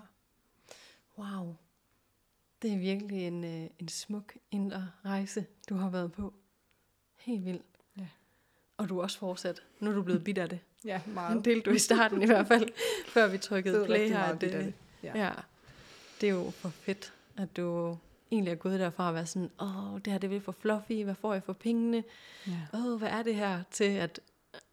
Wow. 1.18 1.56
Det 2.62 2.72
er 2.72 2.78
virkelig 2.78 3.26
en, 3.26 3.44
øh, 3.44 3.70
en 3.78 3.88
smuk 3.88 4.34
indre 4.50 4.90
rejse, 5.04 5.46
du 5.68 5.74
har 5.74 5.88
været 5.90 6.12
på. 6.12 6.34
Helt 7.20 7.44
vildt. 7.44 7.62
Ja. 7.98 8.06
Og 8.76 8.88
du 8.88 8.98
er 8.98 9.02
også 9.02 9.18
fortsat. 9.18 9.62
Nu 9.80 9.90
er 9.90 9.94
du 9.94 10.02
blevet 10.02 10.24
bidt 10.24 10.38
af 10.38 10.48
det. 10.48 10.58
Ja, 10.84 11.00
Det 11.34 11.44
delte 11.44 11.70
du 11.70 11.74
i 11.74 11.78
starten 11.78 12.22
i 12.22 12.26
hvert 12.26 12.46
fald, 12.48 12.68
før 13.14 13.28
vi 13.28 13.38
trykkede 13.38 13.84
play 13.86 14.08
her. 14.08 14.18
meget 14.18 14.40
Det, 14.40 14.52
det. 14.52 14.74
ja. 15.02 15.24
ja. 15.26 15.32
Det 16.20 16.28
er 16.28 16.32
jo 16.34 16.50
for 16.50 16.68
fedt, 16.68 17.12
at 17.36 17.56
du 17.56 17.96
egentlig 18.30 18.52
er 18.52 18.56
gået 18.56 18.80
derfra 18.80 19.08
at 19.08 19.14
være 19.14 19.26
sådan, 19.26 19.50
åh, 19.60 19.94
det 20.04 20.12
her 20.12 20.18
det 20.18 20.32
er 20.36 20.40
for 20.40 20.52
fluffy, 20.52 21.04
hvad 21.04 21.14
får 21.14 21.32
jeg 21.32 21.42
for 21.42 21.52
pengene? 21.52 22.04
Ja. 22.46 22.52
Åh, 22.74 22.98
hvad 22.98 23.08
er 23.08 23.22
det 23.22 23.34
her? 23.34 23.62
Til 23.70 23.84
at 23.84 24.20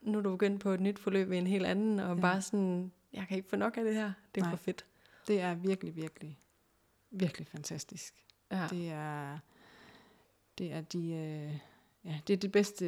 nu 0.01 0.17
er 0.17 0.21
du 0.21 0.31
begyndt 0.31 0.61
på 0.61 0.69
et 0.69 0.79
nyt 0.79 0.99
forløb 0.99 1.31
i 1.31 1.37
en 1.37 1.47
helt 1.47 1.65
anden, 1.65 1.99
og 1.99 2.15
Ja. 2.15 2.21
bare 2.21 2.41
sådan, 2.41 2.91
jeg 3.13 3.25
kan 3.27 3.37
ikke 3.37 3.49
få 3.49 3.55
nok 3.55 3.77
af 3.77 3.83
det 3.83 3.93
her. 3.95 4.11
Det 4.35 4.41
er 4.41 4.45
Nej. 4.45 4.51
for 4.55 4.57
fedt. 4.57 4.85
Det 5.27 5.41
er 5.41 5.53
virkelig, 5.55 5.95
virkelig, 5.95 6.37
virkelig 7.19 7.47
fantastisk. 7.47 8.13
Ja. 8.51 8.67
Det 8.69 8.89
er, 8.89 9.39
det 10.57 10.71
er 10.71 10.81
de, 10.81 11.11
øh, 11.11 11.57
ja, 12.05 12.19
det 12.27 12.33
er 12.33 12.37
det 12.37 12.51
bedste, 12.51 12.85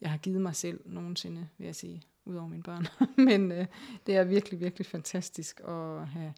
jeg 0.00 0.10
har 0.10 0.18
givet 0.18 0.40
mig 0.40 0.56
selv 0.56 0.80
nogensinde, 0.86 1.48
vil 1.58 1.64
jeg 1.64 1.76
sige, 1.76 2.02
udover 2.24 2.48
mine 2.48 2.62
børn. 2.62 2.86
Men 3.28 3.52
øh, 3.52 3.66
det 4.06 4.16
er 4.16 4.24
virkelig, 4.24 4.60
virkelig 4.60 4.86
fantastisk 4.86 5.60
at 5.60 6.06
have 6.08 6.34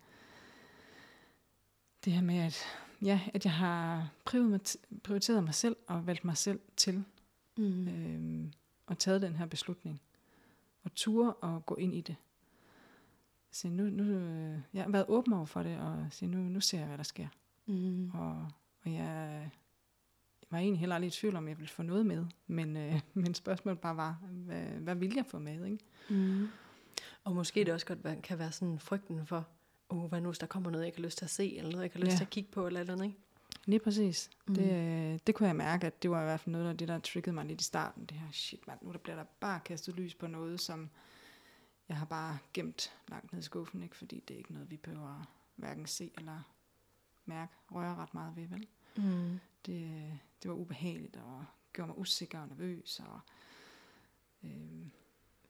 det 2.05 2.13
her 2.13 2.23
med, 2.23 2.39
at, 2.39 2.63
ja, 3.03 3.21
at 3.35 3.45
jeg 3.45 3.53
har 3.53 4.11
prioriteret 5.03 5.45
mig, 5.45 5.55
selv 5.55 5.77
og 5.87 6.07
valgt 6.07 6.25
mig 6.25 6.37
selv 6.37 6.61
til 6.77 7.05
Mm. 7.57 7.89
øh, 7.89 8.51
og 8.87 8.99
taget 8.99 9.23
den 9.23 9.37
her 9.37 9.47
beslutning. 9.47 10.01
Og 10.85 10.95
ture 10.95 11.33
og 11.33 11.67
gå 11.67 11.75
ind 11.75 11.95
i 11.95 12.01
det. 12.01 12.17
Så 13.53 13.69
nu, 13.69 13.83
nu, 13.83 14.03
øh, 14.03 14.59
jeg 14.75 14.83
har 14.83 14.91
været 14.91 15.05
åben 15.09 15.33
over 15.33 15.45
for 15.45 15.63
det, 15.63 15.79
og 15.79 16.07
sige, 16.11 16.29
nu, 16.29 16.39
nu 16.39 16.61
ser 16.61 16.79
jeg, 16.79 16.87
hvad 16.87 16.99
der 16.99 17.05
sker. 17.05 17.29
Mm. 17.67 18.11
Og, 18.11 18.49
og 18.85 18.93
jeg 18.93 19.51
var 20.51 20.59
egentlig 20.59 20.81
heller 20.81 20.95
aldrig 20.95 21.09
i 21.09 21.11
tvivl 21.11 21.37
om, 21.37 21.49
jeg 21.49 21.59
ville 21.59 21.69
få 21.71 21.83
noget 21.83 22.07
med. 22.07 22.27
Men, 22.47 22.77
øh, 22.77 23.01
men 23.15 23.35
spørgsmålet 23.35 23.81
bare 23.81 23.97
var, 23.97 24.19
hvad, 24.31 24.63
hvad 24.63 24.95
vil 24.95 25.13
jeg 25.17 25.27
få 25.27 25.39
med? 25.39 25.65
Ikke? 25.65 25.79
Mm. 26.11 26.49
Og 27.25 27.35
måske 27.35 27.65
det 27.65 27.75
også 27.75 27.87
godt 27.87 28.23
kan 28.23 28.39
være 28.39 28.53
sådan 28.53 28.79
frygten 28.79 29.27
for, 29.27 29.47
oh, 29.89 30.09
hvad 30.09 30.21
nu 30.21 30.29
hvis 30.29 30.39
der 30.39 30.47
kommer 30.47 30.71
noget, 30.71 30.83
jeg 30.83 30.89
ikke 30.89 30.99
har 30.99 31.05
lyst 31.05 31.19
til 31.19 31.25
at 31.25 31.31
se, 31.31 31.57
eller 31.57 31.71
noget, 31.71 31.77
jeg 31.77 31.85
ikke 31.85 31.97
har 31.97 32.05
lyst 32.05 32.13
Ja. 32.13 32.17
til 32.17 32.25
at 32.25 32.31
kigge 32.31 32.51
på, 32.53 32.67
eller 32.67 32.81
et 32.81 32.83
eller 32.83 32.93
andet, 32.93 33.07
ikke? 33.07 33.19
Lige 33.67 33.81
præcis. 33.81 34.31
Mm. 34.47 34.53
Mm. 34.53 34.55
Det, 34.55 34.73
øh, 35.13 35.19
det 35.27 35.35
kunne 35.35 35.47
jeg 35.47 35.57
mærke, 35.57 35.87
at 35.87 36.03
det 36.03 36.11
var 36.11 36.21
i 36.21 36.25
hvert 36.25 36.41
fald 36.41 36.53
noget 36.53 36.69
af 36.69 36.77
det, 36.77 36.89
der 36.89 36.99
triggede 36.99 37.35
mig 37.35 37.45
lidt 37.47 37.61
i 37.61 37.65
starten. 37.65 38.05
Det 38.05 38.17
her, 38.17 38.27
shit 38.33 38.67
mand, 38.67 38.79
nu 38.83 38.93
der 38.93 38.99
bliver 38.99 39.17
der 39.17 39.25
bare 39.41 39.61
kastet 39.65 39.97
lys 39.97 40.15
på 40.15 40.27
noget, 40.27 40.61
som 40.61 40.91
jeg 41.93 41.99
har 41.99 42.07
bare 42.07 42.39
gemt 42.55 42.93
langt 43.09 43.33
ned 43.33 43.41
i 43.41 43.45
skuffen, 43.45 43.83
ikke? 43.83 43.97
fordi 43.97 44.21
det 44.29 44.35
er 44.35 44.39
ikke 44.39 44.53
noget, 44.53 44.71
vi 44.71 44.77
behøver 44.77 45.31
hverken 45.57 45.87
se 45.87 46.11
eller 46.19 46.41
mærke, 47.25 47.53
røre 47.73 47.95
ret 47.95 48.15
meget 48.15 48.37
ved, 48.37 48.47
vel? 48.47 48.67
Mm. 48.97 49.41
Det, 49.67 50.11
det 50.43 50.51
var 50.51 50.57
ubehageligt 50.57 51.17
og 51.17 51.45
gjorde 51.73 51.89
mig 51.89 51.99
usikker 51.99 52.41
og 52.41 52.49
nervøs. 52.49 53.01
Og, 53.01 53.21
øh, 54.45 54.87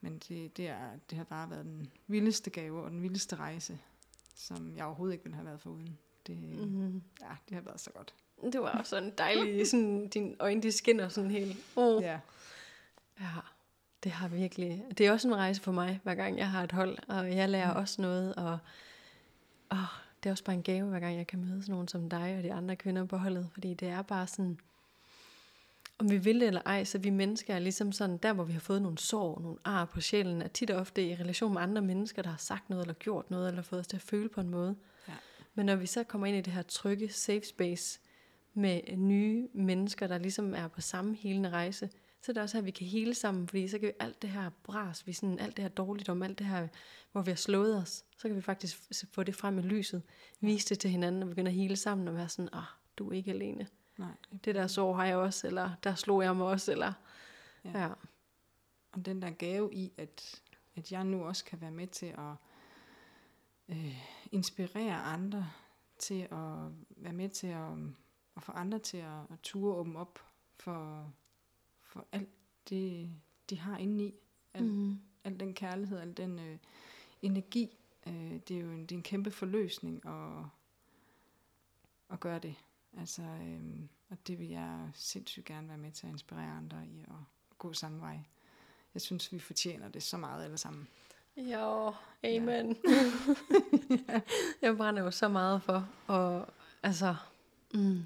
men 0.01 0.19
det, 0.19 0.57
det, 0.57 0.69
er, 0.69 0.91
det 1.11 1.19
har 1.19 1.25
bare 1.25 1.51
været 1.51 1.65
den 1.65 1.93
vildeste 2.07 2.51
gave 2.51 2.83
og 2.83 2.91
den 2.91 3.03
vildeste 3.03 3.37
rejse, 3.37 3.79
som 4.35 4.77
jeg 4.77 4.85
overhovedet 4.85 5.13
ikke 5.13 5.25
ville 5.25 5.37
have 5.37 5.47
været 5.47 5.61
foruden. 5.61 5.99
Det, 6.27 6.39
mm. 6.39 6.75
Mm. 6.75 7.03
ja, 7.21 7.37
det 7.49 7.55
har 7.55 7.63
været 7.63 7.81
så 7.81 7.91
godt. 7.91 8.15
Det 8.53 8.61
var 8.61 8.79
også 8.79 8.91
sådan 8.91 9.13
dejligt, 9.19 9.69
sådan, 9.69 10.09
dine 10.09 10.37
øjne 10.41 10.63
de 10.63 10.73
skinner 10.73 11.09
sådan 11.09 11.31
helt. 11.31 11.57
Oh. 11.77 12.03
Ja, 12.03 12.21
det 14.05 14.13
har 14.13 14.29
virkelig, 14.29 14.85
det 14.99 15.07
er 15.07 15.13
også 15.13 15.29
en 15.29 15.37
rejse 15.37 15.61
for 15.61 15.73
mig, 15.73 16.01
hver 16.03 16.15
gang 16.15 16.39
jeg 16.39 16.51
har 16.51 16.65
et 16.65 16.73
hold, 16.73 16.99
og 17.09 17.37
jeg 17.37 17.49
lærer 17.49 17.73
Mm. 17.75 17.81
også 17.81 18.03
noget, 18.03 18.35
og 18.35 18.59
åh, 19.73 19.79
det 20.23 20.29
er 20.29 20.33
også 20.33 20.45
bare 20.45 20.57
en 20.57 20.63
gave, 20.63 20.89
hver 20.89 21.01
gang 21.01 21.17
jeg 21.17 21.27
kan 21.27 21.41
møde 21.41 21.63
sådan 21.63 21.73
nogen 21.73 21.89
som 21.89 22.09
dig 22.11 22.35
og 22.39 22.43
de 22.43 22.53
andre 22.53 22.77
kvinder 22.77 23.05
på 23.05 23.17
holdet, 23.17 23.49
fordi 23.53 23.75
det 23.75 23.89
er 23.89 24.03
bare 24.03 24.27
sådan, 24.27 24.59
om 25.99 26.11
vi 26.11 26.17
vil 26.17 26.41
det 26.41 26.47
eller 26.47 26.63
ej, 26.67 26.85
så 26.85 26.99
vi 26.99 27.11
mennesker 27.11 27.55
er 27.55 27.59
ligesom 27.59 27.93
sådan, 27.93 28.17
der 28.17 28.33
hvor 28.33 28.45
vi 28.45 28.53
har 28.53 28.61
fået 28.61 28.83
nogle 28.83 28.99
sår, 28.99 29.41
nogle 29.41 29.59
ar 29.65 29.85
på 29.85 30.01
sjælen, 30.01 30.43
er 30.43 30.49
tit 30.49 30.71
og 30.71 30.81
ofte 30.81 31.07
i 31.09 31.15
relation 31.15 31.53
med 31.55 31.63
andre 31.63 31.83
mennesker, 31.83 32.23
der 32.23 32.31
har 32.31 32.37
sagt 32.37 32.71
noget 32.71 32.83
eller 32.83 32.95
gjort 32.95 33.31
noget, 33.31 33.49
eller 33.49 33.63
fået 33.63 33.81
os 33.81 33.87
til 33.87 33.97
at 33.97 34.03
føle 34.03 34.29
på 34.29 34.41
en 34.41 34.49
måde. 34.49 34.77
Ja. 35.09 35.13
Men 35.55 35.67
når 35.67 35.77
vi 35.77 35.87
så 35.87 36.05
kommer 36.05 36.27
ind 36.27 36.37
i 36.37 36.41
det 36.41 36.53
her 36.53 36.63
trygge 36.63 37.13
safe 37.13 37.43
space 37.45 38.01
med 38.55 38.81
nye 38.97 39.49
mennesker, 39.53 40.07
der 40.07 40.19
ligesom 40.19 40.55
er 40.55 40.69
på 40.69 40.81
samme 40.81 41.15
helende 41.15 41.51
rejse, 41.51 41.91
så 42.23 42.33
er 42.33 42.35
det 42.35 42.43
også 42.43 42.57
her, 42.57 42.63
vi 42.63 42.71
kan 42.71 42.87
hele 42.87 43.15
sammen, 43.15 43.49
fordi 43.49 43.69
så 43.69 43.79
kan 43.79 43.89
vi 43.89 43.93
alt 44.01 44.23
det 44.23 44.31
her 44.31 44.51
bras, 44.63 45.07
vi 45.07 45.13
sådan, 45.13 45.39
alt 45.39 45.57
det 45.57 45.63
her 45.63 45.69
dårligdom, 45.69 46.23
alt 46.23 46.39
det 46.39 46.47
her, 46.47 46.69
hvor 47.13 47.23
vi 47.23 47.31
har 47.31 47.37
slået 47.37 47.77
os, 47.77 48.05
så 48.17 48.29
kan 48.29 48.37
vi 48.37 48.41
faktisk 48.41 48.79
få 49.13 49.23
det 49.23 49.35
frem 49.35 49.59
i 49.59 49.63
lyset, 49.63 50.03
vise 50.41 50.69
det 50.69 50.79
til 50.79 50.91
hinanden, 50.91 51.23
og 51.23 51.29
begynde 51.29 51.51
at 51.51 51.55
hele 51.55 51.77
sammen 51.77 52.09
og 52.09 52.15
være 52.15 52.29
sådan, 52.29 52.49
ah, 52.53 52.65
du 52.97 53.09
er 53.09 53.13
ikke 53.13 53.31
alene. 53.31 53.67
Nej, 53.99 54.13
Det 54.45 54.55
der 54.55 54.67
sår 54.67 54.95
har 54.95 55.05
jeg 55.05 55.17
også, 55.17 55.47
eller 55.47 55.71
der 55.85 55.95
slog 55.95 56.23
jeg 56.23 56.37
mig 56.37 56.47
også, 56.47 56.73
eller 56.73 56.93
Ja. 57.65 57.71
ja. 57.71 57.83
ja. 57.83 57.93
Og 58.93 59.07
den 59.07 59.23
der 59.23 59.31
gave 59.31 59.75
i, 59.75 59.93
at, 59.97 60.43
at 60.77 60.93
jeg 60.93 61.05
nu 61.05 61.25
også 61.25 61.45
kan 61.45 61.61
være 61.61 61.71
med 61.71 61.87
til 61.87 62.07
at 62.07 62.35
øh, 63.69 63.97
inspirere 64.33 64.95
andre 64.95 65.51
til 65.99 66.23
at 66.23 66.73
være 66.97 67.13
med 67.13 67.29
til 67.29 67.47
at, 67.47 67.73
at 68.37 68.43
få 68.43 68.53
andre 68.53 68.79
til 68.79 68.97
at, 68.97 69.21
at 69.33 69.39
ture 69.43 69.75
åbne 69.75 69.99
op 69.99 70.19
for, 70.61 71.13
for 71.93 72.07
alt 72.13 72.29
det, 72.69 73.11
de 73.51 73.59
har 73.59 73.77
indeni. 73.77 74.15
Al, 74.55 74.65
mm. 74.65 74.99
Al 75.25 75.41
den 75.41 75.55
kærlighed, 75.55 75.99
al 75.99 76.17
den 76.17 76.39
øh, 76.39 76.59
energi. 77.23 77.79
Øh, 78.07 78.41
det 78.49 78.51
er 78.51 78.61
jo 78.61 78.71
en, 78.71 78.81
det 78.81 78.93
er 78.93 78.97
en 78.97 79.03
kæmpe 79.03 79.31
forløsning 79.31 80.07
at, 80.07 80.45
at 82.11 82.21
gøre 82.21 82.39
det. 82.39 82.55
Altså, 82.99 83.23
øh, 83.23 83.61
og 84.09 84.27
det 84.27 84.39
vil 84.39 84.49
jeg 84.49 84.91
sindssygt 84.95 85.47
gerne 85.47 85.69
være 85.69 85.79
med 85.79 85.93
til 85.93 86.07
at 86.07 86.13
inspirere 86.13 86.51
andre 86.51 86.87
i 86.87 87.01
at 87.01 87.59
gå 87.59 87.73
samme 87.73 88.01
vej. 88.01 88.19
Jeg 88.95 89.03
synes, 89.03 89.33
vi 89.33 89.39
fortjener 89.39 89.89
det 89.89 90.03
så 90.03 90.17
meget 90.17 90.45
alle 90.45 90.59
sammen. 90.59 90.89
Jo, 91.37 91.95
amen. 92.23 92.77
Ja. 94.09 94.21
jeg 94.63 94.77
brænder 94.77 95.03
jo 95.03 95.11
så 95.11 95.29
meget 95.29 95.63
for, 95.63 95.89
og 96.07 96.49
altså, 96.83 97.17
mm, 97.75 98.03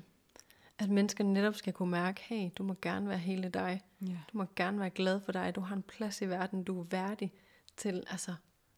at 0.79 0.91
mennesker 0.91 1.25
netop 1.25 1.55
skal 1.55 1.73
kunne 1.73 1.91
mærke, 1.91 2.23
hey, 2.23 2.51
du 2.59 2.63
må 2.63 2.75
gerne 2.83 3.09
være 3.09 3.19
hele 3.19 3.49
dig. 3.49 3.83
Ja. 4.01 4.19
Du 4.33 4.39
må 4.39 4.45
gerne 4.57 4.81
være 4.81 4.91
glad 4.91 5.21
for 5.21 5.33
dig. 5.33 5.55
Du 5.55 5.61
har 5.61 5.77
en 5.77 5.83
plads 5.83 6.23
i 6.23 6.29
verden. 6.29 6.65
Du 6.65 6.81
er 6.81 6.85
værdig 6.85 7.33
til, 7.77 8.05
altså, 8.11 8.35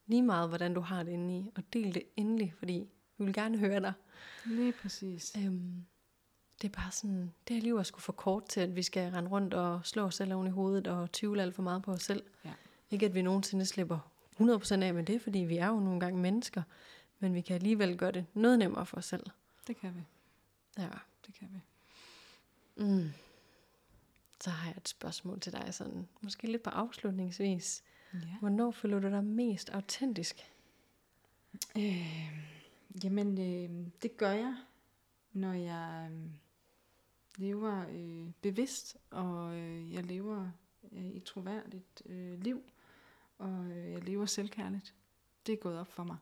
lige 0.06 0.22
meget, 0.22 0.48
hvordan 0.48 0.74
du 0.74 0.80
har 0.80 1.02
det 1.02 1.12
inde 1.12 1.38
i. 1.38 1.50
Og 1.56 1.62
del 1.72 1.94
det 1.94 2.02
endelig, 2.16 2.54
fordi 2.58 2.88
vi 3.18 3.24
vil 3.24 3.34
gerne 3.34 3.58
høre 3.58 3.80
dig. 3.80 3.92
Lige 4.44 4.72
præcis. 4.72 5.36
Øhm, 5.38 5.84
det 6.62 6.68
er 6.68 6.72
bare 6.72 6.92
sådan, 6.92 7.32
det 7.48 7.56
her 7.56 7.62
liv 7.62 7.76
er 7.76 7.82
sgu 7.82 8.00
for 8.00 8.12
kort 8.12 8.48
til, 8.48 8.60
at 8.60 8.76
vi 8.76 8.82
skal 8.82 9.12
rende 9.12 9.30
rundt 9.30 9.54
og 9.54 9.80
slå 9.84 10.02
os 10.02 10.14
selv 10.14 10.34
oven 10.34 10.46
i 10.46 10.50
hovedet 10.50 10.86
og 10.86 11.12
tvivle 11.12 11.42
alt 11.42 11.54
for 11.54 11.62
meget 11.62 11.82
på 11.82 11.92
os 11.92 12.02
selv. 12.02 12.22
Ja. 12.44 12.52
Ikke 12.90 13.06
at 13.06 13.14
vi 13.14 13.22
nogensinde 13.22 13.66
slipper 13.66 13.98
100% 14.40 14.82
af 14.82 14.94
med 14.94 15.04
det, 15.04 15.22
fordi 15.22 15.38
vi 15.38 15.56
er 15.56 15.66
jo 15.66 15.80
nogle 15.80 16.00
gange 16.00 16.20
mennesker. 16.20 16.62
Men 17.18 17.34
vi 17.34 17.40
kan 17.40 17.54
alligevel 17.54 17.96
gøre 17.96 18.12
det 18.12 18.26
noget 18.34 18.58
nemmere 18.58 18.86
for 18.86 18.96
os 18.96 19.04
selv. 19.04 19.26
Det 19.66 19.76
kan 19.76 19.94
vi. 19.94 20.00
Ja. 20.78 20.88
Det 21.26 21.34
kan 21.34 21.48
vi. 21.52 21.60
Mm. 22.78 23.10
Så 24.40 24.50
har 24.50 24.68
jeg 24.68 24.76
et 24.76 24.88
spørgsmål 24.88 25.40
til 25.40 25.52
dig, 25.52 25.74
sådan, 25.74 26.08
måske 26.20 26.46
lidt 26.46 26.62
på 26.62 26.70
afslutningsvis. 26.70 27.82
Ja. 28.14 28.18
Hvornår 28.40 28.70
føler 28.70 28.98
du 28.98 29.08
dig 29.08 29.24
mest 29.24 29.70
autentisk? 29.70 30.52
Øh, 31.76 32.28
jamen, 33.04 33.38
øh, 33.38 33.86
det 34.02 34.16
gør 34.16 34.32
jeg, 34.32 34.56
når 35.32 35.52
jeg 35.52 36.10
øh, 36.12 36.30
lever 37.36 37.86
øh, 37.90 38.30
bevidst, 38.42 38.96
og 39.10 39.56
øh, 39.56 39.92
jeg 39.92 40.04
lever 40.04 40.50
øh, 40.92 41.06
et 41.06 41.24
troværdigt 41.24 42.02
øh, 42.06 42.40
liv, 42.40 42.62
og 43.38 43.64
øh, 43.64 43.92
jeg 43.92 44.04
lever 44.04 44.26
selvkærligt. 44.26 44.94
Det 45.46 45.52
er 45.52 45.56
gået 45.56 45.78
op 45.78 45.92
for 45.92 46.04
mig. 46.04 46.16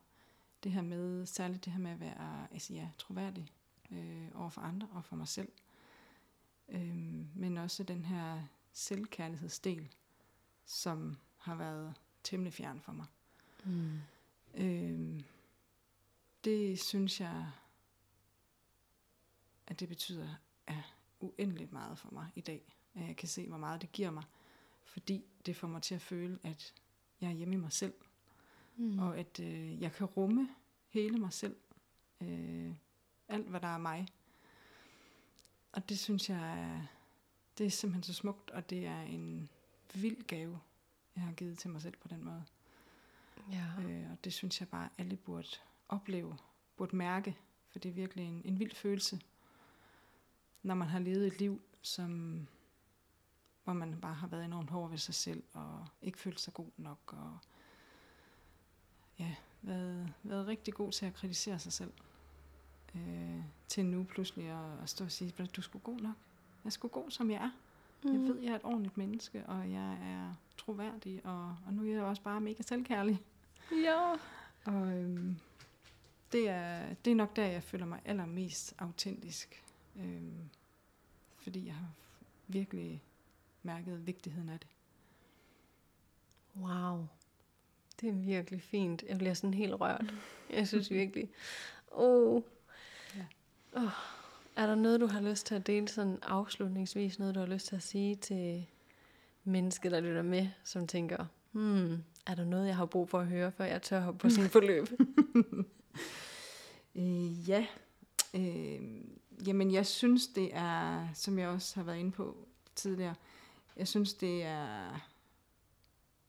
Det 0.63 0.71
her 0.71 0.81
med, 0.81 1.25
særligt 1.25 1.65
det 1.65 1.73
her 1.73 1.79
med 1.79 1.91
at 1.91 1.99
være 1.99 2.47
altså 2.51 2.73
ja, 2.73 2.89
troværdig 2.97 3.51
øh, 3.91 4.27
over 4.35 4.49
for 4.49 4.61
andre 4.61 4.87
og 4.91 5.05
for 5.05 5.15
mig 5.15 5.27
selv. 5.27 5.49
Øh, 6.69 7.37
men 7.37 7.57
også 7.57 7.83
den 7.83 8.05
her 8.05 8.43
selvkærlighedsdel, 8.73 9.95
som 10.65 11.17
har 11.37 11.55
været 11.55 11.93
temmelig 12.23 12.53
fjern 12.53 12.81
for 12.81 12.91
mig. 12.91 13.05
Mm. 13.65 13.99
Øh, 14.53 15.21
det 16.43 16.79
synes 16.79 17.21
jeg, 17.21 17.51
at 19.67 19.79
det 19.79 19.89
betyder 19.89 20.35
er 20.67 20.81
uendeligt 21.19 21.71
meget 21.71 21.97
for 21.97 22.09
mig 22.11 22.27
i 22.35 22.41
dag. 22.41 22.75
At 22.95 23.07
jeg 23.07 23.15
kan 23.15 23.27
se, 23.27 23.47
hvor 23.47 23.57
meget 23.57 23.81
det 23.81 23.91
giver 23.91 24.11
mig. 24.11 24.23
Fordi 24.83 25.25
det 25.45 25.55
får 25.55 25.67
mig 25.67 25.81
til 25.81 25.95
at 25.95 26.01
føle, 26.01 26.39
at 26.43 26.73
jeg 27.21 27.27
er 27.27 27.33
hjemme 27.33 27.53
i 27.53 27.57
mig 27.57 27.71
selv. 27.71 27.93
Mm. 28.75 28.99
Og 28.99 29.17
at 29.17 29.39
øh, 29.39 29.81
jeg 29.81 29.91
kan 29.91 30.05
rumme 30.05 30.49
hele 30.89 31.17
mig 31.17 31.33
selv. 31.33 31.55
Øh, 32.21 32.73
alt, 33.27 33.47
hvad 33.47 33.59
der 33.59 33.67
er 33.67 33.77
mig. 33.77 34.07
Og 35.77 35.89
det 35.89 35.99
synes 35.99 36.29
jeg 36.29 36.59
er, 36.59 36.81
det 37.57 37.65
er 37.65 37.69
simpelthen 37.69 38.03
så 38.03 38.13
smukt, 38.13 38.51
og 38.51 38.69
det 38.69 38.85
er 38.85 39.01
en 39.01 39.49
vild 39.93 40.23
gave, 40.23 40.59
jeg 41.15 41.23
har 41.23 41.33
givet 41.33 41.57
til 41.57 41.69
mig 41.69 41.81
selv 41.81 41.97
på 41.97 42.07
den 42.07 42.23
måde. 42.23 42.43
Ja. 43.51 43.65
Øh, 43.81 44.11
og 44.11 44.17
det 44.23 44.33
synes 44.33 44.59
jeg 44.59 44.67
bare, 44.67 44.89
alle 44.97 45.15
burde 45.15 45.47
opleve, 45.89 46.37
burde 46.77 46.95
mærke, 46.95 47.37
for 47.69 47.79
det 47.79 47.89
er 47.89 47.93
virkelig 47.93 48.25
en, 48.25 48.41
en 48.45 48.59
vild 48.59 48.75
følelse, 48.75 49.21
når 50.63 50.75
man 50.75 50.87
har 50.87 50.99
levet 50.99 51.27
et 51.27 51.39
liv, 51.39 51.61
som, 51.81 52.47
hvor 53.63 53.73
man 53.73 54.01
bare 54.01 54.13
har 54.13 54.27
været 54.27 54.45
enormt 54.45 54.69
hård 54.69 54.89
ved 54.89 54.97
sig 54.97 55.15
selv, 55.15 55.43
og 55.53 55.87
ikke 56.01 56.19
følt 56.19 56.39
sig 56.39 56.53
god 56.53 56.71
nok, 56.77 57.13
og 57.13 57.37
ja, 59.19 59.35
været, 59.61 60.13
været 60.23 60.47
rigtig 60.47 60.73
god 60.73 60.91
til 60.91 61.05
at 61.05 61.13
kritisere 61.13 61.59
sig 61.59 61.73
selv. 61.73 61.93
Øh, 63.07 63.43
til 63.67 63.85
nu 63.85 64.03
pludselig 64.03 64.49
at, 64.49 64.83
at 64.83 64.89
stå 64.89 65.05
og 65.05 65.11
sige, 65.11 65.33
du 65.37 65.43
er 65.43 65.61
sgu 65.61 65.79
god 65.79 65.99
nok. 65.99 66.15
Jeg 66.63 66.73
sgu 66.73 66.87
god, 66.87 67.11
som 67.11 67.31
jeg 67.31 67.43
er. 67.43 67.51
Mm. 68.03 68.13
Jeg 68.13 68.21
ved, 68.21 68.39
jeg 68.39 68.51
er 68.51 68.55
et 68.55 68.63
ordentligt 68.63 68.97
menneske, 68.97 69.45
og 69.45 69.71
jeg 69.71 69.93
er 69.93 70.33
troværdig, 70.57 71.25
og, 71.25 71.57
og 71.65 71.73
nu 71.73 71.83
er 71.83 71.93
jeg 71.93 72.03
også 72.03 72.21
bare 72.21 72.41
mega 72.41 72.63
selvkærlig. 72.63 73.21
Ja. 73.71 74.11
Og 74.65 74.97
øhm, 74.97 75.35
det, 76.31 76.49
er, 76.49 76.93
det 77.05 77.11
er 77.11 77.15
nok 77.15 77.35
der, 77.35 77.45
jeg 77.45 77.63
føler 77.63 77.85
mig 77.85 77.99
allermest 78.05 78.75
autentisk. 78.77 79.63
Øhm, 79.95 80.49
fordi 81.37 81.65
jeg 81.65 81.75
har 81.75 81.89
virkelig 82.47 83.03
mærket 83.63 84.07
vigtigheden 84.07 84.49
af 84.49 84.59
det. 84.59 84.67
Wow. 86.55 87.07
Det 88.01 88.09
er 88.09 88.13
virkelig 88.13 88.61
fint. 88.61 89.03
Jeg 89.09 89.17
bliver 89.17 89.33
sådan 89.33 89.53
helt 89.53 89.73
rørt. 89.73 90.13
Jeg 90.49 90.67
synes 90.67 90.91
virkelig. 90.91 91.29
Oh. 91.91 92.41
Oh. 93.73 93.89
Er 94.55 94.67
der 94.67 94.75
noget, 94.75 94.99
du 94.99 95.07
har 95.07 95.21
lyst 95.21 95.45
til 95.45 95.55
at 95.55 95.67
dele 95.67 95.87
sådan 95.87 96.19
afslutningsvis? 96.21 97.19
Noget, 97.19 97.35
du 97.35 97.39
har 97.39 97.47
lyst 97.47 97.67
til 97.67 97.75
at 97.75 97.83
sige 97.83 98.15
til 98.15 98.65
mennesket, 99.43 99.91
der 99.91 99.99
lytter 99.99 100.21
med, 100.21 100.47
som 100.63 100.87
tænker, 100.87 101.25
hmm, 101.51 102.03
er 102.27 102.35
der 102.35 102.45
noget, 102.45 102.67
jeg 102.67 102.75
har 102.75 102.85
brug 102.85 103.09
for 103.09 103.19
at 103.19 103.27
høre, 103.27 103.51
før 103.51 103.65
jeg 103.65 103.81
tør 103.81 103.99
hoppe 103.99 104.17
på 104.17 104.29
sådan 104.29 104.45
et 104.45 104.51
forløb? 104.51 104.87
Øh, 106.95 107.49
ja. 107.49 107.67
Øh, 108.33 108.81
jamen, 109.47 109.71
jeg 109.71 109.85
synes, 109.85 110.27
det 110.27 110.49
er, 110.53 111.07
som 111.13 111.39
jeg 111.39 111.49
også 111.49 111.75
har 111.75 111.83
været 111.83 111.97
inde 111.97 112.11
på 112.11 112.37
tidligere, 112.75 113.15
jeg 113.75 113.87
synes, 113.87 114.13
det 114.13 114.43
er 114.43 114.99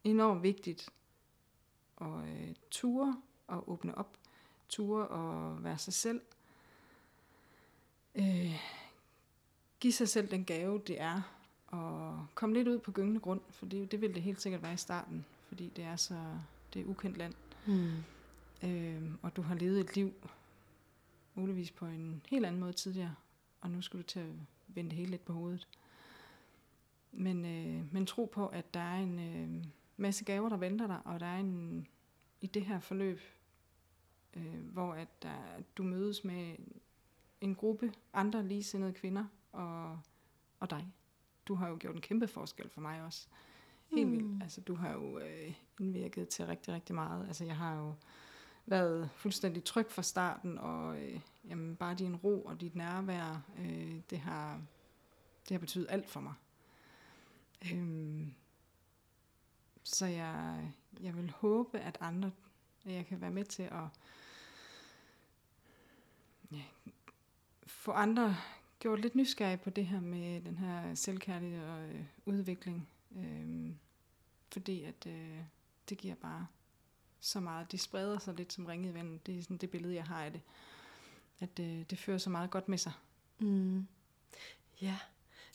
enormt 0.04 0.42
vigtigt 0.42 0.88
at 2.00 2.06
øh, 2.06 2.54
ture 2.70 3.22
og 3.46 3.70
åbne 3.70 3.98
op, 3.98 4.16
ture 4.68 5.06
og 5.08 5.64
være 5.64 5.78
sig 5.78 5.92
selv. 5.92 6.20
Øh, 8.18 8.54
give 9.80 9.92
sig 9.92 10.08
selv 10.08 10.30
den 10.30 10.44
gave, 10.44 10.80
det 10.86 11.00
er 11.00 11.22
at 11.72 12.34
komme 12.34 12.54
lidt 12.54 12.68
ud 12.68 12.78
på 12.78 12.92
gyngende 12.92 13.20
grund, 13.20 13.40
for 13.50 13.66
det, 13.66 13.92
det 13.92 14.00
vil 14.00 14.14
det 14.14 14.22
helt 14.22 14.42
sikkert 14.42 14.62
være 14.62 14.74
i 14.74 14.76
starten, 14.76 15.24
fordi 15.48 15.72
det 15.76 15.84
er 15.84 15.96
så 15.96 16.14
det 16.74 16.82
er 16.82 16.86
ukendt 16.86 17.18
land. 17.18 17.34
hmm. 17.66 17.92
Øh, 18.62 19.02
og 19.22 19.36
du 19.36 19.42
har 19.42 19.54
levet 19.54 19.80
et 19.80 19.96
liv, 19.96 20.12
muligvis 21.34 21.70
på 21.70 21.86
en 21.86 22.22
helt 22.28 22.46
anden 22.46 22.60
måde 22.60 22.72
tidligere, 22.72 23.14
og 23.60 23.70
nu 23.70 23.82
skal 23.82 23.98
du 23.98 24.04
til 24.04 24.20
at 24.20 24.26
vende 24.68 24.90
det 24.90 24.98
hele 24.98 25.10
lidt 25.10 25.24
på 25.24 25.32
hovedet. 25.32 25.68
Men, 27.12 27.44
øh, 27.44 27.92
men 27.92 28.06
tro 28.06 28.24
på, 28.24 28.46
at 28.46 28.74
der 28.74 28.80
er 28.80 28.98
en 28.98 29.18
øh, 29.18 29.64
masse 29.96 30.24
gaver, 30.24 30.48
der 30.48 30.56
venter 30.56 30.86
dig, 30.86 31.00
og 31.04 31.20
der 31.20 31.26
er 31.26 31.38
en 31.38 31.86
i 32.40 32.46
det 32.46 32.64
her 32.64 32.80
forløb, 32.80 33.20
øh, 34.34 34.72
hvor 34.72 34.92
at 34.92 35.22
der, 35.22 35.36
du 35.76 35.82
mødes 35.82 36.24
med 36.24 36.56
en 37.40 37.54
gruppe 37.54 37.92
andre 38.12 38.46
ligesindede 38.46 38.92
kvinder 38.92 39.24
og, 39.52 40.00
og 40.60 40.70
dig. 40.70 40.92
Du 41.48 41.54
har 41.54 41.68
jo 41.68 41.76
gjort 41.80 41.94
en 41.94 42.00
kæmpe 42.00 42.28
forskel 42.28 42.68
for 42.70 42.80
mig 42.80 43.02
også. 43.02 43.26
Helt 43.94 44.08
Mm. 44.08 44.12
vildt. 44.12 44.42
Altså, 44.42 44.60
du 44.60 44.74
har 44.74 44.92
jo 44.92 45.18
øh, 45.18 45.54
indvirket 45.80 46.28
til 46.28 46.46
rigtig, 46.46 46.74
rigtig 46.74 46.94
meget. 46.94 47.26
Altså, 47.26 47.44
jeg 47.44 47.56
har 47.56 47.74
jo 47.76 47.94
været 48.66 49.10
fuldstændig 49.16 49.64
tryg 49.64 49.90
fra 49.90 50.02
starten, 50.02 50.58
og 50.58 51.02
øh, 51.02 51.20
jamen, 51.48 51.76
bare 51.76 51.94
din 51.94 52.16
ro 52.16 52.42
og 52.44 52.60
dit 52.60 52.74
nærvær, 52.74 53.42
øh, 53.58 54.00
det, 54.10 54.18
har, 54.18 54.60
det 55.48 55.50
har 55.50 55.58
betydet 55.58 55.86
alt 55.90 56.08
for 56.10 56.20
mig. 56.20 56.34
Øhm, 57.72 58.34
så 59.84 60.06
jeg, 60.06 60.72
jeg 61.00 61.16
vil 61.16 61.30
håbe, 61.30 61.78
at 61.78 61.98
andre, 62.00 62.30
at 62.84 62.92
jeg 62.92 63.06
kan 63.06 63.20
være 63.20 63.30
med 63.30 63.44
til 63.44 63.62
at 63.62 63.84
ja, 66.52 66.62
få 67.78 67.92
andre 67.92 68.36
gjort 68.78 69.00
lidt 69.00 69.14
nysgerrige 69.14 69.56
på 69.56 69.70
det 69.70 69.86
her 69.86 70.00
med 70.00 70.40
den 70.40 70.58
her 70.58 70.94
selvkærlighed 70.94 71.64
og 71.64 71.88
øh, 71.88 72.04
udvikling. 72.26 72.88
Øhm, 73.16 73.78
fordi 74.52 74.84
at 74.84 75.06
øh, 75.06 75.38
det 75.88 75.98
giver 75.98 76.14
bare 76.14 76.46
så 77.20 77.40
meget. 77.40 77.72
Det 77.72 77.80
spreder 77.80 78.18
sig 78.18 78.34
lidt 78.34 78.52
som 78.52 78.66
ringet 78.66 78.94
vand. 78.94 79.20
Det 79.20 79.38
er 79.38 79.42
sådan 79.42 79.56
det 79.56 79.70
billede, 79.70 79.94
jeg 79.94 80.04
har 80.04 80.24
af 80.24 80.32
det. 80.32 80.40
At 81.40 81.58
øh, 81.60 81.82
det 81.90 81.98
fører 81.98 82.18
så 82.18 82.30
meget 82.30 82.50
godt 82.50 82.68
med 82.68 82.78
sig. 82.78 82.92
Mm. 83.38 83.86
Ja, 84.82 84.98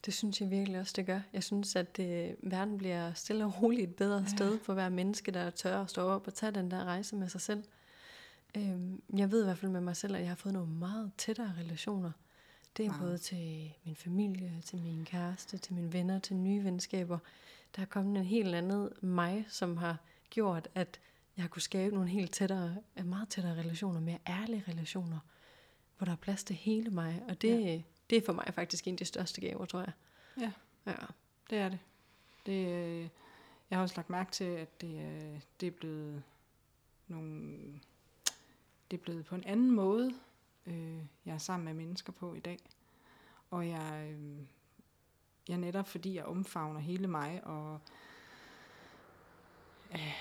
det 0.06 0.14
synes 0.14 0.42
jeg 0.42 0.52
virkelig 0.52 0.80
også, 0.80 0.94
det 0.96 1.06
gør. 1.06 1.20
Jeg 1.34 1.44
synes, 1.44 1.76
at 1.76 2.00
øh, 2.00 2.52
verden 2.52 2.78
bliver 2.78 3.14
stille 3.14 3.46
og 3.46 3.62
roligt 3.62 3.90
et 3.90 3.96
bedre 3.96 4.20
ja. 4.20 4.36
sted 4.36 4.60
for 4.60 4.74
hver 4.74 4.90
menneske, 4.90 5.32
der 5.32 5.50
tør 5.50 5.82
at 5.82 5.90
stå 5.90 6.02
op 6.02 6.28
og 6.28 6.34
tage 6.34 6.52
den 6.52 6.72
der 6.72 6.84
rejse 6.84 7.16
med 7.16 7.30
sig 7.30 7.42
selv. 7.42 7.64
Øhm, 8.58 9.02
jeg 9.18 9.32
ved 9.32 9.42
i 9.42 9.46
hvert 9.46 9.58
fald 9.58 9.72
med 9.72 9.82
mig 9.82 9.96
selv, 9.96 10.16
at 10.16 10.22
jeg 10.22 10.30
har 10.30 10.36
fået 10.36 10.54
nogle 10.54 10.72
meget 10.72 11.12
tættere 11.18 11.54
relationer. 11.60 12.12
Det 12.78 12.86
er 12.86 12.90
Meget. 12.90 13.02
både 13.02 13.18
til 13.18 13.74
min 13.84 13.96
familie, 13.96 14.62
til 14.66 14.80
min 14.80 15.06
kæreste, 15.06 15.58
til 15.58 15.74
mine 15.74 15.94
venner, 15.94 16.20
til 16.20 16.36
nye 16.36 16.64
venskaber. 16.64 17.20
Der 17.76 17.82
er 17.82 17.86
kommet 17.86 18.20
en 18.20 18.26
helt 18.26 18.56
andet 18.56 19.04
mig, 19.04 19.46
som 19.50 19.78
har 19.78 19.98
gjort, 20.30 20.68
at 20.76 21.00
jeg 21.38 21.44
har 21.44 21.50
kunne 21.50 21.62
skabe 21.62 21.96
nogle 21.96 22.10
helt 22.10 22.34
tættere, 22.34 22.78
øh, 22.98 23.06
meget 23.06 23.30
tættere 23.30 23.54
relationer, 23.56 24.00
mere 24.00 24.20
ærlige 24.28 24.64
relationer, 24.68 25.20
hvor 25.98 26.06
der 26.06 26.12
er 26.12 26.18
plads 26.18 26.44
til 26.44 26.56
hele 26.56 26.90
mig. 26.90 27.24
Og 27.30 27.42
det, 27.42 27.62
ja. 27.62 27.82
det 28.10 28.18
er 28.18 28.22
for 28.26 28.34
mig 28.34 28.54
faktisk 28.54 28.88
en 28.88 28.94
af 28.94 28.98
de 28.98 29.06
største 29.06 29.42
gaver, 29.42 29.66
tror 29.66 29.80
jeg. 29.80 29.92
Ja. 30.40 30.52
Ja. 30.86 30.96
Det 31.50 31.58
er 31.58 31.70
det. 31.70 31.80
det 32.46 32.68
øh, 32.68 33.10
jeg 33.70 33.78
har 33.78 33.82
også 33.82 33.96
lagt 33.98 34.10
mærke 34.10 34.32
til, 34.32 34.44
at 34.44 34.82
det, 34.82 35.00
øh, 35.00 35.40
det 35.60 35.68
er 35.68 35.72
blevet 35.72 36.24
nogle, 37.08 37.58
det 38.94 39.00
er 39.00 39.04
blevet 39.04 39.26
på 39.26 39.36
en 39.36 39.44
anden 39.44 39.72
måde, 39.72 40.14
øh, 40.66 40.98
jeg 41.26 41.34
er 41.34 41.38
sammen 41.38 41.66
med 41.66 41.74
mennesker 41.74 42.14
på 42.14 42.34
i 42.34 42.40
dag. 42.40 42.60
Og 43.52 43.70
jeg, 43.70 44.10
øh, 44.12 44.38
jeg 45.48 45.58
netop 45.58 45.88
fordi 45.88 46.16
jeg 46.16 46.26
omfavner 46.26 46.80
hele 46.80 47.08
mig 47.08 47.44
og 47.44 47.80
øh, 49.92 50.16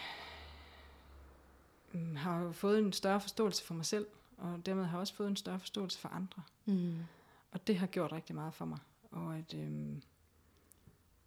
har 2.16 2.40
jo 2.42 2.52
fået 2.52 2.78
en 2.78 2.92
større 2.92 3.20
forståelse 3.20 3.64
for 3.64 3.74
mig 3.74 3.86
selv, 3.86 4.06
og 4.36 4.66
dermed 4.66 4.84
har 4.84 4.92
jeg 4.92 5.00
også 5.00 5.14
fået 5.14 5.28
en 5.28 5.36
større 5.36 5.60
forståelse 5.60 5.98
for 5.98 6.08
andre. 6.08 6.42
Mm. 6.64 6.98
Og 7.50 7.66
det 7.66 7.78
har 7.78 7.86
gjort 7.86 8.12
rigtig 8.12 8.34
meget 8.34 8.54
for 8.54 8.64
mig. 8.64 8.78
Og 9.10 9.38
at 9.38 9.54
øhm, 9.54 10.02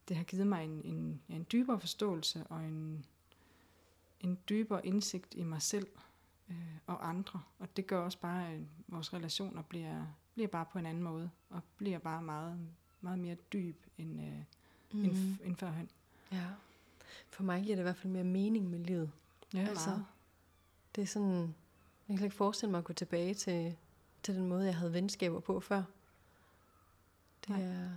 det 0.08 0.18
har 0.18 0.24
givet 0.24 0.48
mig 0.48 0.66
en, 0.66 0.82
en, 0.86 1.22
en 1.30 1.46
dybere 1.52 1.80
forståelse 1.80 2.44
og 2.50 2.64
en, 2.64 3.06
en 4.20 4.40
dybere 4.50 4.86
indsigt 4.86 5.34
i 5.34 5.44
mig 5.44 5.62
selv 5.62 5.88
øh, 6.50 6.56
og 6.88 7.10
andre. 7.10 7.42
Og 7.60 7.78
det 7.78 7.88
gør 7.88 8.00
også 8.00 8.18
bare, 8.20 8.52
at 8.54 8.60
vores 8.88 9.14
relationer 9.14 9.62
bliver, 9.62 10.06
bliver 10.34 10.48
bare 10.48 10.66
på 10.66 10.80
en 10.80 10.86
anden 10.86 11.04
måde. 11.04 11.30
Og 11.50 11.62
bliver 11.78 12.00
bare 12.00 12.22
meget, 12.22 12.60
meget 13.02 13.20
mere 13.20 13.36
dyb 13.36 13.86
end, 13.98 14.22
øh, 14.22 14.34
mm. 14.94 15.04
end, 15.06 15.12
f- 15.12 15.46
end 15.48 15.56
førhen. 15.56 15.90
Ja. 16.32 16.46
For 17.30 17.44
mig 17.44 17.64
giver 17.64 17.76
det 17.76 17.82
i 17.82 17.84
hvert 17.84 17.98
fald 17.98 18.14
mere 18.14 18.24
mening 18.24 18.70
med 18.70 18.80
livet. 18.80 19.12
Ja, 19.54 19.60
Altså, 19.68 20.00
Det 20.96 21.02
er 21.02 21.06
sådan, 21.06 21.56
jeg 22.10 22.18
kan 22.18 22.24
ikke 22.26 22.36
forestille 22.36 22.72
mig 22.72 22.78
at 22.78 22.84
gå 22.84 22.94
tilbage 22.94 23.34
til, 23.34 23.76
til 24.24 24.36
den 24.36 24.48
måde, 24.48 24.66
jeg 24.66 24.76
havde 24.76 24.94
venskaber 24.94 25.40
på 25.40 25.60
før. 25.60 25.84
Det 27.42 27.50
Nej. 27.50 27.62
er, 27.62 27.90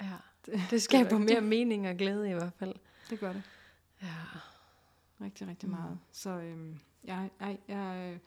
ja, 0.00 0.16
Det, 0.46 0.60
det 0.70 0.82
skaber 0.82 1.10
rigtigt. 1.18 1.30
mere 1.32 1.40
mening 1.40 1.88
og 1.88 1.96
glæde 1.96 2.30
i 2.30 2.32
hvert 2.32 2.52
fald. 2.52 2.74
Det 3.10 3.20
gør 3.20 3.32
det. 3.32 3.42
Ja. 4.02 4.14
Rigtig, 5.20 5.46
rigtig 5.48 5.68
mm. 5.68 5.74
meget. 5.76 5.98
Så 6.12 6.30
øhm, 6.30 6.80
jeg, 7.04 7.30
jeg, 7.40 7.58
jeg, 7.68 8.12
øh, 8.12 8.18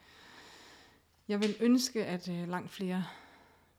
jeg 1.28 1.40
vil 1.40 1.56
ønske, 1.60 2.06
at 2.06 2.28
øh, 2.28 2.48
langt 2.48 2.70
flere 2.70 3.04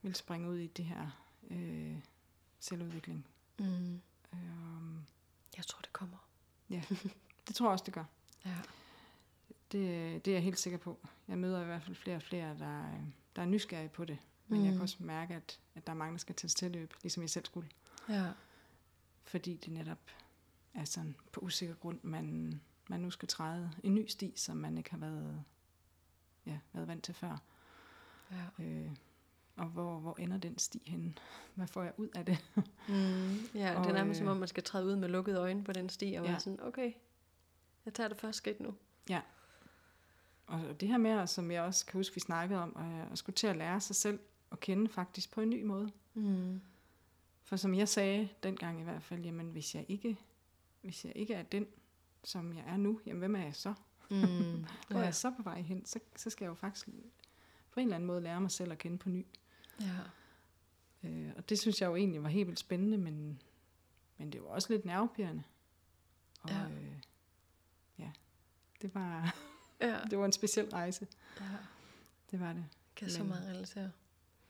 vil 0.01 0.15
springe 0.15 0.49
ud 0.49 0.57
i 0.57 0.67
det 0.67 0.85
her 0.85 1.09
øh, 1.49 1.97
selvudvikling. 2.59 3.25
Mm. 3.59 4.01
Øhm, 4.33 4.99
jeg 5.57 5.65
tror, 5.65 5.79
det 5.81 5.93
kommer. 5.93 6.17
Ja, 6.69 6.81
det 7.47 7.55
tror 7.55 7.65
jeg 7.65 7.71
også, 7.71 7.85
det 7.85 7.93
gør. 7.93 8.05
Ja. 8.45 8.57
Det, 9.71 10.25
det 10.25 10.31
er 10.31 10.35
jeg 10.35 10.43
helt 10.43 10.59
sikker 10.59 10.79
på. 10.79 10.99
Jeg 11.27 11.37
møder 11.37 11.61
i 11.61 11.65
hvert 11.65 11.83
fald 11.83 11.95
flere 11.95 12.15
og 12.15 12.21
flere, 12.21 12.57
der, 12.59 12.83
der 13.35 13.41
er 13.41 13.45
nysgerrige 13.45 13.89
på 13.89 14.05
det. 14.05 14.17
Men 14.47 14.59
mm. 14.59 14.65
jeg 14.65 14.73
kan 14.73 14.81
også 14.81 14.97
mærke, 14.99 15.33
at, 15.35 15.59
at 15.75 15.87
der 15.87 15.93
er 15.93 15.97
mange, 15.97 16.11
der 16.11 16.17
skal 16.17 16.35
til 16.35 16.49
tilløb, 16.49 16.93
ligesom 17.01 17.23
jeg 17.23 17.29
selv 17.29 17.45
skulle. 17.45 17.69
Ja. 18.09 18.31
Fordi 19.23 19.55
det 19.55 19.73
netop 19.73 20.11
er 20.73 20.85
sådan 20.85 21.15
på 21.31 21.39
usikker 21.39 21.75
grund, 21.75 21.99
man, 22.03 22.61
man 22.89 22.99
nu 22.99 23.11
skal 23.11 23.27
træde 23.27 23.71
en 23.83 23.95
ny 23.95 24.07
sti, 24.07 24.33
som 24.35 24.57
man 24.57 24.77
ikke 24.77 24.91
har 24.91 24.97
været, 24.97 25.43
ja, 26.45 26.59
været 26.73 26.87
vant 26.87 27.03
til 27.03 27.13
før. 27.13 27.41
Ja. 28.31 28.63
Øh, 28.63 28.91
og 29.55 29.65
hvor, 29.65 29.99
hvor 29.99 30.15
ender 30.19 30.37
den 30.37 30.57
sti 30.57 30.81
henne? 30.85 31.13
Hvad 31.55 31.67
får 31.67 31.83
jeg 31.83 31.93
ud 31.97 32.09
af 32.15 32.25
det? 32.25 32.37
Mm, 32.87 33.35
ja, 33.55 33.77
og, 33.77 33.83
det 33.83 33.89
er 33.89 33.93
nærmest 33.93 34.19
øh, 34.19 34.25
som 34.25 34.27
om, 34.27 34.37
man 34.37 34.47
skal 34.47 34.63
træde 34.63 34.85
ud 34.85 34.95
med 34.95 35.09
lukkede 35.09 35.37
øjne 35.37 35.63
på 35.63 35.73
den 35.73 35.89
sti, 35.89 36.05
og 36.05 36.25
ja. 36.25 36.31
være 36.31 36.39
sådan, 36.39 36.59
okay, 36.63 36.93
jeg 37.85 37.93
tager 37.93 38.07
det 38.07 38.17
første 38.17 38.37
skridt 38.37 38.59
nu. 38.59 38.75
Ja. 39.09 39.21
Og 40.47 40.79
det 40.79 40.87
her 40.87 40.97
med, 40.97 41.27
som 41.27 41.51
jeg 41.51 41.61
også 41.61 41.85
kan 41.85 41.99
huske, 41.99 42.15
vi 42.15 42.19
snakkede 42.19 42.59
om, 42.59 42.77
at 43.11 43.17
skulle 43.17 43.35
til 43.35 43.47
at 43.47 43.55
lære 43.55 43.81
sig 43.81 43.95
selv 43.95 44.19
at 44.51 44.59
kende 44.59 44.89
faktisk 44.89 45.31
på 45.31 45.41
en 45.41 45.49
ny 45.49 45.63
måde. 45.63 45.91
Mm. 46.13 46.61
For 47.43 47.55
som 47.55 47.75
jeg 47.75 47.89
sagde 47.89 48.29
dengang 48.43 48.79
i 48.79 48.83
hvert 48.83 49.03
fald, 49.03 49.23
jamen 49.23 49.49
hvis 49.49 49.75
jeg 49.75 49.85
ikke, 49.87 50.17
hvis 50.81 51.05
jeg 51.05 51.13
ikke 51.15 51.33
er 51.33 51.43
den, 51.43 51.67
som 52.25 52.53
jeg 52.53 52.63
er 52.67 52.77
nu, 52.77 52.99
jamen 53.05 53.19
hvem 53.19 53.35
er 53.35 53.43
jeg 53.43 53.55
så? 53.55 53.73
Mm. 54.09 54.17
Hvor 54.87 54.97
ja. 54.97 54.99
er 54.99 55.03
jeg 55.03 55.15
så 55.15 55.31
på 55.31 55.43
vej 55.43 55.61
hen? 55.61 55.85
Så, 55.85 55.99
så 56.15 56.29
skal 56.29 56.45
jeg 56.45 56.49
jo 56.49 56.55
faktisk 56.55 56.89
på 57.71 57.79
en 57.79 57.85
eller 57.85 57.95
anden 57.95 58.07
måde 58.07 58.21
lære 58.21 58.41
mig 58.41 58.51
selv 58.51 58.71
at 58.71 58.77
kende 58.77 58.97
på 58.97 59.09
ny. 59.09 59.25
Ja. 59.81 59.99
Øh, 61.03 61.31
og 61.37 61.49
det 61.49 61.59
synes 61.59 61.81
jeg 61.81 61.87
jo 61.87 61.95
egentlig 61.95 62.23
var 62.23 62.29
helt 62.29 62.47
vildt 62.47 62.59
spændende, 62.59 62.97
men, 62.97 63.41
men 64.17 64.31
det 64.31 64.41
var 64.41 64.47
også 64.47 64.73
lidt 64.73 64.85
nervepirrende. 64.85 65.43
Og 66.41 66.49
ja. 66.49 66.69
Øh, 66.69 67.01
ja, 67.99 68.11
det 68.81 68.95
var, 68.95 69.35
ja. 69.81 69.99
det 70.09 70.17
var 70.19 70.25
en 70.25 70.31
speciel 70.31 70.69
rejse. 70.69 71.07
Ja. 71.39 71.45
Det 72.31 72.39
var 72.39 72.53
det. 72.53 72.65
Kan 72.95 73.05
men, 73.05 73.11
så 73.11 73.23
meget 73.23 73.49
relatere. 73.49 73.91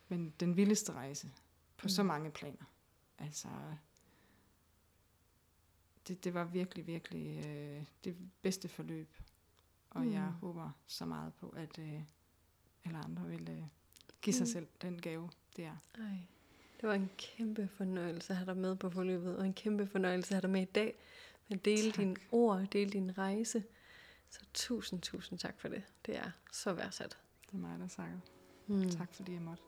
Men 0.07 0.33
den 0.39 0.57
vildeste 0.57 0.93
rejse 0.93 1.31
på 1.77 1.83
mm. 1.83 1.89
så 1.89 2.03
mange 2.03 2.31
planer. 2.31 2.65
Altså, 3.17 3.47
det, 6.07 6.23
det 6.23 6.33
var 6.33 6.43
virkelig, 6.43 6.87
virkelig 6.87 7.45
øh, 7.47 7.85
det 8.03 8.15
bedste 8.41 8.67
forløb. 8.67 9.15
Og 9.89 10.01
mm. 10.01 10.13
jeg 10.13 10.23
håber 10.23 10.71
så 10.87 11.05
meget 11.05 11.33
på, 11.33 11.49
at 11.49 11.79
øh, 11.79 12.01
alle 12.85 12.97
andre 12.97 13.27
vil 13.27 13.49
øh, 13.49 13.63
give 14.21 14.33
sig 14.33 14.43
mm. 14.43 14.51
selv 14.51 14.67
den 14.81 15.01
gave, 15.01 15.29
det 15.55 15.65
er. 15.65 15.77
Ej. 15.95 16.17
Det 16.81 16.89
var 16.89 16.95
en 16.95 17.09
kæmpe 17.17 17.67
fornøjelse 17.67 18.33
at 18.33 18.37
have 18.37 18.45
dig 18.45 18.57
med 18.57 18.75
på 18.75 18.89
forløbet, 18.89 19.37
og 19.37 19.45
en 19.45 19.53
kæmpe 19.53 19.87
fornøjelse 19.87 20.29
at 20.29 20.35
have 20.35 20.41
dig 20.41 20.49
med 20.49 20.61
i 20.61 20.65
dag. 20.65 20.95
At 21.49 21.65
dele 21.65 21.91
tak. 21.91 21.97
dine 21.97 22.15
ord, 22.31 22.67
dele 22.67 22.91
din 22.91 23.17
rejse. 23.17 23.63
Så 24.29 24.39
tusind, 24.53 25.01
tusind 25.01 25.39
tak 25.39 25.59
for 25.59 25.67
det. 25.67 25.83
Det 26.05 26.17
er 26.17 26.31
så 26.51 26.73
værdsat. 26.73 27.17
Det 27.45 27.53
er 27.53 27.57
mig, 27.57 27.79
der 27.79 27.87
takker. 27.87 28.19
Mm. 28.67 28.89
Tak 28.89 29.13
fordi 29.13 29.33
jeg 29.33 29.41
måtte. 29.41 29.63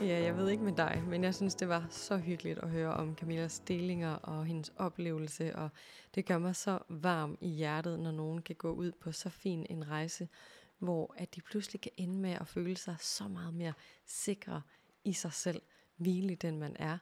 Ja, 0.00 0.22
jeg 0.22 0.36
ved 0.36 0.48
ikke 0.48 0.64
med 0.64 0.72
dig, 0.72 1.02
men 1.06 1.24
jeg 1.24 1.34
synes, 1.34 1.54
det 1.54 1.68
var 1.68 1.86
så 1.90 2.16
hyggeligt 2.16 2.58
at 2.58 2.70
høre 2.70 2.94
om 2.94 3.16
Camillas 3.16 3.60
delinger 3.60 4.14
og 4.14 4.44
hendes 4.44 4.72
oplevelse, 4.76 5.56
og 5.56 5.70
det 6.14 6.26
gør 6.26 6.38
mig 6.38 6.56
så 6.56 6.78
varm 6.88 7.38
i 7.40 7.48
hjertet, 7.48 8.00
når 8.00 8.10
nogen 8.10 8.42
kan 8.42 8.56
gå 8.56 8.72
ud 8.72 8.92
på 8.92 9.12
så 9.12 9.30
fin 9.30 9.66
en 9.70 9.88
rejse, 9.88 10.28
hvor 10.78 11.14
at 11.16 11.34
de 11.34 11.40
pludselig 11.40 11.80
kan 11.80 11.92
ende 11.96 12.14
med 12.14 12.30
at 12.30 12.48
føle 12.48 12.76
sig 12.76 12.96
så 13.00 13.28
meget 13.28 13.54
mere 13.54 13.72
sikre 14.06 14.62
i 15.04 15.12
sig 15.12 15.32
selv, 15.32 15.62
hvile 15.96 16.34
den 16.34 16.58
man 16.58 16.76
er, 16.78 16.98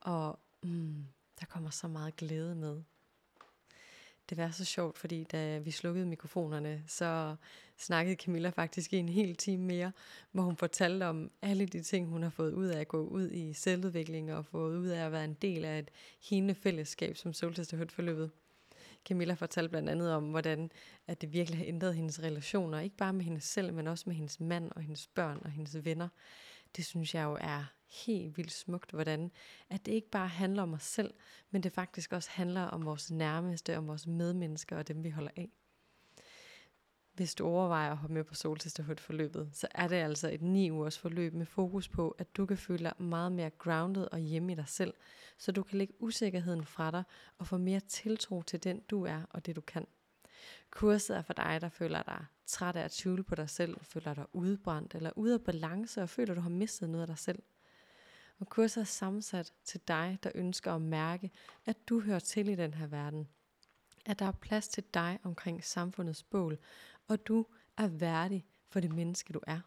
og 0.00 0.38
mm, 0.62 1.06
der 1.40 1.46
kommer 1.46 1.70
så 1.70 1.88
meget 1.88 2.16
glæde 2.16 2.54
med. 2.54 2.82
Det 4.28 4.38
var 4.38 4.50
så 4.50 4.64
sjovt, 4.64 4.98
fordi 4.98 5.24
da 5.24 5.58
vi 5.58 5.70
slukkede 5.70 6.06
mikrofonerne, 6.06 6.82
så 6.86 7.36
snakkede 7.76 8.16
Camilla 8.16 8.48
faktisk 8.48 8.92
i 8.92 8.96
en 8.96 9.08
hel 9.08 9.36
time 9.36 9.64
mere, 9.64 9.92
hvor 10.32 10.42
hun 10.42 10.56
fortalte 10.56 11.04
om 11.04 11.30
alle 11.42 11.66
de 11.66 11.82
ting, 11.82 12.08
hun 12.08 12.22
har 12.22 12.30
fået 12.30 12.52
ud 12.52 12.66
af 12.66 12.80
at 12.80 12.88
gå 12.88 13.06
ud 13.06 13.30
i 13.30 13.52
selvudvikling 13.52 14.32
og 14.34 14.46
fået 14.46 14.78
ud 14.78 14.86
af 14.86 15.06
at 15.06 15.12
være 15.12 15.24
en 15.24 15.34
del 15.34 15.64
af 15.64 15.78
et 15.78 15.90
hende 16.30 16.54
fællesskab 16.54 17.16
som 17.16 17.32
Solsisterhødt 17.32 17.92
forløbet. 17.92 18.30
Camilla 19.04 19.34
fortalte 19.34 19.68
blandt 19.68 19.88
andet 19.88 20.12
om, 20.12 20.30
hvordan 20.30 20.70
at 21.06 21.20
det 21.20 21.32
virkelig 21.32 21.58
har 21.58 21.66
ændret 21.66 21.94
hendes 21.94 22.22
relationer, 22.22 22.80
ikke 22.80 22.96
bare 22.96 23.12
med 23.12 23.24
hende 23.24 23.40
selv, 23.40 23.74
men 23.74 23.86
også 23.86 24.04
med 24.06 24.16
hendes 24.16 24.40
mand 24.40 24.72
og 24.76 24.82
hendes 24.82 25.06
børn 25.06 25.40
og 25.44 25.50
hendes 25.50 25.84
venner. 25.84 26.08
Det 26.76 26.84
synes 26.84 27.14
jeg 27.14 27.24
jo 27.24 27.38
er 27.40 27.64
helt 27.88 28.36
vildt 28.36 28.52
smukt, 28.52 28.90
hvordan 28.90 29.30
at 29.70 29.86
det 29.86 29.92
ikke 29.92 30.10
bare 30.10 30.28
handler 30.28 30.62
om 30.62 30.72
os 30.72 30.82
selv, 30.82 31.14
men 31.50 31.62
det 31.62 31.72
faktisk 31.72 32.12
også 32.12 32.30
handler 32.30 32.62
om 32.62 32.84
vores 32.84 33.10
nærmeste, 33.10 33.76
om 33.76 33.88
vores 33.88 34.06
medmennesker 34.06 34.76
og 34.76 34.88
dem, 34.88 35.04
vi 35.04 35.10
holder 35.10 35.30
af. 35.36 35.50
Hvis 37.12 37.34
du 37.34 37.46
overvejer 37.46 37.90
at 37.90 37.96
hoppe 37.96 38.14
med 38.14 38.24
på 38.24 38.34
solsisterhødt 38.34 39.00
forløbet, 39.00 39.50
så 39.52 39.68
er 39.70 39.88
det 39.88 39.96
altså 39.96 40.30
et 40.30 40.42
9 40.42 40.70
ugers 40.70 40.98
forløb 40.98 41.34
med 41.34 41.46
fokus 41.46 41.88
på, 41.88 42.10
at 42.18 42.36
du 42.36 42.46
kan 42.46 42.56
føle 42.56 42.84
dig 42.84 42.92
meget 42.98 43.32
mere 43.32 43.50
grounded 43.50 44.08
og 44.12 44.18
hjemme 44.18 44.52
i 44.52 44.54
dig 44.54 44.68
selv, 44.68 44.94
så 45.38 45.52
du 45.52 45.62
kan 45.62 45.78
lægge 45.78 45.94
usikkerheden 45.98 46.64
fra 46.64 46.90
dig 46.90 47.02
og 47.38 47.46
få 47.46 47.58
mere 47.58 47.80
tiltro 47.80 48.42
til 48.42 48.64
den 48.64 48.80
du 48.80 49.04
er 49.04 49.22
og 49.30 49.46
det 49.46 49.56
du 49.56 49.60
kan. 49.60 49.86
Kurset 50.70 51.16
er 51.16 51.22
for 51.22 51.32
dig, 51.32 51.58
der 51.60 51.68
føler 51.68 52.02
dig 52.02 52.24
træt 52.46 52.76
af 52.76 52.84
at 52.84 52.90
tvivle 52.90 53.22
på 53.22 53.34
dig 53.34 53.50
selv, 53.50 53.76
føler 53.82 54.14
dig 54.14 54.26
udbrændt 54.32 54.94
eller 54.94 55.10
ude 55.16 55.34
af 55.34 55.40
balance 55.40 56.02
og 56.02 56.08
føler, 56.08 56.34
du 56.34 56.40
har 56.40 56.50
mistet 56.50 56.90
noget 56.90 57.02
af 57.02 57.06
dig 57.06 57.18
selv. 57.18 57.42
Og 58.38 58.48
kurset 58.48 58.80
er 58.80 58.84
sammensat 58.84 59.52
til 59.64 59.80
dig, 59.88 60.18
der 60.22 60.30
ønsker 60.34 60.72
at 60.72 60.82
mærke, 60.82 61.30
at 61.66 61.88
du 61.88 62.00
hører 62.00 62.18
til 62.18 62.48
i 62.48 62.54
den 62.54 62.74
her 62.74 62.86
verden. 62.86 63.28
At 64.06 64.18
der 64.18 64.26
er 64.26 64.32
plads 64.32 64.68
til 64.68 64.84
dig 64.94 65.18
omkring 65.22 65.64
samfundets 65.64 66.22
bål, 66.22 66.58
og 67.08 67.26
du 67.26 67.46
er 67.76 67.88
værdig 67.88 68.46
for 68.68 68.80
det 68.80 68.92
menneske, 68.92 69.32
du 69.32 69.40
er. 69.46 69.60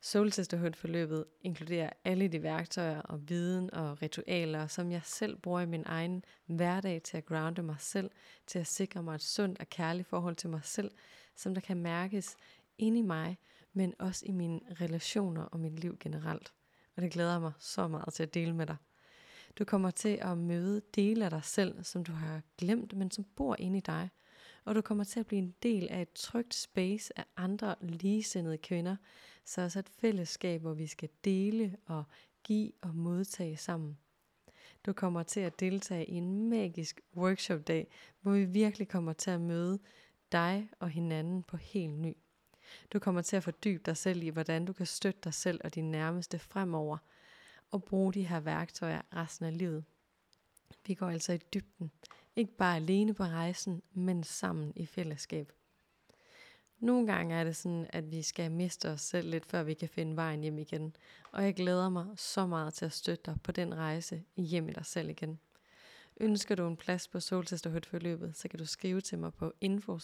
Soul 0.00 0.32
Sisterhood-forløbet 0.32 1.24
inkluderer 1.40 1.90
alle 2.04 2.28
de 2.28 2.42
værktøjer 2.42 3.00
og 3.00 3.28
viden 3.28 3.74
og 3.74 4.02
ritualer, 4.02 4.66
som 4.66 4.90
jeg 4.90 5.00
selv 5.04 5.36
bruger 5.36 5.60
i 5.60 5.66
min 5.66 5.82
egen 5.86 6.24
hverdag 6.46 7.02
til 7.02 7.16
at 7.16 7.26
grounde 7.26 7.62
mig 7.62 7.76
selv, 7.78 8.10
til 8.46 8.58
at 8.58 8.66
sikre 8.66 9.02
mig 9.02 9.14
et 9.14 9.22
sundt 9.22 9.60
og 9.60 9.68
kærligt 9.70 10.08
forhold 10.08 10.36
til 10.36 10.50
mig 10.50 10.60
selv, 10.64 10.90
som 11.36 11.54
der 11.54 11.60
kan 11.60 11.76
mærkes 11.76 12.36
ind 12.78 12.98
i 12.98 13.02
mig, 13.02 13.38
men 13.72 13.94
også 13.98 14.26
i 14.26 14.30
mine 14.30 14.60
relationer 14.80 15.42
og 15.42 15.60
mit 15.60 15.80
liv 15.80 15.96
generelt 16.00 16.52
og 16.96 17.02
det 17.02 17.12
glæder 17.12 17.38
mig 17.38 17.52
så 17.58 17.88
meget 17.88 18.14
til 18.14 18.22
at 18.22 18.34
dele 18.34 18.54
med 18.54 18.66
dig. 18.66 18.76
Du 19.58 19.64
kommer 19.64 19.90
til 19.90 20.18
at 20.22 20.38
møde 20.38 20.82
dele 20.96 21.24
af 21.24 21.30
dig 21.30 21.44
selv, 21.44 21.84
som 21.84 22.04
du 22.04 22.12
har 22.12 22.40
glemt, 22.58 22.96
men 22.96 23.10
som 23.10 23.24
bor 23.24 23.56
inde 23.58 23.78
i 23.78 23.80
dig. 23.80 24.10
Og 24.64 24.74
du 24.74 24.80
kommer 24.80 25.04
til 25.04 25.20
at 25.20 25.26
blive 25.26 25.38
en 25.38 25.54
del 25.62 25.88
af 25.90 26.02
et 26.02 26.12
trygt 26.12 26.54
space 26.54 27.18
af 27.18 27.24
andre 27.36 27.74
ligesindede 27.80 28.58
kvinder, 28.58 28.96
så 29.44 29.62
også 29.62 29.78
et 29.78 29.88
fællesskab, 29.88 30.60
hvor 30.60 30.74
vi 30.74 30.86
skal 30.86 31.08
dele 31.24 31.76
og 31.86 32.04
give 32.44 32.72
og 32.82 32.94
modtage 32.94 33.56
sammen. 33.56 33.98
Du 34.86 34.92
kommer 34.92 35.22
til 35.22 35.40
at 35.40 35.60
deltage 35.60 36.06
i 36.06 36.14
en 36.14 36.48
magisk 36.50 37.00
workshop-dag, 37.16 37.88
hvor 38.20 38.32
vi 38.32 38.44
virkelig 38.44 38.88
kommer 38.88 39.12
til 39.12 39.30
at 39.30 39.40
møde 39.40 39.78
dig 40.32 40.70
og 40.80 40.90
hinanden 40.90 41.42
på 41.42 41.56
helt 41.56 41.98
ny 41.98 42.16
du 42.92 42.98
kommer 42.98 43.22
til 43.22 43.36
at 43.36 43.42
fordybe 43.42 43.82
dig 43.86 43.96
selv 43.96 44.22
i, 44.22 44.28
hvordan 44.28 44.64
du 44.64 44.72
kan 44.72 44.86
støtte 44.86 45.20
dig 45.24 45.34
selv 45.34 45.60
og 45.64 45.74
dine 45.74 45.90
nærmeste 45.90 46.38
fremover, 46.38 46.98
og 47.70 47.84
bruge 47.84 48.12
de 48.12 48.26
her 48.26 48.40
værktøjer 48.40 49.02
resten 49.14 49.46
af 49.46 49.58
livet. 49.58 49.84
Vi 50.86 50.94
går 50.94 51.06
altså 51.06 51.32
i 51.32 51.38
dybden, 51.54 51.90
ikke 52.36 52.56
bare 52.56 52.76
alene 52.76 53.14
på 53.14 53.22
rejsen, 53.22 53.82
men 53.92 54.24
sammen 54.24 54.72
i 54.76 54.86
fællesskab. 54.86 55.52
Nogle 56.78 57.06
gange 57.06 57.34
er 57.34 57.44
det 57.44 57.56
sådan, 57.56 57.86
at 57.90 58.10
vi 58.10 58.22
skal 58.22 58.50
miste 58.50 58.90
os 58.90 59.00
selv 59.00 59.30
lidt, 59.30 59.46
før 59.46 59.62
vi 59.62 59.74
kan 59.74 59.88
finde 59.88 60.16
vejen 60.16 60.40
hjem 60.40 60.58
igen. 60.58 60.96
Og 61.32 61.44
jeg 61.44 61.54
glæder 61.54 61.88
mig 61.88 62.06
så 62.16 62.46
meget 62.46 62.74
til 62.74 62.84
at 62.84 62.92
støtte 62.92 63.22
dig 63.26 63.36
på 63.42 63.52
den 63.52 63.74
rejse 63.74 64.22
hjem 64.36 64.68
i 64.68 64.72
dig 64.72 64.86
selv 64.86 65.08
igen. 65.08 65.40
Ønsker 66.20 66.54
du 66.54 66.66
en 66.66 66.76
plads 66.76 67.08
på 67.08 67.20
Solsisterhødt-forløbet, 67.20 68.36
så 68.36 68.48
kan 68.48 68.58
du 68.58 68.66
skrive 68.66 69.00
til 69.00 69.18
mig 69.18 69.34
på 69.34 69.52
info 69.60 69.98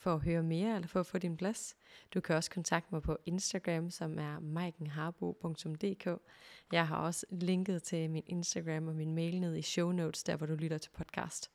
for 0.00 0.14
at 0.14 0.20
høre 0.20 0.42
mere 0.42 0.74
eller 0.74 0.88
for 0.88 1.00
at 1.00 1.06
få 1.06 1.18
din 1.18 1.36
plads. 1.36 1.76
Du 2.14 2.20
kan 2.20 2.36
også 2.36 2.50
kontakte 2.50 2.94
mig 2.94 3.02
på 3.02 3.18
Instagram, 3.26 3.90
som 3.90 4.18
er 4.18 4.40
maikenharbo.dk. 4.40 6.08
Jeg 6.72 6.88
har 6.88 6.96
også 6.96 7.26
linket 7.30 7.82
til 7.82 8.10
min 8.10 8.22
Instagram 8.26 8.88
og 8.88 8.94
min 8.94 9.14
mail 9.14 9.40
ned 9.40 9.56
i 9.56 9.62
show 9.62 9.92
notes, 9.92 10.22
der 10.22 10.36
hvor 10.36 10.46
du 10.46 10.54
lytter 10.54 10.78
til 10.78 10.90
podcast. 10.90 11.50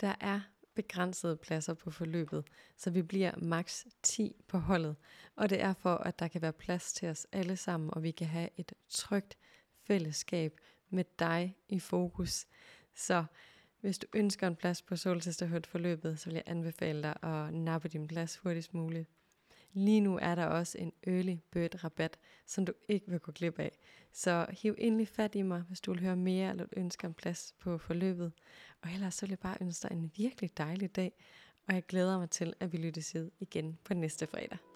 Der 0.00 0.14
er 0.20 0.40
begrænsede 0.74 1.36
pladser 1.36 1.74
på 1.74 1.90
forløbet, 1.90 2.44
så 2.76 2.90
vi 2.90 3.02
bliver 3.02 3.32
maks 3.36 3.86
10 4.02 4.44
på 4.48 4.58
holdet. 4.58 4.96
Og 5.36 5.50
det 5.50 5.60
er 5.60 5.72
for, 5.72 5.94
at 5.94 6.18
der 6.18 6.28
kan 6.28 6.42
være 6.42 6.52
plads 6.52 6.92
til 6.92 7.08
os 7.08 7.26
alle 7.32 7.56
sammen, 7.56 7.90
og 7.92 8.02
vi 8.02 8.10
kan 8.10 8.26
have 8.26 8.48
et 8.56 8.72
trygt 8.88 9.38
fællesskab 9.86 10.60
med 10.90 11.04
dig 11.18 11.56
i 11.68 11.78
fokus. 11.78 12.46
Så 12.94 13.24
hvis 13.80 13.98
du 13.98 14.06
ønsker 14.14 14.46
en 14.46 14.56
plads 14.56 14.82
på 14.82 14.96
Solsisterhood 14.96 15.62
forløbet, 15.68 16.18
så 16.18 16.26
vil 16.26 16.34
jeg 16.34 16.42
anbefale 16.46 17.02
dig 17.02 17.14
at 17.22 17.54
nappe 17.54 17.88
din 17.88 18.06
plads 18.06 18.36
hurtigst 18.36 18.74
muligt. 18.74 19.08
Lige 19.72 20.00
nu 20.00 20.18
er 20.22 20.34
der 20.34 20.46
også 20.46 20.78
en 20.78 20.92
early 21.02 21.36
bird 21.50 21.84
rabat, 21.84 22.18
som 22.46 22.66
du 22.66 22.72
ikke 22.88 23.10
vil 23.10 23.20
gå 23.20 23.32
glip 23.32 23.58
af. 23.58 23.78
Så 24.12 24.46
hiv 24.50 24.74
endelig 24.78 25.08
fat 25.08 25.34
i 25.34 25.42
mig, 25.42 25.60
hvis 25.60 25.80
du 25.80 25.92
vil 25.92 26.00
høre 26.00 26.16
mere 26.16 26.50
eller 26.50 26.64
du 26.64 26.70
ønsker 26.76 27.08
en 27.08 27.14
plads 27.14 27.54
på 27.60 27.78
forløbet. 27.78 28.32
Og 28.82 28.90
ellers 28.90 29.14
så 29.14 29.26
vil 29.26 29.30
jeg 29.30 29.38
bare 29.38 29.56
ønske 29.60 29.88
dig 29.88 29.94
en 29.94 30.12
virkelig 30.16 30.58
dejlig 30.58 30.96
dag, 30.96 31.12
og 31.68 31.74
jeg 31.74 31.86
glæder 31.86 32.18
mig 32.18 32.30
til, 32.30 32.54
at 32.60 32.72
vi 32.72 32.76
lyttes 32.76 33.16
igen 33.40 33.78
på 33.84 33.94
næste 33.94 34.26
fredag. 34.26 34.69